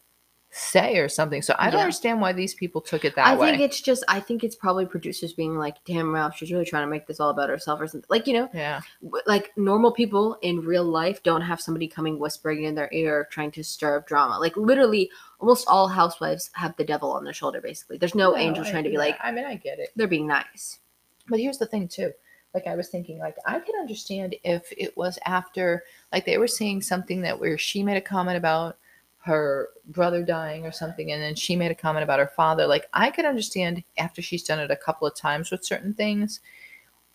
say 0.54 0.98
or 0.98 1.08
something. 1.08 1.40
So 1.40 1.54
I 1.58 1.70
don't 1.70 1.78
Yeah. 1.78 1.84
understand 1.84 2.20
why 2.20 2.32
these 2.32 2.52
people 2.54 2.82
took 2.82 3.06
it 3.06 3.16
that 3.16 3.26
I 3.26 3.34
way. 3.34 3.48
I 3.48 3.50
think 3.52 3.62
it's 3.62 3.80
just 3.80 4.04
I 4.06 4.20
think 4.20 4.44
it's 4.44 4.54
probably 4.54 4.84
producers 4.84 5.32
being 5.32 5.56
like, 5.56 5.82
"Damn, 5.86 6.12
Ralph, 6.14 6.36
she's 6.36 6.52
really 6.52 6.66
trying 6.66 6.82
to 6.84 6.90
make 6.90 7.06
this 7.06 7.20
all 7.20 7.30
about 7.30 7.48
herself 7.48 7.80
or 7.80 7.86
something." 7.88 8.06
Like 8.10 8.26
you 8.26 8.34
know, 8.34 8.50
yeah, 8.52 8.82
like 9.26 9.50
normal 9.56 9.92
people 9.92 10.36
in 10.42 10.60
real 10.60 10.84
life 10.84 11.22
don't 11.22 11.40
have 11.40 11.60
somebody 11.60 11.88
coming 11.88 12.18
whispering 12.18 12.64
in 12.64 12.74
their 12.74 12.90
ear 12.92 13.26
trying 13.30 13.50
to 13.52 13.64
stir 13.64 13.96
up 13.96 14.06
drama. 14.06 14.38
Like 14.38 14.56
literally, 14.56 15.10
almost 15.40 15.66
all 15.68 15.88
housewives 15.88 16.50
have 16.52 16.76
the 16.76 16.84
devil 16.84 17.10
on 17.12 17.24
their 17.24 17.32
shoulder. 17.32 17.60
Basically, 17.62 17.96
there's 17.96 18.14
no, 18.14 18.36
angel 18.36 18.64
I- 18.64 18.70
trying 18.70 18.84
to 18.84 18.90
be 18.90 18.94
yeah, 18.94 19.00
like 19.00 19.16
I 19.22 19.32
mean, 19.32 19.46
I 19.46 19.54
get 19.56 19.78
it. 19.78 19.88
they're 19.96 20.06
being 20.06 20.26
nice. 20.26 20.80
But 21.28 21.40
here's 21.40 21.58
the 21.58 21.66
thing 21.66 21.88
too. 21.88 22.12
Like 22.52 22.66
I 22.66 22.74
was 22.76 22.88
thinking, 22.88 23.18
like 23.18 23.36
I 23.46 23.58
can 23.60 23.74
understand 23.80 24.34
if 24.44 24.70
it 24.76 24.94
was 24.98 25.18
after, 25.24 25.84
like 26.12 26.26
they 26.26 26.36
were 26.36 26.46
saying 26.46 26.82
something 26.82 27.22
that 27.22 27.40
where 27.40 27.56
she 27.56 27.82
made 27.82 27.96
a 27.96 28.00
comment 28.02 28.36
about 28.36 28.76
her 29.24 29.68
brother 29.86 30.22
dying 30.22 30.66
or 30.66 30.72
something, 30.72 31.12
and 31.12 31.22
then 31.22 31.34
she 31.34 31.56
made 31.56 31.70
a 31.70 31.76
comment 31.76 32.02
about 32.02 32.18
her 32.18 32.32
father. 32.34 32.66
Like 32.66 32.88
I 32.92 33.10
could 33.10 33.24
understand 33.24 33.82
after 33.96 34.20
she's 34.20 34.42
done 34.42 34.58
it 34.58 34.70
a 34.70 34.76
couple 34.76 35.06
of 35.06 35.14
times 35.14 35.50
with 35.50 35.64
certain 35.64 35.94
things, 35.94 36.40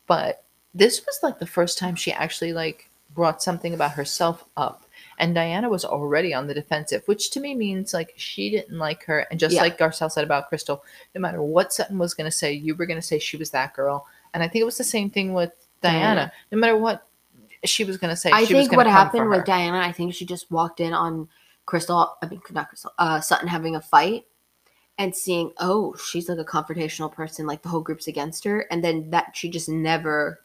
but 0.08 0.46
this 0.74 1.06
was 1.06 1.20
like 1.22 1.40
the 1.40 1.46
first 1.46 1.78
time 1.78 1.96
she 1.96 2.12
actually 2.12 2.54
like 2.54 2.90
brought 3.14 3.42
something 3.44 3.74
about 3.74 3.92
herself 3.92 4.46
up. 4.56 4.84
And 5.20 5.34
Diana 5.34 5.70
was 5.70 5.84
already 5.84 6.34
on 6.34 6.48
the 6.48 6.54
defensive, 6.54 7.02
which 7.08 7.32
to 7.32 7.40
me 7.40 7.56
means 7.56 7.94
like 7.94 8.14
she 8.16 8.52
didn't 8.52 8.78
like 8.78 9.04
her. 9.06 9.26
And 9.32 9.40
just 9.40 9.56
Yeah. 9.56 9.62
like 9.62 9.78
Garcelle 9.78 10.12
said 10.12 10.24
about 10.24 10.48
Crystal, 10.48 10.84
no 11.16 11.22
matter 11.22 11.42
what 11.42 11.74
Sutton 11.74 11.98
was 11.98 12.14
going 12.14 12.30
to 12.30 12.36
say, 12.36 12.52
you 12.54 12.76
were 12.76 12.86
going 12.86 13.00
to 13.00 13.06
say 13.06 13.18
she 13.18 13.38
was 13.38 13.50
that 13.52 13.74
girl. 13.74 14.06
And 14.34 14.44
I 14.44 14.48
think 14.48 14.62
it 14.62 14.66
was 14.66 14.78
the 14.78 14.84
same 14.84 15.10
thing 15.10 15.34
with 15.34 15.52
Diana. 15.82 16.00
Diana. 16.00 16.32
No 16.52 16.58
matter 16.60 16.78
what 16.78 17.08
she 17.66 17.84
was 17.84 17.98
going 17.98 18.12
to 18.12 18.16
say, 18.16 18.30
I 18.32 18.46
think 18.46 18.72
what 18.72 18.86
happened 18.86 19.30
with. 19.30 19.46
Diana, 19.46 19.80
I 19.80 19.92
think 19.92 20.14
she 20.14 20.26
just 20.26 20.52
walked 20.52 20.80
in 20.80 20.94
on 20.94 21.28
Crystal, 21.68 22.16
I 22.24 22.26
mean, 22.26 22.42
not 22.52 22.70
Crystal, 22.70 22.92
uh, 22.98 23.20
Sutton 23.20 23.48
having 23.48 23.76
a 23.76 23.82
fight 23.82 24.26
and 24.98 25.16
seeing, 25.16 25.52
oh, 25.60 25.96
she's 25.96 26.28
like 26.28 26.40
a 26.40 26.44
confrontational 26.44 27.12
person, 27.12 27.46
like 27.46 27.62
the 27.62 27.70
whole 27.70 27.82
group's 27.82 28.08
against 28.08 28.44
her. 28.46 28.62
And 28.72 28.84
then 28.84 29.12
that 29.12 29.38
she 29.38 29.50
just 29.50 29.70
never 29.70 30.40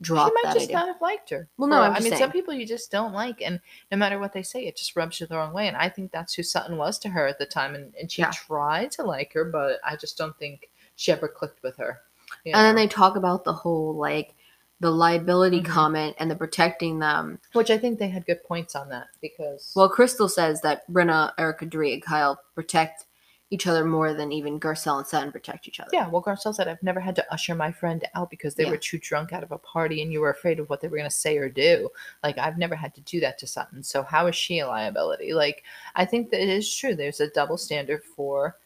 dropped 0.00 0.36
she 0.36 0.44
might 0.46 0.52
just 0.54 0.66
idea. 0.66 0.76
not 0.76 0.88
have 0.88 1.00
liked 1.00 1.30
her. 1.30 1.48
Well, 1.56 1.68
no, 1.68 1.80
I 1.80 2.00
mean, 2.00 2.14
some 2.16 2.30
people 2.30 2.54
you 2.54 2.66
just 2.66 2.90
don't 2.90 3.12
like, 3.12 3.40
and 3.40 3.60
no 3.90 3.96
matter 3.96 4.18
what 4.18 4.32
they 4.32 4.42
say, 4.42 4.66
it 4.66 4.76
just 4.76 4.94
rubs 4.96 5.20
you 5.20 5.26
the 5.26 5.36
wrong 5.36 5.52
way. 5.52 5.68
And 5.68 5.76
I 5.76 5.88
think 5.88 6.12
that's 6.12 6.34
who 6.34 6.42
Sutton 6.42 6.76
was 6.76 6.98
to 7.00 7.08
her 7.08 7.26
at 7.26 7.38
the 7.38 7.46
time, 7.46 7.74
and, 7.74 7.94
and 7.98 8.10
she 8.10 8.22
Yeah. 8.22 8.30
tried 8.30 8.90
to 8.92 9.02
like 9.02 9.32
her, 9.32 9.44
but 9.44 9.80
I 9.84 9.96
just 9.96 10.18
don't 10.18 10.36
think 10.38 10.70
she 10.96 11.12
ever 11.12 11.28
clicked 11.28 11.62
with 11.62 11.76
her. 11.78 12.00
you 12.44 12.52
And 12.52 12.64
then 12.64 12.74
they 12.76 12.86
talk 12.88 13.16
about 13.16 13.44
the 13.44 13.52
whole 13.52 13.94
like 13.94 14.34
the 14.80 14.90
liability 14.90 15.60
Mhm. 15.60 15.66
comment 15.66 16.16
and 16.18 16.30
the 16.30 16.36
protecting 16.36 16.98
them. 16.98 17.40
which 17.52 17.70
I 17.70 17.78
think 17.78 17.98
they 17.98 18.08
had 18.08 18.26
good 18.26 18.42
points 18.44 18.76
on 18.76 18.88
that 18.90 19.08
because 19.20 19.72
Well, 19.74 19.88
Crystal 19.88 20.28
says 20.28 20.60
that 20.62 20.86
Rinna, 20.90 21.32
Erika, 21.38 21.66
Dorit, 21.66 21.94
and 21.94 22.02
Kyle 22.02 22.40
protect 22.54 23.06
each 23.50 23.66
other 23.66 23.82
more 23.84 24.12
than 24.12 24.30
even 24.30 24.60
Garcelle 24.60 24.98
and 24.98 25.06
Sutton 25.06 25.32
protect 25.32 25.66
each 25.66 25.80
other. 25.80 25.88
yeah, 25.92 26.06
well, 26.06 26.22
Garcelle 26.22 26.54
said 26.54 26.68
I've 26.68 26.82
never 26.82 27.00
had 27.00 27.16
to 27.16 27.32
usher 27.32 27.54
my 27.54 27.72
friend 27.72 28.06
out 28.14 28.28
because 28.28 28.54
they 28.54 28.64
Yeah. 28.64 28.70
were 28.72 28.76
too 28.76 28.98
drunk 28.98 29.32
out 29.32 29.42
of 29.42 29.50
a 29.52 29.58
party 29.58 30.02
and 30.02 30.12
you 30.12 30.20
were 30.20 30.28
afraid 30.30 30.60
of 30.60 30.68
what 30.68 30.80
they 30.82 30.88
were 30.88 30.98
going 30.98 31.08
to 31.10 31.16
say 31.16 31.38
or 31.38 31.48
do. 31.48 31.90
Like 32.22 32.36
I've 32.38 32.58
never 32.58 32.74
had 32.76 32.94
to 32.96 33.00
do 33.00 33.20
that 33.20 33.38
to 33.38 33.46
Sutton, 33.46 33.82
so 33.82 34.02
how 34.02 34.26
is 34.26 34.36
she 34.36 34.58
a 34.58 34.68
liability? 34.68 35.32
Like 35.32 35.64
I 35.96 36.04
think 36.04 36.30
that 36.30 36.42
it 36.42 36.48
is 36.50 36.72
true. 36.72 36.94
There's 36.94 37.20
a 37.20 37.30
double 37.30 37.56
standard 37.56 38.04
for 38.04 38.58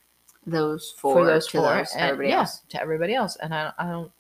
Those 0.47 0.91
four 0.91 1.15
for 1.15 1.25
those 1.27 1.47
to 1.47 1.59
four 1.59 1.77
those, 1.77 1.93
and, 1.95 2.03
everybody 2.03 2.31
yeah, 2.31 2.41
else. 2.41 2.63
to 2.71 2.81
everybody 2.83 3.15
else, 3.15 3.37
and 3.37 3.55
I, 3.55 3.73
I 3.79 3.87
don't. 3.87 4.11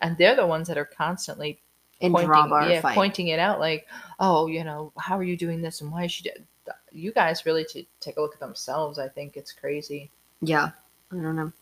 And 0.00 0.16
they're 0.16 0.36
the 0.36 0.46
ones 0.46 0.68
that 0.68 0.78
are 0.78 0.84
constantly 0.84 1.60
In 2.00 2.12
pointing, 2.12 2.30
yeah, 2.70 2.80
fight. 2.80 2.94
pointing 2.94 3.28
it 3.28 3.38
out, 3.38 3.58
like, 3.60 3.86
oh, 4.20 4.46
you 4.46 4.62
know, 4.64 4.92
how 4.98 5.18
are 5.18 5.24
you 5.24 5.36
doing 5.36 5.60
this, 5.60 5.80
and 5.80 5.90
why 5.90 6.04
is 6.04 6.12
she? 6.12 6.22
Do-? 6.24 6.72
You 6.92 7.12
guys 7.12 7.44
really 7.46 7.64
to 7.70 7.82
take 8.00 8.16
a 8.16 8.20
look 8.20 8.34
at 8.34 8.40
themselves. 8.40 8.98
I 8.98 9.08
think 9.08 9.36
it's 9.36 9.52
crazy. 9.52 10.10
Yeah, 10.40 10.70
I 11.10 11.16
don't 11.16 11.34
know. 11.36 11.52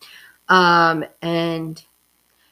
Um, 0.48 1.04
and 1.22 1.82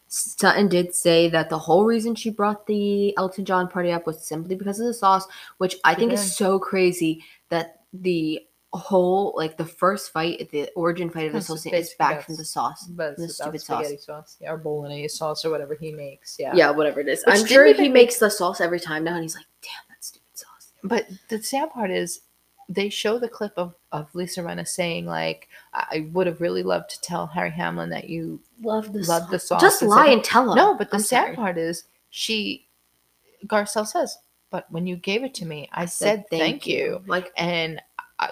Sutton 0.09 0.69
did 0.69 0.95
say 0.95 1.29
that 1.29 1.51
the 1.51 1.59
whole 1.59 1.85
reason 1.85 2.15
she 2.15 2.31
brought 2.31 2.67
the 2.67 3.17
Elton 3.17 3.45
John 3.45 3.69
party 3.69 3.91
up 3.93 4.07
was 4.07 4.25
simply 4.25 4.55
because 4.55 4.81
of 4.81 4.87
the 4.87 4.95
sauce, 4.95 5.27
which 5.59 5.77
I 5.85 5.95
She 5.95 5.99
think 6.01 6.11
did. 6.11 6.19
is 6.21 6.37
so 6.37 6.59
crazy 6.59 7.23
that 7.51 7.81
the 7.93 8.45
whole 8.77 9.33
like 9.37 9.57
the 9.57 9.65
first 9.65 10.13
fight, 10.13 10.51
the 10.51 10.69
origin 10.75 11.09
fight 11.11 11.27
of 11.27 11.33
the 11.33 11.41
whole 11.41 11.57
is 11.57 11.95
back 11.99 12.25
from 12.25 12.37
the 12.37 12.45
sauce. 12.45 12.87
But 12.89 13.17
The 13.17 13.29
stupid 13.29 13.61
sauce. 13.63 14.05
sauce. 14.05 14.37
yeah, 14.41 14.51
or 14.53 14.57
bolognese 14.57 15.09
sauce, 15.17 15.45
or 15.45 15.51
whatever 15.51 15.75
he 15.75 15.93
makes. 15.93 16.37
Yeah. 16.39 16.53
Yeah, 16.55 16.71
whatever 16.71 17.01
it 17.01 17.09
is. 17.09 17.23
Which 17.27 17.37
I'm 17.41 17.47
sure 17.47 17.65
he 17.67 17.75
make- 17.75 17.93
makes 17.93 18.19
the 18.19 18.31
sauce 18.31 18.61
every 18.61 18.81
time 18.81 19.05
now, 19.05 19.15
and 19.15 19.23
he's 19.23 19.35
like, 19.37 19.47
"Damn, 19.63 19.71
that 19.89 20.03
stupid 20.05 20.27
sauce." 20.35 20.73
But 20.83 21.07
the 21.29 21.43
sad 21.43 21.71
part 21.71 21.91
is, 21.91 22.21
they 22.69 22.89
show 22.89 23.19
the 23.19 23.29
clip 23.29 23.53
of, 23.57 23.75
of 23.93 24.13
Lisa 24.15 24.41
Rinna 24.43 24.67
saying 24.67 25.07
like, 25.07 25.49
"I 25.73 25.87
I 25.91 26.09
would 26.13 26.27
have 26.27 26.41
really 26.41 26.63
loved 26.63 26.91
to 26.91 27.01
tell 27.01 27.27
Harry 27.27 27.51
Hamlin 27.51 27.91
that 27.91 28.09
you 28.09 28.41
Love 28.63 28.93
the 28.93 29.01
Love 29.01 29.31
the 29.31 29.39
sauce 29.39 29.61
Just 29.61 29.83
lie 29.83 30.09
and 30.09 30.25
tell 30.25 30.51
him. 30.51 30.57
No, 30.57 30.75
but 30.75 30.91
the 30.91 30.97
I'm 30.97 31.03
sad 31.03 31.25
sorry. 31.25 31.37
part 31.37 31.59
is 31.59 31.85
she 32.11 32.67
Garcelle 33.47 33.87
says, 33.87 34.19
"But 34.51 34.71
when 34.73 34.87
you 34.87 34.97
gave 34.97 35.23
it 35.23 35.35
to 35.35 35.45
me, 35.47 35.69
I, 35.73 35.85
said, 35.85 36.25
thank, 36.31 36.67
you. 36.67 37.03
Like 37.07 37.31
and 37.37 37.81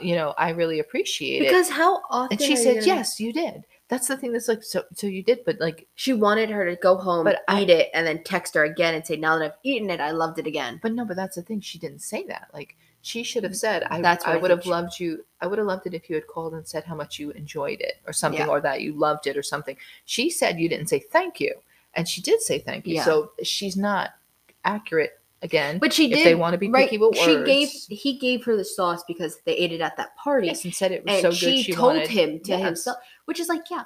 you 0.01 0.15
know 0.15 0.35
I 0.39 0.51
really 0.51 0.79
appreciate 0.81 1.43
it." 1.43 1.47
because 1.49 1.69
how 1.69 2.03
often 2.11 2.39
And 2.39 2.41
she 2.41 2.57
said, 2.57 2.75
gonna- 2.77 2.87
"Yes, 2.87 3.19
you 3.21 3.33
did." 3.33 3.65
That's 3.89 4.09
the 4.09 4.17
thing 4.17 4.33
that's 4.33 4.49
like 4.49 4.63
so 4.63 4.85
so 4.95 5.07
you 5.07 5.23
did, 5.23 5.41
but 5.45 5.61
like 5.61 5.87
She 5.97 6.13
wanted 6.15 6.49
her 6.51 6.65
to 6.71 6.77
go 6.77 6.97
home, 6.97 7.25
But 7.25 7.43
I- 7.49 7.63
eat 7.63 7.71
it, 7.71 7.91
and 7.93 8.07
then 8.07 8.23
text 8.25 8.55
her 8.55 8.65
again 8.65 8.95
and 8.95 9.07
say, 9.07 9.17
"Now 9.17 9.39
that 9.39 9.45
I've 9.45 9.59
eaten 9.63 9.91
it, 9.91 10.01
I 10.01 10.13
loved 10.13 10.39
it 10.39 10.47
again." 10.47 10.79
but 10.83 10.93
no, 10.93 11.05
but 11.05 11.17
that's 11.17 11.37
the 11.37 11.43
thing. 11.43 11.61
She 11.61 11.79
didn't 11.79 12.01
say 12.01 12.25
that. 12.29 12.49
Like 12.55 12.77
she 13.05 13.23
should 13.25 13.43
have 13.43 13.57
said, 13.57 13.83
I 13.91 14.01
That's 14.01 14.25
I 14.25 14.35
I 14.35 14.37
would 14.37 14.51
have 14.53 14.63
she- 14.63 14.71
loved 14.71 15.01
you 15.01 15.25
I 15.41 15.47
would 15.49 15.59
have 15.59 15.67
loved 15.67 15.87
it 15.89 15.95
if 15.95 16.09
you 16.09 16.15
had 16.15 16.27
called 16.29 16.55
and 16.55 16.67
said 16.67 16.85
how 16.85 16.95
much 16.95 17.19
you 17.19 17.33
enjoyed 17.33 17.81
it 17.81 17.97
or 18.07 18.13
something 18.13 18.41
Yeah. 18.47 18.47
or 18.47 18.61
that 18.61 18.81
you 18.81 18.93
loved 18.93 19.27
it 19.27 19.37
or 19.37 19.43
something. 19.43 19.77
She 20.05 20.31
said 20.31 20.61
you 20.61 20.69
didn't 20.69 20.87
say 20.89 21.01
thank 21.01 21.41
you. 21.41 21.53
And 21.95 22.09
she 22.09 22.23
did 22.23 22.41
say 22.41 22.61
thank 22.61 22.87
you. 22.87 22.95
Yeah. 22.95 23.05
So 23.05 23.33
she's 23.43 23.77
not 23.77 24.11
accurate 24.65 25.19
again. 25.43 25.79
But 25.79 25.93
she 25.93 26.07
if 26.13 26.19
did. 26.19 26.27
they 26.27 26.35
want 26.35 26.55
to 26.55 26.59
be 26.59 26.69
right, 26.71 26.85
picky 26.85 26.99
with 26.99 27.17
words. 27.17 27.21
She 27.21 27.43
gave 27.45 27.69
he 27.69 28.19
gave 28.19 28.45
her 28.45 28.57
the 28.57 28.65
sauce 28.65 29.03
because 29.07 29.39
they 29.45 29.55
ate 29.55 29.73
it 29.73 29.81
at 29.81 29.97
that 29.97 30.17
party, 30.17 30.47
yes, 30.47 30.65
and 30.65 30.75
said 30.75 30.93
it 30.93 31.05
was 31.05 31.15
and 31.15 31.23
so 31.23 31.31
good 31.31 31.37
she, 31.57 31.63
she 31.65 31.73
told 31.73 31.95
wanted- 31.95 32.09
him 32.09 32.41
to 32.41 32.51
Yes. 32.53 32.63
himself, 32.63 32.97
which 33.27 33.41
is 33.41 33.49
like, 33.49 33.63
yeah. 33.71 33.85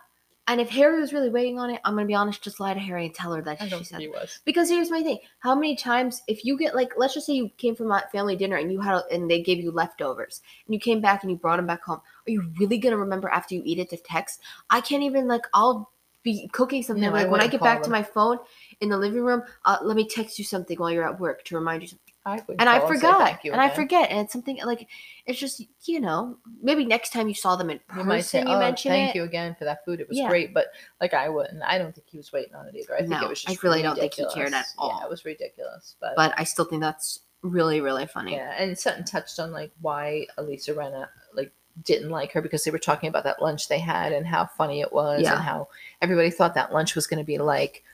And 0.49 0.61
if 0.61 0.71
Harry 0.71 1.01
was 1.01 1.13
really 1.13 1.29
waiting 1.29 1.59
on 1.59 1.71
it, 1.71 1.81
I'm 1.85 1.95
gonna 1.97 2.07
be 2.07 2.15
honest, 2.15 2.41
just 2.41 2.61
lie 2.61 2.73
to 2.73 2.79
Harry 2.79 3.07
and 3.07 3.13
tell 3.15 3.33
her 3.33 3.43
that 3.43 3.61
I 3.61 3.67
she 3.67 3.83
said. 3.83 4.01
he 4.01 4.07
was. 4.07 4.39
Because 4.45 4.69
here's 4.69 4.93
my 4.93 5.03
thing: 5.03 5.19
how 5.41 5.57
many 5.57 5.75
times, 5.75 6.23
if 6.29 6.45
you 6.45 6.57
get 6.57 6.73
like, 6.77 6.93
let's 6.97 7.15
just 7.15 7.27
say 7.27 7.33
you 7.33 7.51
came 7.59 7.75
from 7.75 7.91
a 7.91 8.05
family 8.13 8.37
dinner 8.37 8.55
and 8.55 8.71
you 8.71 8.81
had, 8.81 9.03
and 9.11 9.29
they 9.29 9.43
gave 9.43 9.59
you 9.59 9.73
leftovers, 9.73 10.43
and 10.67 10.73
you 10.73 10.79
came 10.79 11.01
back 11.01 11.25
and 11.25 11.33
you 11.33 11.37
brought 11.37 11.57
them 11.57 11.67
back 11.67 11.83
home, 11.83 11.99
are 11.99 12.31
you 12.31 12.49
really 12.61 12.79
gonna 12.79 12.97
remember 12.97 13.29
after 13.29 13.57
you 13.57 13.63
eat 13.65 13.81
it 13.81 13.91
to 13.91 13.97
text? 13.97 14.41
I 14.71 14.81
can't 14.81 15.03
even 15.03 15.27
like, 15.27 15.43
I'll 15.53 15.91
be 16.23 16.49
cooking 16.53 16.83
something. 16.85 17.03
No, 17.03 17.11
like 17.11 17.29
when 17.29 17.41
I 17.41 17.49
get 17.49 17.61
back 17.61 17.83
to 17.83 17.91
my 17.91 18.05
phone 18.05 18.39
in 18.81 18.89
the 18.91 18.99
living 18.99 19.23
room, 19.23 19.43
uh, 19.65 19.79
let 19.83 19.97
me 19.97 20.07
text 20.07 20.39
you 20.39 20.45
something 20.45 20.79
while 20.79 20.91
you're 20.91 21.07
at 21.07 21.19
work 21.19 21.45
to 21.45 21.55
remind 21.57 21.83
you. 21.83 21.89
Something. 21.89 22.03
I 22.27 22.43
would 22.49 22.57
And 22.59 22.69
I 22.69 22.81
forgot, 22.89 23.45
you 23.45 23.53
and 23.53 23.61
I 23.61 23.71
forget, 23.71 24.11
and 24.11 24.19
it's 24.19 24.33
something 24.33 24.59
like, 24.65 24.89
it's 25.27 25.39
just 25.39 25.63
you 25.85 26.01
know, 26.01 26.37
maybe 26.61 26.85
next 26.85 27.13
time 27.13 27.29
you 27.29 27.35
saw 27.35 27.55
them 27.55 27.71
in 27.71 27.77
You 27.77 27.83
person, 27.95 28.09
might 28.09 28.25
say, 28.25 28.41
you 28.41 28.47
"Oh, 28.49 28.59
thank 28.59 29.11
it. 29.11 29.15
you 29.15 29.23
again 29.23 29.55
for 29.57 29.65
that 29.65 29.85
food. 29.85 30.01
It 30.01 30.09
was 30.09 30.19
Yeah. 30.19 30.29
great." 30.29 30.53
But 30.53 30.67
like, 31.01 31.15
I 31.15 31.29
wouldn't. 31.29 31.63
I 31.63 31.79
don't 31.79 31.95
think 31.95 32.09
he 32.11 32.17
was 32.17 32.33
waiting 32.33 32.57
on 32.57 32.67
it 32.67 32.75
either. 32.75 32.95
I 32.95 32.99
think 32.99 33.11
No, 33.11 33.23
it 33.23 33.29
was 33.29 33.43
just. 33.43 33.57
I 33.57 33.67
really 33.67 33.81
don't 33.81 33.97
think 33.97 34.15
he 34.15 34.23
cared 34.25 34.53
at 34.53 34.67
ridiculous. 34.67 34.75
all. 34.77 34.99
Yeah, 34.99 35.07
it 35.07 35.11
was 35.11 35.25
ridiculous. 35.25 35.95
But, 36.01 36.17
But 36.17 36.35
I 36.37 36.43
still 36.43 36.65
think 36.65 36.83
that's 36.83 37.21
really, 37.43 37.81
really 37.81 38.07
funny. 38.09 38.33
yeah, 38.35 38.55
and 38.59 38.77
Sutton 38.77 39.05
touched 39.05 39.39
on 39.39 39.53
like 39.53 39.71
why 39.81 40.27
Elisa 40.37 40.75
Rinna 40.75 41.07
like 41.33 41.53
didn't 41.85 42.11
like 42.11 42.33
her 42.33 42.43
because 42.43 42.65
they 42.65 42.73
were 42.73 42.79
talking 42.81 43.09
about 43.09 43.23
that 43.23 43.41
lunch 43.41 43.69
they 43.69 43.79
had 43.79 44.13
and 44.13 44.27
how 44.27 44.47
funny 44.47 44.81
it 44.81 44.93
was 44.93 45.23
Yeah. 45.23 45.35
and 45.35 45.43
how 45.45 45.69
everybody 46.03 46.31
thought 46.31 46.55
that 46.55 46.73
lunch 46.73 46.97
was 46.97 47.07
going 47.07 47.19
to 47.19 47.25
be 47.25 47.39
like, 47.39 47.85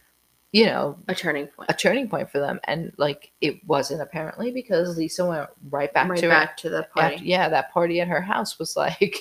you 0.52 0.66
know, 0.66 0.98
A 1.08 1.14
turning 1.14 1.46
point. 1.46 1.70
a 1.70 1.74
turning 1.74 2.08
point 2.08 2.30
for 2.30 2.38
them, 2.38 2.60
and 2.64 2.92
like 2.98 3.32
it 3.40 3.66
wasn't 3.66 4.02
apparently 4.02 4.50
because 4.52 4.96
Lisa 4.98 5.26
went 5.26 5.48
right 5.70 5.92
back 5.92 6.10
right 6.10 6.20
to 6.20 6.28
back 6.28 6.56
to 6.58 6.68
the 6.68 6.82
party. 6.94 7.14
after- 7.16 7.24
yeah, 7.24 7.48
that 7.48 7.72
party 7.72 8.00
at 8.00 8.08
her 8.08 8.20
house 8.20 8.58
was 8.58 8.76
like, 8.84 9.16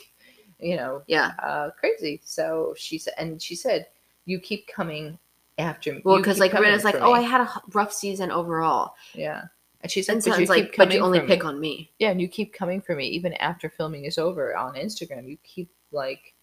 you 0.60 0.76
know, 0.76 1.02
yeah. 1.08 1.32
uh, 1.42 1.72
crazy. 1.72 2.22
So 2.24 2.76
she 2.78 2.98
said, 2.98 3.14
and 3.18 3.42
she 3.42 3.56
said, 3.56 3.88
"You 4.26 4.40
keep 4.40 4.68
coming 4.68 5.18
after 5.58 5.94
me." 5.94 6.02
Well, 6.04 6.18
because 6.18 6.38
like 6.40 6.52
Rinna's 6.52 6.84
like, 6.84 6.96
oh. 6.96 7.14
I 7.14 7.22
had 7.22 7.42
a 7.42 7.62
rough 7.74 7.94
season 7.94 8.30
overall, 8.30 8.96
yeah." 9.14 9.44
And 9.80 9.90
she 9.90 10.04
said, 10.04 10.16
and 10.18 10.26
"But 10.26 10.40
you 10.40 10.46
like, 10.48 10.76
but 10.76 10.92
you 10.94 11.00
only 11.00 11.22
pick 11.22 11.42
me. 11.44 11.48
on 11.48 11.60
me. 11.60 11.92
yeah, 11.98 12.12
and 12.12 12.22
you 12.22 12.28
keep 12.28 12.54
coming 12.54 12.82
for 12.82 12.94
me 12.96 13.08
even 13.08 13.34
after 13.36 13.70
filming 13.70 14.04
is 14.06 14.18
over 14.18 14.56
on 14.56 14.76
Instagram. 14.76 15.28
You 15.28 15.38
keep 15.44 15.70
like, 15.94 16.34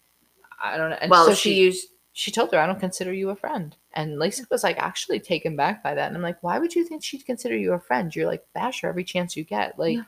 I 0.63 0.79
don't 0.79 0.91
know." 0.91 0.97
And 1.01 1.11
well, 1.11 1.27
so 1.27 1.35
she, 1.35 1.55
used 1.55 1.89
she 2.15 2.31
told 2.33 2.53
her, 2.53 2.59
"I 2.59 2.67
don't 2.67 2.81
consider 2.81 3.13
you 3.13 3.29
a 3.31 3.37
friend." 3.37 3.77
And 3.99 4.19
Lisa 4.21 4.45
was 4.49 4.63
like 4.63 4.79
actually 4.79 5.19
taken 5.19 5.57
back 5.57 5.83
by 5.83 5.93
that, 5.95 6.07
and 6.07 6.17
I'm 6.17 6.23
like, 6.23 6.41
"Why 6.41 6.61
would 6.61 6.75
you 6.77 6.85
think 6.85 7.03
she'd 7.03 7.27
consider 7.27 7.57
you 7.57 7.73
a 7.73 7.81
friend? 7.81 8.15
You're 8.15 8.29
like 8.29 8.47
bash 8.55 8.83
her 8.83 8.89
every 8.89 9.03
chance 9.03 9.37
you 9.37 9.43
get." 9.43 9.77
Like, 9.77 9.97
Yeah. 9.97 10.03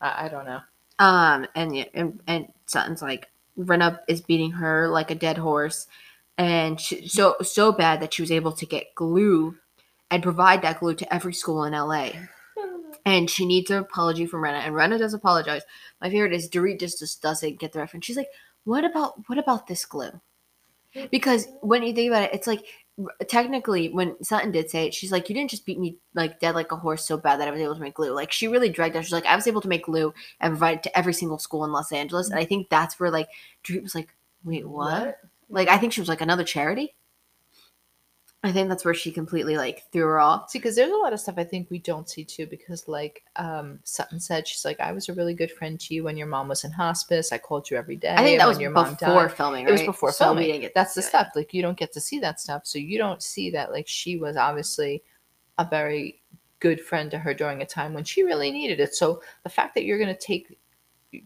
I, 0.00 0.26
I 0.26 0.28
don't 0.28 0.46
know. 0.46 0.60
um, 1.00 1.46
and 1.56 1.86
and, 1.92 2.20
and 2.28 2.52
Sutton's 2.66 3.02
like, 3.02 3.28
Rinna 3.58 3.98
is 4.06 4.20
beating 4.20 4.52
her 4.52 4.86
like 4.88 5.10
a 5.10 5.16
dead 5.16 5.38
horse, 5.38 5.88
and 6.38 6.80
she, 6.80 7.08
so 7.08 7.34
so 7.42 7.72
bad 7.72 8.00
that 8.00 8.14
she 8.14 8.22
was 8.22 8.30
able 8.30 8.52
to 8.52 8.64
get 8.66 8.94
glue 8.94 9.56
and 10.08 10.22
provide 10.22 10.62
that 10.62 10.78
glue 10.78 10.94
to 10.94 11.14
every 11.14 11.34
school 11.34 11.64
in 11.64 11.72
LA. 11.72 12.10
And 13.06 13.28
she 13.28 13.44
needs 13.44 13.70
an 13.70 13.78
apology 13.78 14.24
from 14.24 14.40
Rinna, 14.42 14.64
and 14.64 14.74
Rinna 14.74 14.98
does 14.98 15.12
apologize. 15.12 15.62
My 16.00 16.08
favorite 16.08 16.32
is 16.32 16.48
Dorit 16.48 16.80
just, 16.80 17.00
just 17.00 17.20
doesn't 17.20 17.58
get 17.58 17.72
the 17.72 17.80
reference. 17.80 18.06
She's 18.06 18.16
like, 18.16 18.30
"What 18.64 18.84
about 18.84 19.28
what 19.28 19.36
about 19.38 19.66
this 19.66 19.84
glue?" 19.84 20.20
Because 21.10 21.48
when 21.60 21.82
you 21.82 21.92
think 21.92 22.10
about 22.10 22.22
it, 22.22 22.34
it's 22.34 22.46
like 22.46 22.64
technically 23.28 23.88
when 23.88 24.22
Sutton 24.22 24.52
did 24.52 24.70
say 24.70 24.86
it, 24.86 24.94
she's 24.94 25.12
like, 25.12 25.28
"You 25.28 25.34
didn't 25.34 25.50
just 25.50 25.66
beat 25.66 25.78
me 25.78 25.96
like 26.14 26.40
dead 26.40 26.54
like 26.54 26.72
a 26.72 26.76
horse 26.76 27.04
so 27.04 27.16
bad 27.16 27.40
that 27.40 27.48
I 27.48 27.50
was 27.50 27.60
able 27.60 27.74
to 27.74 27.80
make 27.80 27.94
glue." 27.94 28.12
Like 28.12 28.32
she 28.32 28.48
really 28.48 28.68
dragged 28.68 28.96
out. 28.96 29.04
She's 29.04 29.12
like, 29.12 29.26
"I 29.26 29.36
was 29.36 29.46
able 29.46 29.60
to 29.62 29.68
make 29.68 29.84
glue 29.84 30.14
and 30.40 30.52
provide 30.52 30.78
it 30.78 30.82
to 30.84 30.98
every 30.98 31.14
single 31.14 31.38
school 31.38 31.64
in 31.64 31.72
Los 31.72 31.92
Angeles," 31.92 32.30
and 32.30 32.38
I 32.38 32.44
think 32.44 32.68
that's 32.68 33.00
where 33.00 33.10
like 33.10 33.28
Drew 33.62 33.80
was 33.80 33.94
like, 33.94 34.14
"Wait, 34.44 34.68
what?" 34.68 35.18
Like 35.48 35.68
I 35.68 35.78
think 35.78 35.92
she 35.92 36.00
was 36.00 36.08
like 36.08 36.20
another 36.20 36.44
charity. 36.44 36.94
I 38.44 38.52
think 38.52 38.68
that's 38.68 38.84
where 38.84 38.92
she 38.92 39.10
completely 39.10 39.56
like 39.56 39.90
threw 39.90 40.04
her 40.04 40.20
off. 40.20 40.50
See, 40.50 40.58
because 40.58 40.76
there's 40.76 40.92
a 40.92 40.96
lot 40.96 41.14
of 41.14 41.18
stuff 41.18 41.36
I 41.38 41.44
think 41.44 41.70
we 41.70 41.78
don't 41.78 42.08
see 42.08 42.24
too. 42.24 42.46
Because 42.46 42.86
like 42.86 43.24
um, 43.36 43.78
Sutton 43.84 44.20
said, 44.20 44.46
she's 44.46 44.66
like, 44.66 44.78
I 44.80 44.92
was 44.92 45.08
a 45.08 45.14
really 45.14 45.32
good 45.32 45.50
friend 45.50 45.80
to 45.80 45.94
you 45.94 46.04
when 46.04 46.18
your 46.18 46.26
mom 46.26 46.48
was 46.48 46.62
in 46.62 46.70
hospice. 46.70 47.32
I 47.32 47.38
called 47.38 47.70
you 47.70 47.78
every 47.78 47.96
day. 47.96 48.14
I 48.14 48.22
think 48.22 48.38
that 48.38 48.44
when 48.46 48.54
was 48.56 48.60
your 48.60 48.70
mom 48.70 48.92
before 48.92 49.28
died. 49.28 49.32
filming. 49.32 49.66
It 49.66 49.72
was 49.72 49.82
before 49.82 50.12
So 50.12 50.26
we 50.26 50.26
filming. 50.28 50.46
didn't 50.48 50.60
get 50.60 50.74
That's 50.74 50.92
the 50.92 51.00
it. 51.00 51.04
stuff. 51.04 51.28
Like 51.34 51.54
you 51.54 51.62
don't 51.62 51.78
get 51.78 51.90
to 51.94 52.00
see 52.02 52.18
that 52.20 52.38
stuff, 52.38 52.66
so 52.66 52.78
you 52.78 52.98
don't 52.98 53.22
see 53.22 53.50
that. 53.52 53.72
Like 53.72 53.88
she 53.88 54.18
was 54.18 54.36
obviously 54.36 55.02
a 55.56 55.66
very 55.66 56.20
good 56.60 56.82
friend 56.82 57.10
to 57.12 57.18
her 57.18 57.32
during 57.32 57.62
a 57.62 57.66
time 57.66 57.94
when 57.94 58.04
she 58.04 58.24
really 58.24 58.50
needed 58.50 58.78
it. 58.78 58.94
So 58.94 59.22
the 59.42 59.48
fact 59.48 59.74
that 59.74 59.84
you're 59.84 59.98
going 59.98 60.14
to 60.14 60.20
take, 60.20 60.58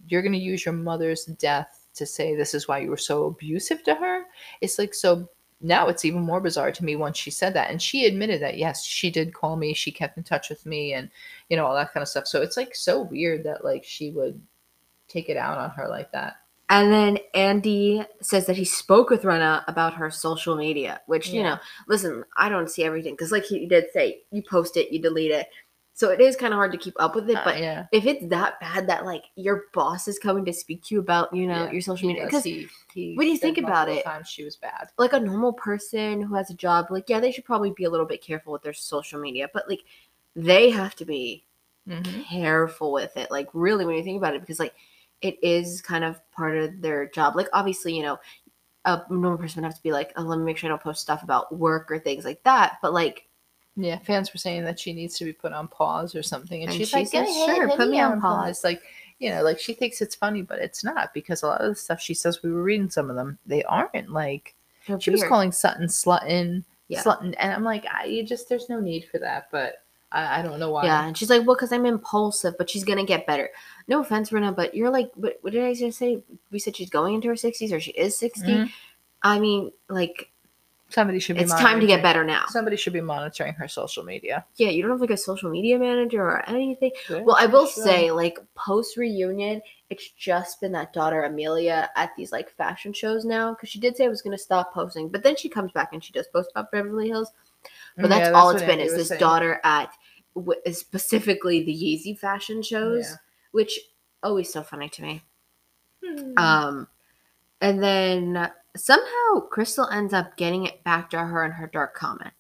you're 0.06 0.22
going 0.22 0.32
to 0.32 0.38
use 0.38 0.64
your 0.64 0.74
mother's 0.74 1.24
death 1.24 1.86
to 1.94 2.06
say 2.06 2.36
this 2.36 2.54
is 2.54 2.68
why 2.68 2.78
you 2.78 2.90
were 2.90 2.96
so 2.96 3.24
abusive 3.24 3.82
to 3.82 3.94
her. 3.96 4.22
It's 4.60 4.78
like 4.78 4.94
so. 4.94 5.28
Now 5.61 5.88
it's 5.88 6.04
even 6.04 6.20
more 6.20 6.40
bizarre 6.40 6.70
to 6.70 6.84
me 6.84 6.94
once 6.96 7.16
she 7.16 7.30
said 7.30 7.54
that, 7.54 7.70
and 7.70 7.82
she 7.82 8.06
admitted 8.06 8.40
that 8.42 8.59
yes, 8.59 8.84
she 8.84 9.11
did 9.11 9.34
call 9.34 9.56
me. 9.56 9.74
She 9.74 9.90
kept 9.90 10.16
in 10.16 10.22
touch 10.22 10.48
with 10.48 10.64
me, 10.66 10.92
and 10.92 11.11
you 11.48 11.56
know 11.56 11.66
all 11.66 11.74
that 11.74 11.92
kind 11.92 12.02
of 12.02 12.09
stuff. 12.09 12.26
So 12.26 12.42
it's 12.42 12.56
like 12.56 12.74
so 12.74 13.02
weird 13.02 13.44
that 13.44 13.64
like 13.64 13.84
she 13.84 14.11
would 14.11 14.40
take 15.09 15.28
it 15.28 15.36
out 15.36 15.59
on 15.59 15.70
her 15.70 15.88
like 15.88 16.12
that. 16.12 16.36
And 16.70 16.92
then 16.92 17.18
Andy 17.34 18.04
says 18.20 18.46
that 18.46 18.56
he 18.56 18.64
spoke 18.64 19.09
with 19.09 19.22
Rinna 19.22 19.64
about 19.68 19.94
her 19.94 20.11
social 20.11 20.54
media, 20.54 21.00
which, 21.06 21.30
you 21.30 21.42
know, 21.42 21.56
listen, 21.86 22.24
I 22.36 22.50
don't 22.50 22.68
see 22.68 22.84
everything 22.84 23.14
because, 23.14 23.32
like 23.32 23.44
he 23.44 23.66
did 23.66 23.86
say, 23.94 24.20
you 24.30 24.42
post 24.42 24.76
it, 24.76 24.92
you 24.92 25.00
delete 25.00 25.30
it. 25.30 25.48
So 25.99 26.11
it 26.11 26.20
is 26.20 26.36
kind 26.36 26.53
of 26.55 26.59
hard 26.59 26.70
to 26.70 26.78
keep 26.78 26.94
up 27.01 27.16
with 27.16 27.28
it. 27.28 27.36
Uh, 27.38 27.42
But 27.44 27.59
yeah, 27.61 27.86
if 27.90 28.07
it's 28.07 28.24
that 28.28 28.61
bad 28.61 28.86
that, 28.88 29.05
like, 29.05 29.24
your 29.34 29.64
boss 29.74 30.07
is 30.07 30.16
coming 30.16 30.44
to 30.44 30.53
speak 30.53 30.84
to 30.84 30.94
you 30.94 31.01
about, 31.01 31.34
you 31.34 31.49
know, 31.49 31.64
Yeah, 31.64 31.72
your 31.72 31.80
social 31.80 32.07
media, 32.07 32.24
because, 32.26 32.44
he 32.44 32.68
when 33.16 33.26
you 33.26 33.36
think 33.36 33.59
about 33.59 33.88
it- 33.88 34.05
times 34.05 34.28
she 34.28 34.44
was 34.44 34.55
bad. 34.55 34.90
like, 34.96 35.12
a 35.12 35.18
normal 35.18 35.53
person 35.53 36.22
who 36.22 36.36
has 36.36 36.51
a 36.51 36.55
job, 36.55 36.86
like, 36.90 37.09
yeah, 37.09 37.18
they 37.18 37.32
should 37.32 37.44
probably 37.44 37.72
be 37.72 37.82
a 37.82 37.90
little 37.90 38.07
bit 38.07 38.22
careful 38.22 38.53
with 38.53 38.62
their 38.62 38.72
social 38.72 39.18
media, 39.20 39.49
but, 39.53 39.68
like, 39.68 39.82
they 40.36 40.70
have 40.70 40.94
to 40.96 41.05
be 41.05 41.44
Mm-hmm. 41.88 42.20
careful 42.22 42.92
with 42.92 43.16
it. 43.16 43.30
Like 43.30 43.49
really, 43.55 43.84
when 43.86 43.96
you 43.96 44.05
think 44.05 44.18
about 44.18 44.34
it, 44.34 44.40
because 44.42 44.59
like 44.61 44.74
it 45.22 45.38
is 45.42 45.80
kind 45.82 46.05
of 46.05 46.20
part 46.32 46.57
of 46.59 46.80
their 46.82 47.09
job. 47.09 47.34
Like 47.34 47.49
obviously, 47.53 47.96
you 47.96 48.03
know, 48.03 48.18
a 48.84 49.03
normal 49.11 49.38
person 49.38 49.62
would 49.62 49.68
have 49.68 49.76
to 49.76 49.82
be 49.82 49.92
like, 49.92 50.12
oh, 50.16 50.22
let 50.22 50.38
me 50.38 50.44
make 50.44 50.59
sure 50.59 50.68
I 50.68 50.72
don't 50.72 50.82
post 50.82 51.03
stuff 51.03 51.22
about 51.22 51.57
work 51.57 51.90
or 51.90 51.99
things 51.99 52.24
like 52.24 52.42
that. 52.44 52.78
But 52.82 52.92
like, 52.94 53.27
Yeah, 53.80 53.98
fans 54.00 54.34
were 54.34 54.38
saying 54.38 54.64
that 54.64 54.78
she 54.80 54.92
needs 54.92 55.16
to 55.18 55.24
be 55.24 55.32
put 55.32 55.52
on 55.52 55.68
pause 55.68 56.14
or 56.16 56.22
something, 56.22 56.62
and, 56.62 56.70
And 56.70 56.76
she's 56.78 56.88
she 56.88 56.96
like, 56.96 57.06
says, 57.06 57.28
"Yeah, 57.30 57.46
"Sure, 57.54 57.68
put 57.76 57.88
me 57.88 58.00
on 58.00 58.20
pause." 58.20 58.64
Like, 58.64 58.82
you 59.20 59.30
know, 59.30 59.42
like 59.42 59.60
she 59.60 59.72
thinks 59.72 60.00
it's 60.00 60.16
funny, 60.16 60.42
but 60.42 60.58
it's 60.58 60.82
not 60.82 61.14
because 61.14 61.42
a 61.42 61.46
lot 61.46 61.60
of 61.60 61.68
the 61.68 61.74
stuff 61.76 62.00
she 62.00 62.12
says 62.14 62.42
we 62.42 62.50
were 62.50 62.62
reading 62.62 62.90
some 62.90 63.08
of 63.08 63.14
them, 63.14 63.38
they 63.46 63.62
aren't 63.64 64.10
like 64.10 64.54
she 64.98 65.10
was 65.10 65.22
calling 65.22 65.52
Sutton 65.52 65.86
slutting, 65.86 66.64
Yeah. 66.88 67.02
and 67.20 67.36
I'm 67.38 67.62
like, 67.62 67.84
I, 67.86 68.04
you 68.06 68.24
just 68.24 68.48
there's 68.48 68.68
no 68.68 68.80
need 68.80 69.06
for 69.10 69.18
that, 69.18 69.48
but 69.52 69.84
I, 70.10 70.40
I 70.40 70.42
don't 70.42 70.58
know 70.58 70.70
why. 70.72 70.84
Yeah, 70.84 71.06
and 71.06 71.16
she's 71.16 71.30
like, 71.30 71.46
well, 71.46 71.54
because 71.54 71.72
I'm 71.72 71.86
impulsive, 71.86 72.54
but 72.58 72.68
she's 72.68 72.84
gonna 72.84 73.04
get 73.04 73.26
better. 73.26 73.50
No 73.86 74.00
offense, 74.00 74.30
Rinna, 74.30 74.56
but 74.56 74.74
you're 74.74 74.90
like, 74.90 75.10
what, 75.14 75.38
what 75.42 75.52
did 75.52 75.62
I 75.64 75.74
just 75.74 75.98
say? 75.98 76.20
We 76.50 76.58
said 76.58 76.74
she's 76.74 76.90
going 76.90 77.14
into 77.14 77.28
her 77.28 77.36
sixties, 77.36 77.72
or 77.72 77.78
she 77.80 77.92
is 77.92 78.18
60 78.18 78.42
Mhm. 78.46 78.70
I 79.22 79.38
mean, 79.40 79.72
like, 79.88 80.30
somebody 80.91 81.18
should 81.18 81.36
be. 81.36 81.43
it's 81.43 81.53
time 81.53 81.80
to 81.80 81.86
get 81.86 82.01
monitoring- 82.01 82.03
better 82.03 82.24
now. 82.24 82.45
Somebody 82.49 82.76
should 82.76 82.93
be 82.93 83.01
monitoring 83.01 83.55
her 83.55 83.68
social 83.68 84.05
media. 84.05 84.45
Yeah, 84.57 84.70
you 84.70 84.82
don't 84.82 84.91
have 84.93 85.01
like 85.01 85.11
a 85.11 85.16
social 85.16 85.51
media 85.51 85.78
manager 85.78 86.22
or 86.22 86.49
anything. 86.49 86.93
Yeah, 87.11 87.22
Well, 87.22 87.36
I 87.39 87.47
will 87.47 87.66
sure. 87.66 87.84
say, 87.84 88.11
like 88.11 88.39
post 88.55 88.97
reunion, 88.97 89.61
it's 89.91 90.09
just 90.11 90.61
been 90.61 90.72
that 90.72 90.93
daughter 90.93 91.24
Amelia 91.24 91.91
at 91.97 92.11
these 92.16 92.32
like 92.32 92.51
fashion 92.51 92.93
shows 92.93 93.24
now 93.24 93.53
because 93.55 93.68
she 93.68 93.80
did 93.80 93.97
say 93.97 94.05
I 94.05 94.09
was 94.09 94.22
going 94.22 94.36
to 94.36 94.43
stop 94.43 94.72
posting, 94.72 95.09
but 95.09 95.22
then 95.22 95.36
she 95.36 95.49
comes 95.49 95.72
back 95.72 95.93
and 95.93 96.03
she 96.03 96.12
does 96.12 96.26
post 96.28 96.51
about 96.55 96.70
Beverly 96.72 97.09
Hills. 97.09 97.30
But 97.97 98.09
that's 98.11 98.28
Yeah, 98.30 98.39
all 98.39 98.51
it's 98.51 98.61
been 98.62 98.72
Andy 98.72 98.84
is 98.84 98.95
this 98.95 99.09
saying. 99.09 99.18
daughter 99.18 99.61
at 99.64 99.91
w- 100.34 100.61
specifically 100.72 101.64
the 101.64 101.72
Yeezy 101.74 102.16
fashion 102.18 102.62
shows, 102.62 103.07
Yeah. 103.11 103.16
which 103.53 103.78
always 104.22 104.53
so 104.53 104.62
funny 104.62 104.89
to 104.91 105.03
me. 105.03 105.22
Hmm. 106.05 106.39
Um, 106.39 106.89
and 107.61 107.82
then 107.82 108.51
somehow 108.76 109.40
Crystal 109.50 109.88
ends 109.88 110.12
up 110.14 110.36
getting 110.36 110.66
it 110.66 110.82
back 110.84 111.10
to 111.10 111.18
her 111.18 111.44
in 111.44 111.52
her 111.52 111.66
dark 111.66 111.94
comment. 111.94 112.34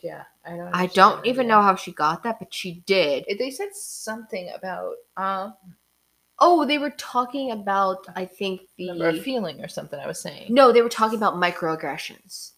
yeah, 0.00 0.24
I 0.44 0.56
don't. 0.56 0.74
I 0.74 0.86
don't 0.86 1.26
even 1.26 1.46
know 1.46 1.62
how 1.62 1.74
she 1.76 1.92
got 1.92 2.22
that, 2.22 2.38
but 2.38 2.52
she 2.52 2.82
did. 2.86 3.24
They 3.38 3.50
said 3.50 3.74
something 3.74 4.50
about 4.54 4.94
um 5.16 5.54
Oh, 6.40 6.64
they 6.64 6.78
were 6.78 6.90
talking 6.90 7.52
about 7.52 8.06
I 8.16 8.24
think 8.24 8.62
the 8.76 9.20
feeling 9.24 9.62
or 9.62 9.68
something 9.68 10.00
I 10.00 10.06
was 10.06 10.20
saying. 10.20 10.52
No, 10.52 10.72
they 10.72 10.82
were 10.82 10.88
talking 10.88 11.16
about 11.18 11.34
microaggressions. 11.34 12.52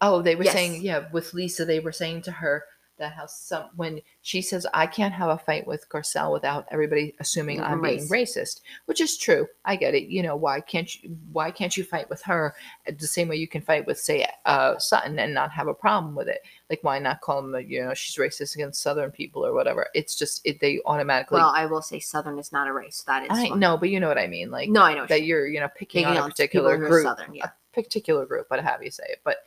Oh, 0.00 0.20
they 0.20 0.34
were 0.34 0.44
Yes. 0.44 0.52
saying, 0.52 0.82
yeah, 0.82 1.04
with 1.12 1.32
Lisa, 1.32 1.64
they 1.64 1.80
were 1.80 1.92
saying 1.92 2.22
to 2.22 2.32
her 2.32 2.64
that 2.98 3.12
how 3.12 3.26
some 3.26 3.70
when 3.76 4.00
she 4.22 4.42
says, 4.42 4.66
I 4.74 4.86
can't 4.86 5.14
have 5.14 5.28
a 5.28 5.38
fight 5.38 5.66
with 5.66 5.88
Garcelle 5.88 6.32
without 6.32 6.66
everybody 6.70 7.14
assuming 7.20 7.60
I'm 7.60 7.82
being 7.82 8.06
racist, 8.08 8.60
which 8.86 9.00
is 9.00 9.16
true. 9.16 9.46
I 9.64 9.76
get 9.76 9.94
it. 9.94 10.04
You 10.04 10.22
know, 10.22 10.36
why 10.36 10.60
can't 10.60 11.02
you 11.02 11.16
why 11.32 11.50
can't 11.50 11.76
you 11.76 11.84
fight 11.84 12.08
with 12.08 12.22
her 12.22 12.54
the 12.86 13.06
same 13.06 13.28
way 13.28 13.36
you 13.36 13.48
can 13.48 13.62
fight 13.62 13.86
with, 13.86 13.98
say, 13.98 14.26
uh 14.44 14.78
Sutton 14.78 15.18
and 15.18 15.34
not 15.34 15.50
have 15.50 15.68
a 15.68 15.74
problem 15.74 16.14
with 16.14 16.28
it? 16.28 16.42
Like 16.70 16.80
why 16.82 16.98
not 16.98 17.20
call 17.20 17.42
them 17.42 17.54
you 17.68 17.84
know, 17.84 17.94
she's 17.94 18.16
racist 18.16 18.54
against 18.54 18.82
Southern 18.82 19.10
people 19.10 19.44
or 19.44 19.52
whatever. 19.54 19.88
It's 19.94 20.16
just 20.16 20.40
it 20.44 20.60
they 20.60 20.80
automatically 20.86 21.36
Well, 21.36 21.52
I 21.54 21.66
will 21.66 21.82
say 21.82 21.98
Southern 21.98 22.38
is 22.38 22.52
not 22.52 22.68
a 22.68 22.72
race. 22.72 23.02
That 23.06 23.24
is 23.24 23.30
I 23.30 23.48
know, 23.48 23.76
but 23.76 23.90
you 23.90 24.00
know 24.00 24.08
what 24.08 24.18
I 24.18 24.26
mean. 24.26 24.50
Like 24.50 24.68
No, 24.68 24.82
I 24.82 24.94
know. 24.94 25.06
that 25.06 25.24
you're 25.24 25.46
you're, 25.46 25.62
know, 25.62 25.68
picking 25.68 26.04
picking 26.04 26.18
on 26.18 26.28
a 26.28 26.30
particular 26.30 26.74
people 26.74 26.86
who 26.86 26.86
are 26.86 27.02
group 27.02 27.18
Southern, 27.18 27.34
yeah. 27.34 27.46
a 27.46 27.50
particular 27.72 28.26
group, 28.26 28.46
but 28.48 28.60
have 28.60 28.82
you 28.82 28.90
say 28.90 29.04
it. 29.08 29.20
But 29.24 29.38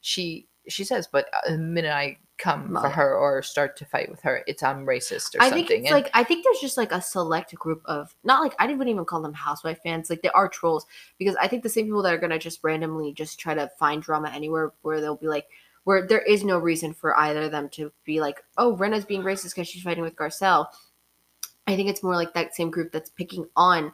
she 0.00 0.48
she 0.68 0.84
says, 0.84 1.06
but 1.06 1.28
uh, 1.32 1.50
the 1.50 1.58
minute 1.58 1.92
I 1.92 2.18
come 2.38 2.72
Well, 2.72 2.82
for 2.82 2.90
her 2.90 3.14
or 3.16 3.42
start 3.42 3.76
to 3.78 3.84
fight 3.84 4.10
with 4.10 4.20
her, 4.22 4.42
it's 4.46 4.62
I'm 4.62 4.86
racist 4.86 5.34
or 5.34 5.42
I 5.42 5.48
something. 5.48 5.66
think 5.66 5.70
it's 5.70 5.90
And 5.90 5.94
like 5.94 6.10
I 6.14 6.24
think 6.24 6.44
there's 6.44 6.60
just 6.60 6.76
like 6.76 6.92
a 6.92 7.00
select 7.00 7.54
group 7.54 7.82
of 7.86 8.14
not 8.24 8.42
like 8.42 8.54
I 8.58 8.66
wouldn't 8.66 8.88
even 8.88 9.04
call 9.04 9.22
them 9.22 9.34
housewife 9.34 9.80
fans. 9.82 10.10
Like 10.10 10.22
they 10.22 10.30
are 10.30 10.48
trolls 10.48 10.86
because 11.18 11.36
I 11.36 11.48
think 11.48 11.62
the 11.62 11.68
same 11.68 11.86
people 11.86 12.02
that 12.02 12.12
are 12.14 12.18
gonna 12.18 12.38
just 12.38 12.62
randomly 12.62 13.12
just 13.12 13.38
try 13.38 13.54
to 13.54 13.70
find 13.78 14.02
drama 14.02 14.30
anywhere 14.30 14.72
where 14.82 15.00
they'll 15.00 15.16
be 15.16 15.28
like 15.28 15.46
where 15.84 16.06
there 16.06 16.22
is 16.22 16.42
no 16.44 16.58
reason 16.58 16.92
for 16.92 17.16
either 17.16 17.42
of 17.42 17.52
them 17.52 17.68
to 17.68 17.92
be 18.04 18.20
like, 18.20 18.42
oh, 18.58 18.76
Rinna's 18.76 19.04
being 19.04 19.22
racist 19.22 19.54
because 19.54 19.68
she's 19.68 19.84
fighting 19.84 20.02
with 20.02 20.16
Garcelle. 20.16 20.66
I 21.68 21.76
think 21.76 21.88
it's 21.88 22.02
more 22.02 22.16
like 22.16 22.34
that 22.34 22.56
same 22.56 22.70
group 22.72 22.90
that's 22.90 23.10
picking 23.10 23.46
on. 23.54 23.92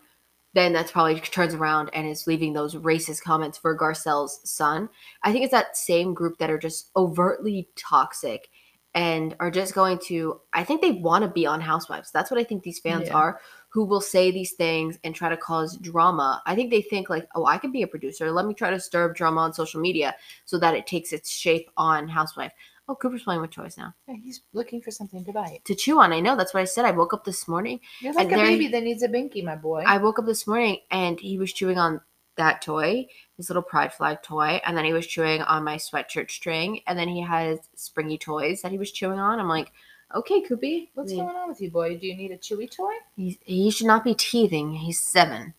Then 0.55 0.72
that's 0.72 0.90
probably 0.92 1.18
turns 1.20 1.55
around 1.55 1.90
and 1.94 2.07
is 2.07 2.26
leaving 2.26 2.53
those 2.53 2.74
racist 2.74 3.22
comments 3.22 3.57
for 3.59 3.76
Garcelle's 3.76 4.40
son. 4.44 4.88
I 5.22 5.32
think 5.32 5.44
it's 5.44 5.53
that 5.53 5.76
same 5.76 6.12
group 6.14 6.38
that 6.38 6.50
are 6.50 6.59
just 6.59 6.90
overtly 6.96 7.68
toxic 7.76 8.48
and 8.94 9.34
are 9.40 9.50
just 9.50 9.74
going 9.74 9.98
to 10.07 10.40
I 10.53 10.64
think 10.64 10.82
they 10.82 10.92
want 10.92 11.22
to 11.24 11.30
be 11.30 11.46
on 11.46 11.61
Housewives. 11.62 12.11
That's 12.11 12.30
what 12.30 12.38
I 12.38 12.44
think 12.44 12.62
these 12.62 12.78
fans 12.80 13.09
Yeah. 13.09 13.14
are 13.14 13.40
who 13.70 13.86
will 13.86 14.03
say 14.03 14.30
these 14.30 14.53
things 14.53 14.98
and 15.03 15.14
try 15.14 15.30
to 15.30 15.36
cause 15.38 15.78
drama. 15.78 16.42
I 16.44 16.55
think 16.55 16.70
they 16.70 16.82
think 16.82 17.09
like, 17.09 17.26
"Oh, 17.34 17.46
I 17.46 17.57
could 17.57 17.72
be 17.72 17.80
a 17.82 17.86
producer. 17.86 18.30
Let 18.30 18.44
me 18.44 18.53
try 18.53 18.68
to 18.68 18.78
stir 18.78 19.09
up 19.09 19.16
drama 19.16 19.40
on 19.40 19.55
social 19.55 19.80
media 19.80 20.14
so 20.44 20.59
that 20.59 20.74
it 20.74 20.86
takes 20.86 21.14
its 21.14 21.30
shape 21.30 21.70
on 21.78 22.07
Housewife." 22.07 22.53
Oh, 22.89 22.97
Cooper's 22.97 23.22
playing 23.22 23.41
with 23.41 23.53
toys 23.53 23.78
now. 23.78 23.95
Yeah, 24.09 24.16
he's 24.22 24.41
looking 24.53 24.80
for 24.80 24.91
something 24.91 25.24
to 25.24 25.33
bite. 25.33 25.64
To 25.64 25.74
chew 25.74 26.01
on. 26.01 26.12
I 26.12 26.20
know 26.20 26.37
that's 26.37 26.53
what 26.53 26.61
I 26.61 26.64
said. 26.64 26.85
I 26.85 26.91
woke 26.91 27.14
up 27.14 27.24
this 27.24 27.47
morning. 27.47 27.80
You're 28.01 28.12
like 28.12 28.24
And 28.24 28.33
a 28.33 28.37
there- 28.37 28.47
baby 28.47 28.68
that 28.68 28.83
needs 28.83 29.03
a 29.03 29.09
binky, 29.09 29.43
my 29.45 29.57
boy. 29.57 29.85
I 29.87 29.99
woke 29.99 30.18
up 30.18 30.26
this 30.26 30.47
morning 30.47 30.78
and 30.91 31.18
he 31.20 31.39
was 31.39 31.53
chewing 31.53 31.78
on 31.78 32.01
that 32.37 32.62
toy, 32.62 33.07
his 33.37 33.49
little 33.51 33.62
pride 33.62 33.93
flag 33.93 34.22
toy, 34.22 34.61
and 34.64 34.76
then 34.76 34.85
he 34.85 34.93
was 34.93 35.07
chewing 35.07 35.43
on 35.43 35.64
my 35.64 35.76
sweatshirt 35.76 36.30
string, 36.30 36.80
and 36.87 36.99
then 36.99 37.09
he 37.09 37.20
has 37.20 37.59
springy 37.76 38.16
toys 38.18 38.62
that 38.62 38.72
he 38.72 38.78
was 38.78 38.91
chewing 38.91 39.18
on. 39.18 39.39
I'm 39.39 39.49
like, 39.49 39.70
okay, 40.14 40.43
Koopy. 40.43 40.89
What's 40.95 41.12
I 41.12 41.16
mean, 41.16 41.24
going 41.26 41.37
on 41.37 41.49
with 41.51 41.61
you, 41.61 41.70
boy? 41.70 41.99
Do 41.99 42.07
you 42.07 42.16
need 42.16 42.30
a 42.30 42.39
chewy 42.39 42.74
toy? 42.74 42.93
He, 43.16 43.39
he 43.45 43.70
should 43.70 43.87
not 43.87 44.03
be 44.03 44.14
teething. 44.14 44.72
He's 44.72 44.99
seven. 44.99 45.53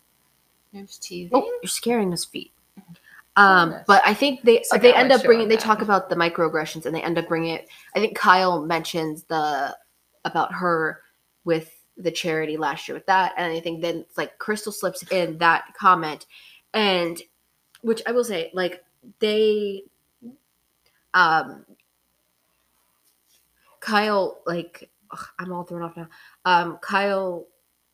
There's 0.74 1.00
oh, 1.00 1.06
teething. 1.06 1.30
Oh, 1.38 1.60
you're 1.62 1.70
scaring 1.70 2.10
his 2.10 2.26
feet. 2.26 2.52
Um, 3.36 3.76
but 3.88 4.02
I 4.06 4.14
think 4.14 4.44
they 4.44 4.64
like 4.72 4.82
they 4.82 4.94
end 4.94 5.12
up 5.12 5.24
bringing. 5.24 5.48
They 5.48 5.58
talk 5.58 5.82
about 5.82 6.10
the 6.10 6.16
microaggressions, 6.16 6.86
and 6.86 6.96
they 6.96 7.02
end 7.02 7.18
up 7.18 7.28
bringing 7.28 7.56
it. 7.56 7.68
I 7.96 8.00
think 8.00 8.16
Kyle 8.16 8.64
mentions 8.64 9.24
the 9.24 9.76
about 10.24 10.54
her 10.54 11.02
with 11.44 11.72
the 11.98 12.12
charity 12.12 12.58
last 12.58 12.88
year 12.88 12.96
with 12.96 13.06
that, 13.08 13.34
and 13.38 13.52
I 13.52 13.60
think 13.60 13.82
then 13.82 13.98
it's 13.98 14.18
like 14.18 14.38
Crystal 14.38 14.72
slips 14.72 15.04
in 15.12 15.38
that 15.40 15.66
comment, 15.78 16.28
and 16.74 17.20
which 17.82 18.02
I 18.06 18.12
will 18.12 18.24
say, 18.24 18.52
like 18.54 18.84
they, 19.20 19.84
um, 21.16 21.66
Kyle, 23.80 24.42
like 24.46 24.90
ugh, 25.12 25.28
I'm 25.40 25.52
all 25.52 25.64
thrown 25.64 25.82
off 25.82 25.98
now. 25.98 26.08
Um, 26.46 26.78
Kyle 26.82 27.48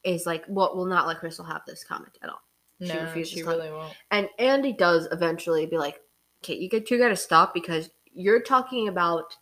is 0.03 0.25
like, 0.25 0.45
what 0.45 0.75
will 0.75 0.85
not 0.85 1.07
let 1.07 1.19
Crystal 1.19 1.45
have 1.45 1.61
this 1.65 1.83
comment 1.83 2.17
at 2.21 2.29
all. 2.29 2.41
She 2.81 2.87
no, 2.87 3.03
refuses 3.03 3.33
she 3.33 3.41
to- 3.41 3.47
really 3.47 3.69
won't. 3.71 3.93
And 4.11 4.29
Andy 4.39 4.73
does 4.73 5.07
eventually 5.11 5.65
be 5.65 5.77
like, 5.77 5.99
okay, 6.43 6.55
you 6.55 6.69
get 6.69 6.89
you 6.89 6.97
got 6.97 7.09
to 7.09 7.15
stop 7.15 7.53
because 7.53 7.89
you're 8.13 8.41
talking 8.41 8.87
about 8.87 9.35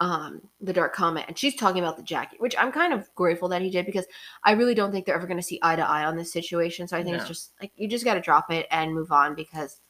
um 0.00 0.42
the 0.60 0.74
dark 0.74 0.94
comment 0.94 1.24
and 1.26 1.38
she's 1.38 1.56
talking 1.56 1.82
about 1.82 1.96
the 1.96 2.02
jacket, 2.02 2.40
which 2.40 2.54
I'm 2.58 2.70
kind 2.70 2.92
of 2.92 3.08
grateful 3.14 3.48
that 3.48 3.62
he 3.62 3.70
did 3.70 3.86
because 3.86 4.06
I 4.44 4.52
really 4.52 4.74
don't 4.74 4.92
think 4.92 5.06
they're 5.06 5.14
ever 5.16 5.26
going 5.26 5.38
to 5.38 5.42
see 5.42 5.58
eye 5.62 5.76
to 5.76 5.88
eye 5.88 6.04
on 6.04 6.16
this 6.16 6.32
situation. 6.32 6.86
So 6.86 6.96
I 6.96 7.02
think 7.02 7.14
No. 7.14 7.20
it's 7.20 7.28
just 7.28 7.52
like 7.60 7.72
you 7.76 7.88
just 7.88 8.04
got 8.04 8.14
to 8.14 8.20
drop 8.20 8.50
it 8.52 8.66
and 8.70 8.94
move 8.94 9.10
on 9.10 9.34
because 9.34 9.80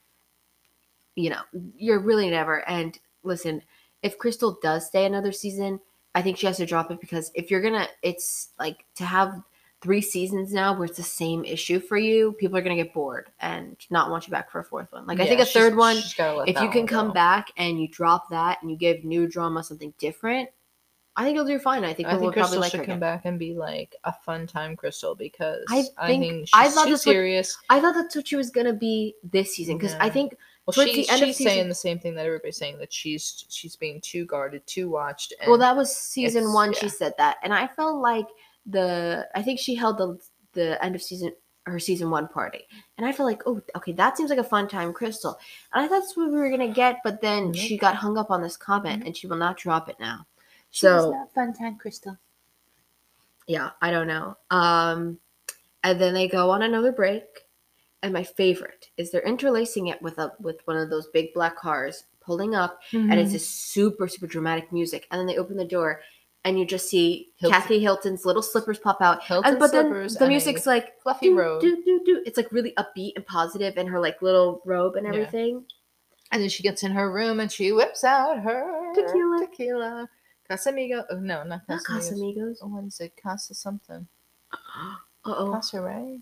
you 1.16 1.30
know 1.30 1.40
you're 1.76 2.00
really 2.00 2.30
never. 2.30 2.66
And 2.68 2.98
listen, 3.22 3.62
if 4.02 4.18
Crystal 4.18 4.58
does 4.62 4.86
stay 4.86 5.06
another 5.06 5.32
season, 5.32 5.80
I 6.14 6.22
think 6.22 6.38
she 6.38 6.46
has 6.46 6.58
to 6.58 6.66
drop 6.66 6.90
it 6.90 7.00
because 7.00 7.30
if 7.34 7.50
you're 7.50 7.60
gonna, 7.62 7.88
it's 8.02 8.50
like 8.58 8.84
to 8.96 9.04
have 9.04 9.42
three 9.86 10.00
seasons 10.00 10.52
now 10.52 10.74
where 10.76 10.84
it's 10.86 10.96
the 10.96 11.02
same 11.04 11.44
issue 11.44 11.78
for 11.78 11.96
you, 11.96 12.32
people 12.32 12.56
are 12.58 12.60
gonna 12.60 12.74
get 12.74 12.92
bored 12.92 13.30
and 13.40 13.76
not 13.88 14.10
want 14.10 14.26
you 14.26 14.32
back 14.32 14.50
for 14.50 14.58
a 14.58 14.64
fourth 14.64 14.90
one. 14.90 15.06
Like 15.06 15.20
I 15.20 15.26
think 15.26 15.40
a 15.40 15.44
third 15.44 15.76
one, 15.76 15.94
she's 15.94 16.12
gotta 16.12 16.38
let 16.38 16.48
if 16.48 16.60
you 16.60 16.68
can 16.68 16.88
come 16.88 17.08
go. 17.08 17.12
back 17.14 17.52
and 17.56 17.80
you 17.80 17.86
drop 17.86 18.28
that 18.30 18.58
and 18.62 18.70
you 18.70 18.76
give 18.76 19.04
new 19.04 19.28
drama 19.28 19.62
something 19.62 19.94
different, 19.98 20.48
I 21.14 21.22
think 21.22 21.36
you'll 21.36 21.44
do 21.46 21.60
fine. 21.60 21.84
I 21.84 21.94
think 21.94 22.08
I 22.08 22.18
think 22.18 22.32
probably 22.32 22.32
Crystal 22.32 22.60
like 22.60 22.70
should 22.72 22.80
come 22.80 22.84
again. 22.90 22.98
back 23.00 23.20
and 23.26 23.38
be 23.38 23.54
like 23.54 23.94
a 24.02 24.12
fun 24.12 24.48
time 24.48 24.74
Crystal 24.74 25.14
because 25.14 25.64
I 25.70 25.84
I 25.96 26.08
think- 26.08 26.24
think, 26.24 26.48
I 26.52 26.68
thought 26.68 26.88
this 26.88 27.02
serious. 27.02 27.56
I 27.70 27.78
thought 27.80 27.94
that's 27.94 28.16
what 28.16 28.26
she 28.26 28.34
was 28.34 28.50
gonna 28.50 28.72
be 28.72 29.14
this 29.22 29.54
season 29.54 29.78
because 29.78 29.94
I 29.94 30.10
think 30.10 30.36
Well, 30.66 30.72
towards 30.74 30.90
she's, 30.90 31.06
the 31.06 31.12
end 31.12 31.22
of 31.22 31.28
she's 31.28 31.36
season- 31.36 31.52
saying 31.52 31.68
the 31.68 31.74
same 31.76 32.00
thing 32.00 32.16
that 32.16 32.26
everybody's 32.26 32.56
saying 32.56 32.78
that 32.78 32.92
she's 32.92 33.44
she's 33.48 33.76
being 33.76 34.00
too 34.00 34.26
guarded, 34.26 34.66
too 34.66 34.90
watched. 34.90 35.32
And 35.40 35.48
well 35.48 35.58
that 35.60 35.76
was 35.76 35.96
season 35.96 36.52
one 36.52 36.74
she 36.74 36.88
said 36.88 37.14
that 37.18 37.36
and 37.44 37.54
i 37.54 37.68
felt 37.68 38.02
like 38.02 38.26
the 38.66 39.26
i 39.34 39.42
think 39.42 39.58
she 39.60 39.74
held 39.74 39.98
the 39.98 40.18
the 40.52 40.82
end 40.84 40.94
of 40.94 41.02
season 41.02 41.32
her 41.66 41.78
season 41.80 42.10
one 42.10 42.28
party. 42.28 42.60
And 42.96 43.06
i 43.06 43.12
felt 43.12 43.26
like 43.28 43.42
oh 43.46 43.60
okay 43.76 43.92
that 43.92 44.16
seems 44.16 44.30
like 44.30 44.38
a 44.38 44.44
fun 44.44 44.68
time 44.68 44.92
crystal. 44.92 45.36
And 45.72 45.84
i 45.84 45.88
thought 45.88 46.00
that's 46.00 46.16
what 46.16 46.30
we 46.30 46.36
were 46.36 46.50
gonna 46.50 46.68
get 46.72 47.00
but 47.04 47.20
then 47.20 47.52
Mhm. 47.52 47.56
she 47.56 47.76
got 47.76 47.96
hung 47.96 48.16
up 48.18 48.30
on 48.30 48.40
this 48.42 48.56
comment 48.56 49.02
and 49.04 49.16
she 49.16 49.26
will 49.26 49.36
not 49.36 49.56
drop 49.56 49.88
it 49.88 49.96
now. 50.00 50.26
She 50.70 50.86
so 50.86 51.10
not 51.12 51.32
fun 51.34 51.52
time 51.52 51.76
Crystal. 51.76 52.16
yeah 53.46 53.70
i 53.82 53.90
don't 53.90 54.06
know. 54.08 54.36
Um 54.50 55.18
and 55.84 56.00
then 56.00 56.14
they 56.14 56.26
go 56.28 56.50
on 56.50 56.62
another 56.62 56.90
break. 56.92 57.22
And 58.02 58.12
my 58.12 58.22
favorite 58.24 58.90
is 58.96 59.10
they're 59.10 59.22
interlacing 59.22 59.86
it 59.88 60.00
with 60.02 60.18
a 60.18 60.32
with 60.40 60.58
one 60.66 60.76
of 60.76 60.90
those 60.90 61.08
big 61.08 61.32
black 61.34 61.56
cars 61.56 62.04
pulling 62.20 62.54
up. 62.54 62.80
And 62.92 63.10
Mm-hmm. 63.10 63.18
it's 63.18 63.32
this 63.32 63.48
super 63.48 64.06
super 64.08 64.26
dramatic 64.26 64.70
music. 64.72 65.06
And 65.10 65.18
then 65.18 65.26
they 65.26 65.38
open 65.38 65.56
the 65.56 65.64
door 65.64 66.00
and 66.46 66.58
you 66.58 66.64
just 66.64 66.88
see 66.88 67.28
Hilton- 67.36 67.60
kathy 67.60 67.78
hilton's 67.80 68.24
little 68.24 68.40
slippers 68.42 68.78
pop 68.78 69.02
out 69.02 69.22
Hilton 69.22 69.50
and, 69.50 69.58
but 69.58 69.72
then 69.72 69.90
the 69.90 70.26
music's 70.28 70.64
like 70.66 70.98
fluffy 71.02 71.26
do, 71.28 71.38
robe. 71.38 71.60
do, 71.60 71.82
do, 71.84 72.00
do. 72.06 72.22
it's 72.24 72.38
like 72.38 72.50
really 72.52 72.72
upbeat 72.78 73.12
and 73.16 73.26
positive 73.26 73.76
in 73.76 73.86
her 73.88 74.00
like 74.00 74.22
little 74.22 74.62
robe 74.64 74.94
and 74.96 75.04
Yeah. 75.06 75.12
everything 75.12 75.64
And 76.32 76.40
then 76.40 76.48
she 76.48 76.62
gets 76.62 76.82
in 76.82 76.92
her 76.92 77.12
room 77.12 77.40
and 77.40 77.50
she 77.52 77.72
whips 77.72 78.02
out 78.04 78.40
her 78.40 78.92
Tequila. 78.94 79.46
Tequila. 79.46 80.08
Casamigo. 80.48 81.04
Oh, 81.10 81.16
no, 81.18 81.42
not 81.42 81.62
not 81.68 81.80
Casamigos. 81.82 82.12
casamigos 82.12 82.56
Oh, 82.62 82.68
what 82.68 82.84
is 82.84 83.00
it? 83.00 83.12
Casa 83.20 83.52
something. 83.54 84.06
uh-oh 85.24 85.52
Casa 85.52 85.80
Rey? 85.82 86.20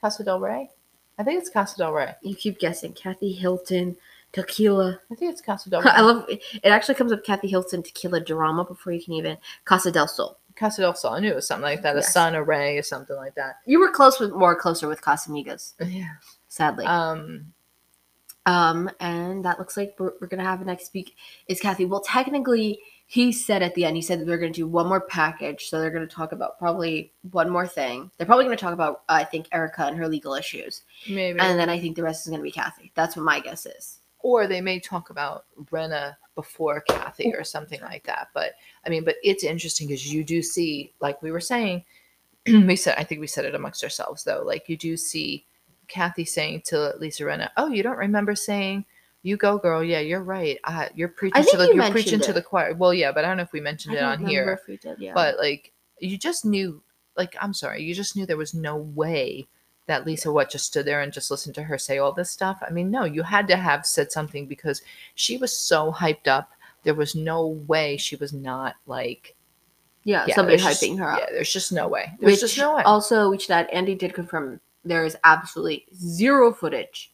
Casa 0.00 0.22
del 0.24 0.40
Rey? 0.40 0.70
I 1.18 1.22
think 1.24 1.40
it's 1.40 1.50
Casa 1.50 1.76
del 1.78 1.92
Rey. 1.92 2.14
you 2.22 2.34
keep 2.34 2.58
guessing 2.58 2.92
kathy 2.92 3.32
hilton 3.32 3.96
tequila 4.34 5.00
I 5.10 5.14
think 5.14 5.32
it's 5.32 5.40
Casa 5.40 5.70
del 5.70 5.80
Rey. 5.82 5.90
i 5.94 6.00
love 6.02 6.24
it 6.28 6.42
it 6.62 6.68
actually 6.68 6.96
comes 6.96 7.12
up 7.12 7.24
kathy 7.24 7.48
hilton 7.48 7.82
tequila 7.82 8.20
drama 8.20 8.64
before 8.64 8.92
you 8.92 9.02
can 9.02 9.14
even 9.14 9.38
casa 9.64 9.90
del 9.90 10.08
sol 10.08 10.38
Casa 10.56 10.82
del 10.82 10.94
Sol. 10.94 11.14
I 11.14 11.18
knew 11.18 11.30
it 11.32 11.34
was 11.34 11.48
something 11.48 11.64
like 11.64 11.82
that. 11.82 11.96
Yes. 11.96 12.08
A 12.08 12.12
sun, 12.12 12.36
a 12.36 12.42
ray, 12.44 12.78
or 12.78 12.82
something 12.84 13.16
like 13.16 13.34
that. 13.34 13.56
you 13.66 13.80
were 13.80 13.90
close 13.90 14.20
with 14.20 14.30
more 14.32 14.54
closer 14.54 14.86
with 14.86 15.00
casamigos 15.02 15.72
Yeah. 15.84 16.12
sadly 16.46 16.86
Um, 16.86 17.52
Um, 18.46 18.88
and 19.00 19.44
that 19.44 19.58
looks 19.58 19.76
like 19.76 19.96
we're, 19.98 20.12
we're 20.20 20.28
gonna 20.28 20.44
have 20.44 20.64
next 20.64 20.92
week 20.94 21.16
is 21.48 21.58
Kathy. 21.60 21.86
Well, 21.86 22.02
technically, 22.02 22.78
he 23.06 23.32
said 23.32 23.62
at 23.64 23.74
the 23.74 23.84
end, 23.84 23.96
he 23.96 24.02
said 24.02 24.20
that 24.20 24.26
they're 24.26 24.38
gonna 24.38 24.52
do 24.52 24.68
one 24.68 24.86
more 24.86 25.00
package, 25.00 25.68
so 25.68 25.80
they're 25.80 25.90
gonna 25.90 26.06
talk 26.06 26.30
about 26.32 26.56
probably 26.58 27.12
one 27.32 27.50
more 27.50 27.66
thing. 27.66 28.10
They're 28.16 28.26
probably 28.26 28.44
gonna 28.44 28.56
talk 28.56 28.74
about, 28.74 29.02
I 29.08 29.24
think, 29.24 29.48
Erika 29.50 29.86
and 29.86 29.96
her 29.96 30.06
legal 30.06 30.34
issues, 30.34 30.82
maybe. 31.08 31.40
and 31.40 31.58
then 31.58 31.68
I 31.68 31.80
think 31.80 31.96
the 31.96 32.02
rest 32.04 32.26
is 32.26 32.30
gonna 32.30 32.44
be 32.44 32.52
Kathy. 32.52 32.92
That's 32.94 33.16
what 33.16 33.24
my 33.24 33.40
guess 33.40 33.66
is. 33.66 33.98
Or 34.24 34.46
they 34.46 34.62
may 34.62 34.80
talk 34.80 35.10
about 35.10 35.44
Rinna 35.70 36.16
before 36.34 36.80
Kathy 36.80 37.34
or 37.34 37.44
something 37.44 37.80
like 37.82 38.04
that. 38.04 38.28
But 38.32 38.54
I 38.86 38.88
mean, 38.88 39.04
but 39.04 39.16
it's 39.22 39.44
interesting 39.44 39.86
because 39.86 40.10
you 40.10 40.24
do 40.24 40.40
see, 40.40 40.94
like 40.98 41.22
we 41.22 41.30
were 41.30 41.40
saying, 41.40 41.84
we 42.46 42.74
said, 42.74 42.94
I 42.96 43.04
think 43.04 43.20
we 43.20 43.26
said 43.26 43.44
it 43.44 43.54
amongst 43.54 43.84
ourselves 43.84 44.24
though, 44.24 44.42
like 44.42 44.66
you 44.66 44.78
do 44.78 44.96
see 44.96 45.44
Kathy 45.88 46.24
saying 46.24 46.62
to 46.66 46.94
Lisa 46.98 47.24
Rinna, 47.24 47.50
"Oh, 47.58 47.68
you 47.68 47.82
don't 47.82 47.98
remember 47.98 48.34
saying." 48.34 48.86
You 49.26 49.38
go, 49.38 49.56
girl. 49.56 49.82
Yeah, 49.82 50.00
you're 50.00 50.22
right. 50.22 50.58
Uh, 50.64 50.88
you're 50.94 51.08
preaching 51.08 51.44
to 51.44 51.56
the 51.56 51.68
you 51.68 51.74
you're 51.74 51.90
preaching 51.90 52.20
to 52.20 52.32
the 52.34 52.42
choir. 52.42 52.74
Well, 52.74 52.92
yeah, 52.92 53.10
but 53.10 53.24
I 53.24 53.28
don't 53.28 53.38
know 53.38 53.42
if 53.42 53.54
we 53.54 53.60
mentioned 53.60 53.96
I 53.96 53.98
it 53.98 54.02
on 54.02 54.26
here. 54.26 54.60
if 54.60 54.68
we 54.68 54.76
did, 54.76 54.98
yeah. 54.98 55.14
But 55.14 55.38
like, 55.38 55.72
you 55.98 56.18
just 56.18 56.44
knew 56.44 56.82
like 57.16 57.34
I'm 57.40 57.54
sorry, 57.54 57.82
you 57.82 57.94
just 57.94 58.16
knew 58.16 58.26
there 58.26 58.36
was 58.36 58.54
no 58.54 58.76
way 58.76 59.46
that 59.86 60.06
Lisa 60.06 60.32
what 60.32 60.50
just 60.50 60.66
stood 60.66 60.86
there 60.86 61.00
and 61.02 61.12
just 61.12 61.30
listened 61.30 61.54
to 61.56 61.62
her 61.62 61.76
say 61.78 61.98
all 61.98 62.12
this 62.12 62.30
stuff. 62.30 62.62
I 62.66 62.70
mean, 62.70 62.90
no, 62.90 63.04
you 63.04 63.22
had 63.22 63.46
to 63.48 63.56
have 63.56 63.84
said 63.84 64.10
something 64.10 64.46
because 64.46 64.80
she 65.14 65.36
was 65.36 65.54
so 65.56 65.92
hyped 65.92 66.26
up. 66.26 66.52
There 66.84 66.94
was 66.94 67.14
no 67.14 67.46
way 67.66 67.96
she 67.96 68.16
was 68.16 68.32
not 68.32 68.76
like 68.86 69.34
Yeah, 70.04 70.24
yeah, 70.26 70.34
somebody 70.34 70.56
there's 70.56 70.68
just- 70.68 70.82
hyping 70.82 70.98
her 70.98 71.10
up. 71.10 71.18
Yeah, 71.20 71.26
there's 71.32 71.52
just 71.52 71.72
no 71.72 71.88
way. 71.88 72.12
There's 72.18 72.32
Which 72.32 72.40
just 72.40 72.58
no 72.58 72.76
way. 72.76 72.82
also, 72.82 73.36
should 73.36 73.50
add, 73.50 73.68
Andy 73.70 73.94
did 73.94 74.14
confirm 74.14 74.60
there 74.84 75.04
is 75.04 75.16
absolutely 75.24 75.86
zero 75.94 76.52
footage 76.52 77.12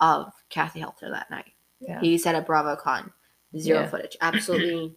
of 0.00 0.32
Kathy 0.48 0.80
Hilton 0.80 1.12
that 1.12 1.30
night. 1.30 1.52
Yeah. 1.80 2.00
He 2.00 2.18
said 2.18 2.34
at 2.34 2.46
BravoCon, 2.46 3.10
zero 3.56 3.80
Yeah. 3.82 3.88
footage, 3.88 4.16
absolutely 4.20 4.94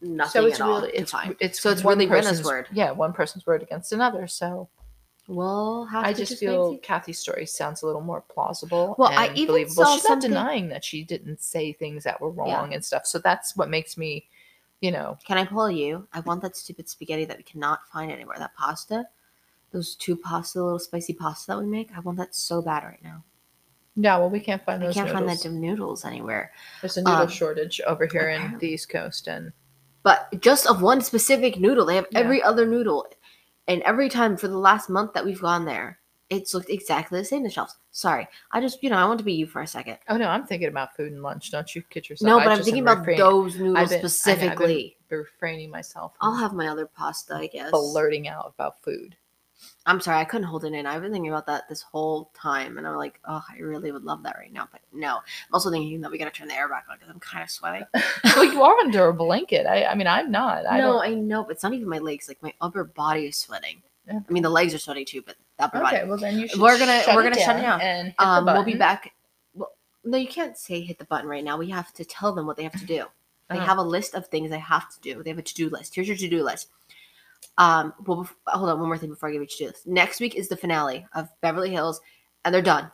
nothing 0.00 0.42
so 0.42 0.46
it's 0.46 0.60
at 0.60 0.66
all. 0.66 0.80
really 0.80 0.92
to 0.92 1.00
it's 1.00 1.10
find. 1.12 1.36
it's 1.40 1.60
so 1.60 1.70
it's 1.70 1.84
one 1.84 1.96
really 1.98 2.08
person's- 2.08 2.44
word. 2.44 2.68
Yeah, 2.72 2.90
one 2.90 3.12
person's 3.12 3.46
word 3.46 3.62
against 3.62 3.92
another. 3.92 4.26
So 4.26 4.68
We'll 5.32 5.86
have 5.86 6.04
I 6.04 6.12
to 6.12 6.18
just 6.26 6.38
feel 6.38 6.72
wait. 6.72 6.82
Kathy's 6.82 7.18
story 7.18 7.46
sounds 7.46 7.82
a 7.82 7.86
little 7.86 8.02
more 8.02 8.20
plausible. 8.20 8.94
Well, 8.98 9.10
I 9.12 9.30
even 9.34 9.46
believable. 9.46 9.84
saw 9.84 9.94
She's 9.94 10.08
not 10.08 10.20
denying 10.20 10.68
that 10.68 10.84
she 10.84 11.04
didn't 11.04 11.40
say 11.40 11.72
things 11.72 12.04
that 12.04 12.20
were 12.20 12.32
Yeah. 12.46 12.58
wrong 12.58 12.74
and 12.74 12.84
stuff. 12.84 13.06
So 13.06 13.18
that's 13.18 13.56
what 13.56 13.70
makes 13.70 13.96
me, 13.96 14.28
you 14.80 14.90
know, 14.90 15.16
Can 15.26 15.38
I 15.38 15.44
pull 15.46 15.70
you? 15.70 16.06
I 16.12 16.20
want 16.20 16.42
that 16.42 16.56
stupid 16.56 16.88
spaghetti 16.88 17.24
that 17.24 17.38
we 17.38 17.42
cannot 17.44 17.88
find 17.88 18.12
anywhere. 18.12 18.36
That 18.38 18.54
pasta, 18.54 19.06
those 19.70 19.94
two 19.96 20.16
pasta, 20.16 20.62
little 20.62 20.78
spicy 20.78 21.14
pasta 21.14 21.52
that 21.52 21.58
we 21.58 21.66
make. 21.66 21.90
I 21.96 22.00
want 22.00 22.18
that 22.18 22.34
so 22.34 22.60
bad 22.60 22.84
right 22.84 23.02
now. 23.02 23.24
yeah. 23.96 24.18
Well, 24.18 24.28
we 24.28 24.40
can't 24.40 24.62
find 24.64 24.82
I 24.82 24.86
those 24.86 24.94
can't 24.94 25.08
find 25.10 25.24
noodles. 25.24 25.42
that 25.42 25.48
damn 25.48 25.60
noodles 25.60 26.04
anywhere. 26.04 26.52
There's 26.82 26.98
a 26.98 27.02
noodle 27.02 27.22
um, 27.22 27.28
shortage 27.28 27.80
over 27.86 28.04
here 28.06 28.28
in 28.28 28.58
the 28.58 28.68
East 28.68 28.90
Coast, 28.90 29.28
and 29.28 29.52
But 30.02 30.28
just 30.40 30.66
of 30.66 30.82
one 30.82 31.00
specific 31.00 31.58
noodle. 31.58 31.86
They 31.86 31.94
have 31.96 32.06
Yeah. 32.10 32.18
every 32.18 32.42
other 32.42 32.66
noodle. 32.66 33.06
And 33.68 33.82
every 33.82 34.08
time 34.08 34.36
for 34.36 34.48
the 34.48 34.58
last 34.58 34.90
month 34.90 35.12
that 35.14 35.24
we've 35.24 35.40
gone 35.40 35.64
there, 35.64 35.98
it's 36.30 36.54
looked 36.54 36.70
exactly 36.70 37.18
the 37.18 37.24
same. 37.24 37.42
The 37.42 37.50
shelves. 37.50 37.76
Sorry, 37.90 38.26
I 38.52 38.60
just 38.60 38.82
you 38.82 38.88
know 38.90 38.96
I 38.96 39.04
want 39.04 39.18
to 39.18 39.24
be 39.24 39.34
you 39.34 39.46
for 39.46 39.60
a 39.60 39.66
second. 39.66 39.98
oh 40.08 40.16
no, 40.16 40.28
I'm 40.28 40.46
thinking 40.46 40.68
about 40.68 40.96
food 40.96 41.12
and 41.12 41.22
lunch. 41.22 41.50
Don't 41.50 41.74
you 41.74 41.82
kid 41.82 42.08
yourself? 42.08 42.26
No, 42.26 42.38
but 42.38 42.48
I'm 42.48 42.62
thinking 42.62 42.82
about 42.82 42.98
refrain- 43.00 43.18
those 43.18 43.56
noodles 43.56 43.90
been- 43.90 44.00
I 44.00 44.00
know, 44.00 44.52
I've 45.02 45.08
been 45.10 45.18
refraining 45.18 45.70
myself. 45.70 46.14
I'll 46.22 46.34
have 46.36 46.54
my 46.54 46.68
other 46.68 46.86
pasta, 46.86 47.34
I 47.34 47.48
guess. 47.48 47.70
blurting 47.70 48.28
out 48.28 48.52
about 48.54 48.82
food. 48.82 49.14
I'm 49.86 50.00
sorry, 50.00 50.18
I 50.18 50.24
couldn't 50.24 50.46
hold 50.46 50.64
it 50.64 50.72
in. 50.72 50.86
I've 50.86 51.02
been 51.02 51.12
thinking 51.12 51.30
about 51.30 51.46
that 51.46 51.68
this 51.68 51.82
whole 51.82 52.30
time, 52.34 52.78
and 52.78 52.86
I'm 52.86 52.96
like, 52.96 53.18
oh, 53.26 53.42
I 53.48 53.58
really 53.58 53.90
would 53.92 54.04
love 54.04 54.22
that 54.22 54.36
right 54.38 54.52
now, 54.52 54.68
but 54.70 54.80
no. 54.92 55.16
I'm 55.16 55.22
also 55.52 55.70
thinking 55.70 56.00
that 56.02 56.10
we 56.10 56.18
gotta 56.18 56.30
turn 56.30 56.48
the 56.48 56.54
air 56.54 56.68
back 56.68 56.86
on 56.90 56.96
because 56.98 57.10
I'm 57.12 57.20
kind 57.20 57.42
of 57.42 57.50
sweating. 57.50 57.84
well, 58.24 58.44
you 58.44 58.62
are 58.62 58.76
under 58.78 59.08
a 59.08 59.14
blanket. 59.14 59.66
I, 59.66 59.84
I 59.86 59.94
mean, 59.94 60.06
I'm 60.06 60.30
not. 60.30 60.66
I 60.66 60.78
no, 60.78 60.92
don't. 60.94 61.02
I 61.04 61.14
know, 61.14 61.42
but 61.42 61.52
it's 61.52 61.62
not 61.62 61.72
even 61.74 61.88
my 61.88 61.98
legs. 61.98 62.28
Like 62.28 62.42
my 62.42 62.52
upper 62.60 62.84
body 62.84 63.26
is 63.26 63.36
sweating. 63.36 63.82
Yeah. 64.06 64.20
I 64.28 64.32
mean, 64.32 64.42
the 64.42 64.50
legs 64.50 64.74
are 64.74 64.78
sweating 64.78 65.04
too, 65.04 65.22
but 65.22 65.36
the 65.58 65.64
upper 65.64 65.80
body. 65.80 65.96
Okay, 65.98 66.06
well 66.08 66.18
then 66.18 66.38
you 66.38 66.48
should. 66.48 66.60
We're 66.60 66.78
gonna- 66.78 67.02
we're 67.14 67.22
gonna 67.22 67.38
shut 67.40 67.56
it 67.56 67.62
down. 67.62 67.80
and 67.80 68.14
Um, 68.18 68.44
we'll 68.46 68.64
be 68.64 68.74
back. 68.74 69.12
Well, 69.54 69.70
no, 70.04 70.16
you 70.18 70.26
can't 70.28 70.56
say 70.58 70.80
hit 70.80 70.98
the 70.98 71.04
button 71.04 71.28
right 71.28 71.44
now. 71.44 71.56
We 71.56 71.70
have 71.70 71.92
to 71.94 72.04
tell 72.04 72.32
them 72.32 72.46
what 72.46 72.56
they 72.56 72.64
have 72.64 72.78
to 72.78 72.86
do. 72.86 73.04
They 73.48 73.58
Uh-huh. 73.58 73.66
have 73.66 73.78
a 73.78 73.82
list 73.82 74.14
of 74.14 74.26
things 74.28 74.50
they 74.50 74.58
have 74.58 74.88
to 74.94 75.00
do. 75.00 75.22
They 75.22 75.30
have 75.30 75.38
a 75.38 75.42
to 75.42 75.54
do 75.54 75.68
list. 75.68 75.94
Here's 75.94 76.08
your 76.08 76.16
to 76.16 76.28
do 76.28 76.42
list. 76.42 76.68
Um, 77.58 77.92
well, 78.06 78.24
bef- 78.24 78.34
hold 78.54 78.70
on, 78.70 78.78
one 78.78 78.88
more 78.88 78.98
thing 78.98 79.10
before 79.10 79.28
I 79.28 79.32
give 79.32 79.42
you 79.42 79.48
to 79.48 79.56
do 79.56 79.66
this. 79.68 79.82
Next 79.86 80.20
week 80.20 80.34
is 80.34 80.48
the 80.48 80.56
finale 80.56 81.06
of 81.14 81.28
Beverly 81.40 81.70
Hills, 81.70 82.00
and 82.44 82.54
they're 82.54 82.62
done. 82.62 82.90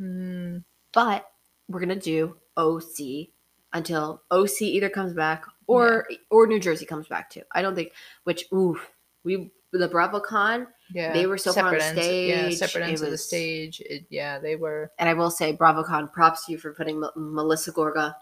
Mm, 0.00 0.64
But 0.92 1.26
we're 1.68 1.80
gonna 1.80 1.96
do 1.96 2.36
OC 2.56 3.30
until 3.72 4.22
OC 4.30 4.62
either 4.62 4.88
comes 4.90 5.12
back 5.14 5.44
or 5.66 6.06
or 6.30 6.46
New 6.46 6.58
Jersey 6.60 6.84
comes 6.84 7.06
back 7.08 7.30
too. 7.30 7.42
I 7.52 7.62
don't 7.62 7.74
think. 7.74 7.92
Which 8.24 8.44
ooh, 8.52 8.78
we 9.24 9.50
the 9.72 9.88
BravoCon, 9.88 10.66
yeah, 10.92 11.14
They 11.14 11.24
were 11.26 11.38
so 11.38 11.50
far 11.54 11.68
on 11.68 11.72
the 11.74 11.80
separate 11.80 11.98
ends- 11.98 12.06
Yeah, 12.28 12.42
stage, 12.50 12.58
separate 12.58 12.88
ends 12.88 13.00
of 13.00 13.10
the 13.10 13.16
stage. 13.16 13.80
It, 13.80 14.04
yeah, 14.10 14.38
they 14.38 14.54
were. 14.56 14.90
and 14.98 15.08
I 15.08 15.14
will 15.14 15.30
say 15.30 15.56
BravoCon, 15.56 16.12
props 16.12 16.44
to 16.44 16.52
you 16.52 16.58
for 16.58 16.74
putting 16.74 16.96
M- 17.02 17.10
Melissa 17.16 17.72
Gorga, 17.72 18.14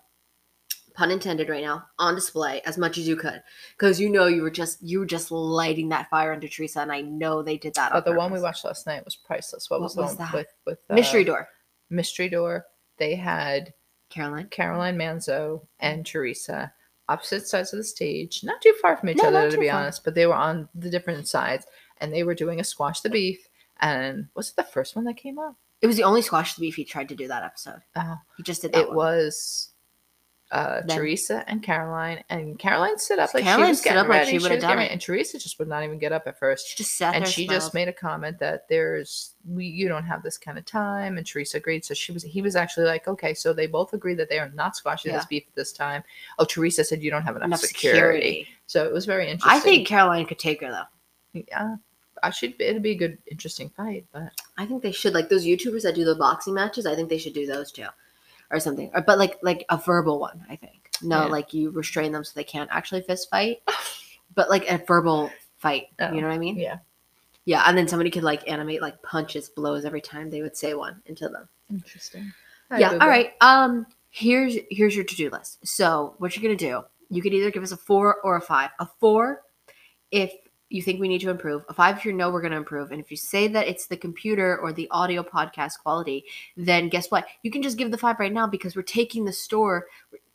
pun 0.95 1.11
intended, 1.11 1.49
right 1.49 1.63
now 1.63 1.85
on 1.99 2.15
display 2.15 2.61
as 2.65 2.77
much 2.79 2.99
as 2.99 3.07
you 3.09 3.17
could, 3.17 3.43
because 3.77 4.01
you 4.01 4.09
know 4.09 4.27
you 4.27 4.43
were 4.43 4.51
just 4.51 4.83
you 4.83 4.99
were 5.01 5.07
just 5.07 5.31
lighting 5.31 5.89
that 5.91 6.09
fire 6.11 6.33
under 6.33 6.49
Teresa, 6.49 6.81
and 6.81 6.93
I 6.93 7.01
know 7.01 7.43
they 7.43 7.57
did 7.59 7.75
that. 7.75 7.93
Oh, 7.93 7.99
on 7.99 8.03
the 8.05 8.13
one 8.13 8.33
we 8.33 8.41
watched 8.41 8.65
last 8.65 8.87
night 8.87 9.05
was 9.05 9.17
priceless. 9.17 9.71
What, 9.71 9.81
What 9.81 9.85
was 9.85 9.97
was 9.97 10.17
that? 10.17 10.33
with 10.35 10.49
with 10.67 10.79
uh, 10.91 10.95
Mystery 10.95 11.25
Door, 11.25 11.49
Mystery 11.91 12.29
Door? 12.29 12.67
They 12.99 13.15
had 13.15 13.73
Caroline. 14.11 14.49
Caroline 14.51 14.97
Manzo 14.99 15.67
and 15.79 16.05
Teresa 16.05 16.73
opposite 17.09 17.47
sides 17.49 17.73
of 17.73 17.79
the 17.79 17.85
stage, 17.85 18.45
not 18.45 18.61
too 18.63 18.75
far 18.81 18.97
from 18.97 19.09
each 19.09 19.17
No, 19.17 19.31
other 19.31 19.51
to 19.51 19.59
be 19.59 19.69
far. 19.69 19.81
honest, 19.81 20.05
but 20.05 20.15
they 20.15 20.27
were 20.27 20.35
on 20.35 20.69
the 20.77 20.91
different 20.91 21.27
sides, 21.27 21.67
and 21.99 22.13
they 22.13 22.23
were 22.23 22.35
doing 22.37 22.61
a 22.61 22.65
squash 22.65 23.01
the 23.01 23.11
beef. 23.11 23.49
And 23.81 24.29
was 24.35 24.51
it 24.51 24.57
the 24.57 24.63
first 24.63 24.95
one 24.95 25.07
that 25.07 25.17
came 25.17 25.39
up? 25.39 25.57
It 25.81 25.87
was 25.87 25.97
the 25.97 26.05
only 26.05 26.23
squash 26.23 26.55
the 26.55 26.61
beef 26.61 26.77
he 26.77 26.85
tried 26.85 27.09
to 27.09 27.17
do 27.17 27.27
that 27.29 27.43
episode. 27.43 27.81
Uh, 27.97 28.17
He 28.37 28.43
just 28.45 28.61
did 28.63 28.73
that. 28.75 28.81
it 28.83 28.89
one. 28.89 28.97
was 28.97 29.70
uh, 30.53 30.83
Then- 30.85 30.97
Teresa 30.97 31.45
and 31.49 31.63
Caroline, 31.63 32.25
and 32.29 32.59
Caroline 32.59 32.99
stood 32.99 33.19
up 33.21 33.33
like 33.35 33.45
Caroline 33.45 33.67
she 33.67 33.71
was 33.71 33.81
getting 33.83 33.99
up 33.99 34.09
like 34.09 34.19
ready. 34.19 34.31
she 34.33 34.39
would've 34.39 34.57
was 34.57 34.63
done 34.63 34.77
getting 34.79 34.93
and 34.93 35.01
Teresa 35.01 35.39
just 35.39 35.59
would 35.59 35.69
not 35.69 35.85
even 35.85 35.99
get 35.99 36.13
up 36.13 36.27
at 36.27 36.39
first. 36.39 36.69
She 36.69 36.77
just 36.77 36.97
sat 36.97 37.15
and 37.15 37.27
she 37.27 37.45
smiled. 37.45 37.61
just 37.61 37.75
made 37.75 37.89
a 37.89 37.93
comment 37.93 38.39
that 38.41 38.69
there's 38.69 39.35
we 39.49 39.65
you 39.65 39.89
don't 39.89 40.05
have 40.05 40.23
this 40.23 40.37
kind 40.37 40.59
of 40.59 40.65
time 40.67 41.17
and 41.17 41.27
Teresa 41.27 41.57
agreed 41.57 41.85
so 41.85 41.95
she 41.95 42.13
was 42.13 42.23
he 42.23 42.43
was 42.43 42.57
actually 42.57 42.85
like 42.87 43.09
okay 43.09 43.33
so 43.33 43.53
they 43.53 43.67
both 43.67 43.93
agreed 43.95 44.19
that 44.19 44.29
they 44.29 44.39
are 44.39 44.51
not 44.51 44.77
squashing 44.77 45.13
this 45.13 45.25
beef 45.25 45.45
at 45.49 45.55
this 45.55 45.73
time 45.73 46.03
oh 46.39 46.45
Teresa 46.45 46.85
said 46.85 47.03
you 47.03 47.11
don't 47.11 47.23
have 47.23 47.37
enough, 47.37 47.47
enough 47.47 47.61
security. 47.61 48.19
security. 48.19 48.49
so 48.67 48.85
it 48.85 48.93
was 48.93 49.07
very 49.07 49.31
interesting 49.31 49.57
I 49.57 49.61
think 49.61 49.87
Caroline 49.87 50.27
could 50.27 50.39
take 50.39 50.61
her 50.61 50.71
though. 50.71 51.43
yeah 51.49 51.77
I 52.23 52.29
should 52.31 52.55
it'd 52.61 52.83
be 52.83 52.91
a 52.91 52.97
good 52.97 53.17
interesting 53.31 53.71
fight 53.71 54.05
but 54.13 54.31
I 54.59 54.67
think 54.67 54.83
they 54.83 54.93
should 54.93 55.15
like 55.15 55.31
those 55.31 55.47
YouTubers 55.47 55.83
that 55.85 55.95
do 55.95 56.05
the 56.05 56.15
boxing 56.17 56.53
matches. 56.53 56.85
I 56.85 56.95
think 56.95 57.09
they 57.09 57.17
should 57.19 57.33
do 57.33 57.47
those 57.47 57.73
too, 57.73 57.87
or 58.51 58.61
something. 58.61 58.91
Or, 58.95 59.01
but 59.01 59.19
like 59.19 59.39
like 59.43 59.65
a 59.69 59.77
verbal 59.77 60.19
one. 60.21 60.45
I 60.49 60.57
think 60.57 60.91
no, 61.03 61.23
Yeah. 61.23 61.27
like 61.27 61.55
you 61.55 61.71
restrain 61.71 62.13
them 62.13 62.25
so 62.25 62.33
they 62.35 62.45
can't 62.45 62.71
actually 62.73 63.03
fist 63.03 63.31
fight, 63.31 63.63
but 64.35 64.51
like 64.51 64.71
a 64.71 64.79
verbal 64.79 65.31
fight. 65.59 65.89
Oh, 66.01 66.13
you 66.13 66.21
know 66.21 66.29
what 66.29 66.35
I 66.35 66.39
mean? 66.39 66.57
yeah 66.57 66.79
Yeah, 67.45 67.63
and 67.67 67.77
then 67.77 67.89
somebody 67.89 68.11
could 68.11 68.23
like 68.25 68.49
animate 68.51 68.83
like 68.83 69.01
punches, 69.03 69.49
blows 69.49 69.85
every 69.85 70.01
time 70.01 70.31
they 70.31 70.43
would 70.43 70.57
say 70.57 70.75
one 70.75 71.03
into 71.07 71.29
them. 71.29 71.49
interesting 71.71 72.33
yeah. 72.79 72.93
All 73.01 73.09
right. 73.09 73.33
Um. 73.41 73.87
Here's 74.11 74.57
here's 74.71 74.95
your 74.95 75.05
to 75.05 75.15
do 75.17 75.29
list. 75.31 75.67
So 75.67 76.15
what 76.19 76.37
you're 76.37 76.43
gonna 76.43 76.57
do? 76.57 76.83
You 77.11 77.21
could 77.23 77.35
either 77.35 77.51
give 77.51 77.63
us 77.65 77.73
a 77.73 77.77
four 77.77 78.21
or 78.23 78.37
a 78.37 78.41
five. 78.41 78.71
A 78.79 78.87
four, 79.01 79.43
if 80.13 80.33
you 80.71 80.81
think 80.83 81.01
we 81.01 81.09
need 81.09 81.21
to 81.21 81.31
improve. 81.31 81.65
A 81.69 81.75
five 81.75 81.99
if 81.99 82.05
you 82.05 82.13
know 82.13 82.31
we're 82.31 82.41
gonna 82.41 82.57
improve. 82.57 82.93
And 82.93 83.01
if 83.01 83.11
you 83.11 83.17
say 83.17 83.49
that 83.49 83.67
it's 83.69 83.87
the 83.89 83.97
computer 83.97 84.57
or 84.59 84.73
the 84.73 84.87
audio 84.91 85.23
podcast 85.23 85.73
quality, 85.83 86.25
then 86.57 86.89
guess 86.89 87.11
what? 87.11 87.27
You 87.43 87.51
can 87.51 87.63
just 87.63 87.77
give 87.77 87.91
the 87.91 87.99
five 87.99 88.19
right 88.21 88.33
now 88.33 88.47
because 88.47 88.77
we're 88.77 88.83
taking 88.83 89.25
the 89.25 89.33
store. 89.33 89.87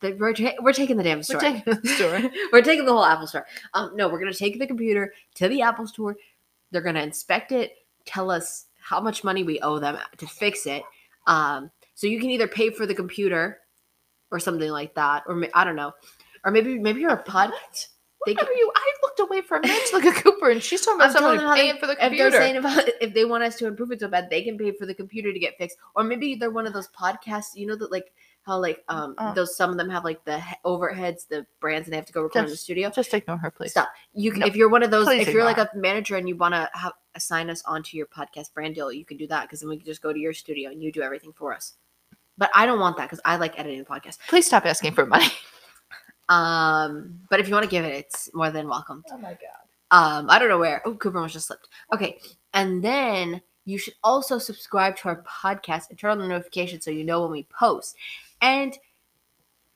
the- 0.02 0.12
We're, 0.14 0.34
ta- 0.34 0.56
we're 0.62 0.74
taking 0.74 0.98
the 0.98 1.04
damn 1.04 1.24
store. 1.24 1.38
we're 1.42 1.52
taking 1.54 1.74
the 1.82 1.88
story 1.96 2.30
we're 2.52 2.62
taking 2.62 2.86
the 2.86 2.92
whole 2.92 3.06
Apple 3.06 3.28
Store. 3.28 3.46
Um, 3.74 3.96
no, 3.96 4.10
we're 4.10 4.20
gonna 4.20 4.34
take 4.34 4.60
the 4.60 4.68
computer 4.68 5.14
to 5.36 5.48
the 5.48 5.62
Apple 5.62 5.88
Store. 5.88 6.16
They're 6.72 6.82
gonna 6.82 7.02
inspect 7.02 7.52
it, 7.54 7.78
tell 8.06 8.30
us 8.30 8.66
how 8.80 9.00
much 9.00 9.24
money 9.24 9.44
we 9.44 9.60
owe 9.62 9.80
them 9.80 9.98
to 10.18 10.28
fix 10.28 10.68
it. 10.68 10.84
Um, 11.28 11.72
so 11.96 12.08
you 12.08 12.20
can 12.20 12.30
either 12.30 12.48
pay 12.48 12.70
for 12.72 12.86
the 12.86 12.94
computer 12.94 13.60
or 14.32 14.40
something 14.40 14.70
like 14.70 14.94
that, 14.96 15.24
or 15.28 15.48
I 15.54 15.64
don't 15.64 15.78
know, 15.78 15.94
or 16.44 16.52
maybe 16.52 16.78
maybe 16.78 17.00
you're 17.00 17.12
a 17.14 17.24
pod. 17.24 17.52
what 17.52 17.88
They 18.26 18.34
what 18.34 18.48
are 18.48 18.54
you 18.54 18.72
I 18.76 18.94
looked 19.04 19.20
away 19.20 19.42
for 19.42 19.58
a 19.58 19.62
minute 19.62 19.86
to 19.90 19.96
look 19.98 20.06
at 20.06 20.16
Cooper 20.24 20.50
and 20.50 20.62
she's 20.62 20.82
talking 20.82 21.00
about 21.02 21.14
someone 21.14 21.38
how 21.40 21.54
they- 21.56 21.62
paying 21.62 21.78
for 21.78 21.88
the 21.88 21.94
If 22.04 22.18
they're 22.18 22.32
saying 22.32 22.58
about 22.58 22.88
if 23.02 23.14
they 23.14 23.26
want 23.26 23.44
us 23.44 23.56
to 23.58 23.68
improve 23.68 23.92
it 23.92 24.00
so 24.00 24.08
bad, 24.08 24.30
they 24.30 24.42
can 24.44 24.58
pay 24.58 24.72
for 24.72 24.86
the 24.86 24.94
computer 24.94 25.32
to 25.32 25.40
get 25.40 25.58
fixed, 25.58 25.78
or 25.96 26.04
maybe 26.04 26.36
they're 26.36 26.52
one 26.52 26.66
of 26.68 26.74
those 26.74 26.88
podcasts. 26.90 27.56
You 27.56 27.68
know 27.68 27.76
that 27.76 27.92
like 27.92 28.12
how 28.44 28.60
like 28.60 28.84
um 28.90 29.16
Uh. 29.18 29.34
those 29.34 29.56
some 29.56 29.70
of 29.72 29.78
them 29.78 29.90
have 29.90 30.04
like 30.04 30.24
the 30.26 30.42
overheads, 30.66 31.28
the 31.28 31.46
brands, 31.60 31.88
and 31.88 31.94
they 31.94 31.98
have 31.98 32.06
to 32.06 32.14
go 32.14 32.22
record 32.24 32.46
in 32.46 32.50
the 32.50 32.56
studio. 32.58 32.90
just 32.90 33.14
ignore 33.14 33.38
her 33.38 33.50
please 33.52 33.72
Stop. 33.72 33.90
You 34.14 34.32
can, 34.32 34.42
No. 34.42 34.48
if 34.48 34.56
you're 34.56 34.70
one 34.70 34.84
of 34.84 34.92
those, 34.92 35.08
if 35.08 35.30
you're 35.30 35.44
like 35.44 35.58
a 35.58 35.70
manager 35.76 36.16
and 36.16 36.28
you 36.28 36.36
want 36.36 36.54
to 36.54 36.70
have 36.74 36.94
assign 37.16 37.50
us 37.50 37.64
onto 37.66 37.96
your 37.98 38.08
podcast 38.08 38.54
brand 38.54 38.76
deal, 38.76 38.92
you 38.92 39.06
can 39.06 39.18
do 39.18 39.26
that 39.28 39.44
because 39.44 39.62
then 39.62 39.70
we 39.70 39.78
can 39.78 39.86
just 39.86 40.02
go 40.02 40.12
to 40.12 40.20
your 40.20 40.34
studio 40.34 40.70
and 40.70 40.84
you 40.84 40.92
do 40.92 41.02
everything 41.02 41.32
for 41.34 41.54
us. 41.54 41.74
But 42.38 42.52
I 42.54 42.66
don't 42.66 42.80
want 42.82 42.98
that 42.98 43.04
because 43.06 43.22
I 43.24 43.38
like 43.38 43.58
editing 43.58 43.80
the 43.80 43.86
podcast. 43.86 44.18
please 44.28 44.46
stop 44.46 44.66
asking 44.66 44.94
for 44.94 45.06
money 45.06 45.28
Um, 46.30 47.20
but 47.30 47.40
if 47.40 47.48
you 47.48 47.54
want 47.54 47.66
to 47.66 47.70
give 47.70 47.86
it, 47.86 47.94
it's 47.94 48.34
more 48.34 48.52
than 48.52 48.68
welcome. 48.68 49.04
oh 49.12 49.18
my 49.18 49.38
god 49.38 49.40
Um, 49.92 50.30
I 50.30 50.40
don't 50.40 50.50
know 50.50 50.58
where. 50.58 50.82
Oh, 50.86 50.96
Cooper 50.96 51.18
almost 51.18 51.34
just 51.34 51.48
slipped. 51.48 51.70
Okay, 51.94 52.20
and 52.54 52.84
then 52.84 53.42
you 53.66 53.78
should 53.78 53.94
also 54.04 54.38
subscribe 54.38 54.96
to 54.98 55.08
our 55.10 55.24
podcast 55.24 55.90
and 55.90 55.98
turn 56.00 56.12
on 56.12 56.20
the 56.20 56.28
notification 56.28 56.82
so 56.82 56.92
you 56.92 57.04
know 57.04 57.22
when 57.22 57.32
we 57.32 57.44
post. 57.58 57.96
And 58.42 58.78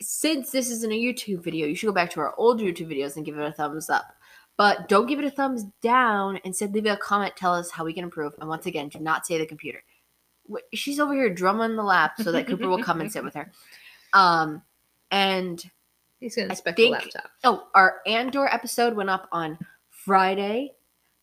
since 0.01 0.51
this 0.51 0.69
isn't 0.69 0.91
a 0.91 0.99
YouTube 0.99 1.43
video, 1.43 1.67
you 1.67 1.75
should 1.75 1.87
go 1.87 1.93
back 1.93 2.09
to 2.11 2.19
our 2.19 2.33
old 2.37 2.59
YouTube 2.61 2.87
videos 2.91 3.15
and 3.15 3.25
give 3.25 3.37
it 3.37 3.43
a 3.45 3.51
thumbs 3.51 3.89
up. 3.89 4.05
But 4.57 4.89
don't 4.89 5.07
give 5.07 5.19
it 5.19 5.25
a 5.25 5.31
thumbs 5.31 5.65
down. 5.81 6.39
Instead, 6.43 6.73
leave 6.73 6.85
a 6.85 6.97
comment. 6.97 7.35
Tell 7.35 7.53
us 7.53 7.71
how 7.71 7.85
we 7.85 7.93
can 7.93 8.03
improve. 8.03 8.33
And 8.39 8.49
once 8.49 8.65
again, 8.65 8.89
do 8.89 8.99
not 8.99 9.25
say 9.25 9.37
the 9.37 9.45
computer. 9.45 9.83
She's 10.73 10.99
over 10.99 11.13
here 11.13 11.29
drumming 11.33 11.75
the 11.75 11.83
lap 11.83 12.13
so 12.21 12.31
that 12.31 12.47
Cooper 12.47 12.67
will 12.67 12.83
come 12.83 13.01
and 13.01 13.11
sit 13.11 13.23
with 13.23 13.35
her. 13.35 13.51
Um, 14.11 14.63
and 15.11 15.63
he's 16.19 16.35
gonna 16.35 16.49
inspect 16.49 16.77
think- 16.77 16.95
the 16.97 17.03
laptop 17.03 17.31
Oh, 17.43 17.67
our 17.73 18.01
Andor 18.05 18.47
episode 18.47 18.95
went 18.95 19.09
up 19.09 19.27
on 19.31 19.57
Friday. 19.89 20.73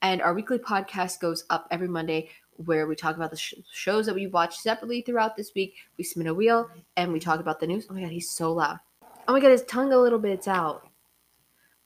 And 0.03 0.21
our 0.21 0.35
weekly 0.35 0.59
podcast 0.59 1.21
goes 1.21 1.45
up 1.49 1.67
every 1.71 1.89
Monday 1.89 2.29
where 2.59 2.87
we 2.87 2.95
talk 2.95 3.17
about 3.17 3.31
the 3.31 3.37
sh- 3.37 3.55
shows 3.73 4.05
that 4.07 4.15
we 4.15 4.27
watched 4.27 4.61
separately 4.61 5.01
throughout 5.01 5.37
this 5.37 5.53
week. 5.55 5.75
We 5.97 6.05
spin 6.05 6.27
a 6.27 6.35
wheel 6.35 6.69
and 6.97 7.13
we 7.13 7.19
talk 7.19 7.41
about 7.41 7.61
the 7.61 7.67
news. 7.67 7.87
Oh 7.89 7.95
my 7.95 8.03
god, 8.03 8.11
he's 8.11 8.31
so 8.31 8.53
loud. 8.53 8.79
Oh 9.27 9.33
my 9.33 9.41
god, 9.41 9.51
his 9.51 9.65
tongue 9.65 9.93
a 9.93 9.99
little 9.99 10.19
bit's 10.19 10.49
out. 10.49 10.87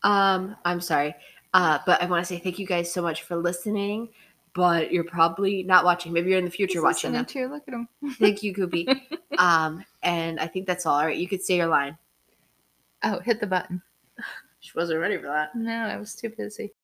Um, 0.02 0.56
I'm 0.64 0.80
sorry. 0.80 1.14
Uh, 1.54 1.78
but 1.86 2.02
I 2.02 2.06
want 2.06 2.24
to 2.24 2.26
say 2.26 2.38
thank 2.40 2.58
you 2.58 2.66
guys 2.66 2.92
so 2.92 3.00
much 3.00 3.22
for 3.22 3.36
listening. 3.36 4.08
But 4.52 4.92
you're 4.92 5.04
probably 5.04 5.62
not 5.62 5.84
watching. 5.84 6.12
Maybe 6.12 6.30
you're 6.30 6.38
in 6.40 6.44
the 6.44 6.50
future 6.50 6.82
watching 6.82 7.12
them. 7.12 7.24
Too. 7.24 7.46
Look 7.48 7.62
at 7.68 7.74
him. 7.74 7.88
Thank 8.18 8.42
you, 8.42 8.52
Goopy. 8.52 9.00
um, 9.38 9.84
and 10.02 10.40
I 10.40 10.48
think 10.48 10.66
that's 10.66 10.84
all. 10.86 10.96
All 10.98 11.06
right, 11.06 11.16
you 11.16 11.28
could 11.28 11.40
say 11.42 11.56
your 11.56 11.68
line. 11.68 11.96
Oh, 13.02 13.20
hit 13.20 13.40
the 13.40 13.46
button. 13.46 13.82
She 14.60 14.72
wasn't 14.76 15.00
ready 15.00 15.16
for 15.16 15.28
that. 15.28 15.54
No, 15.54 15.72
I 15.72 15.96
was 15.96 16.14
too 16.14 16.28
busy. 16.30 16.74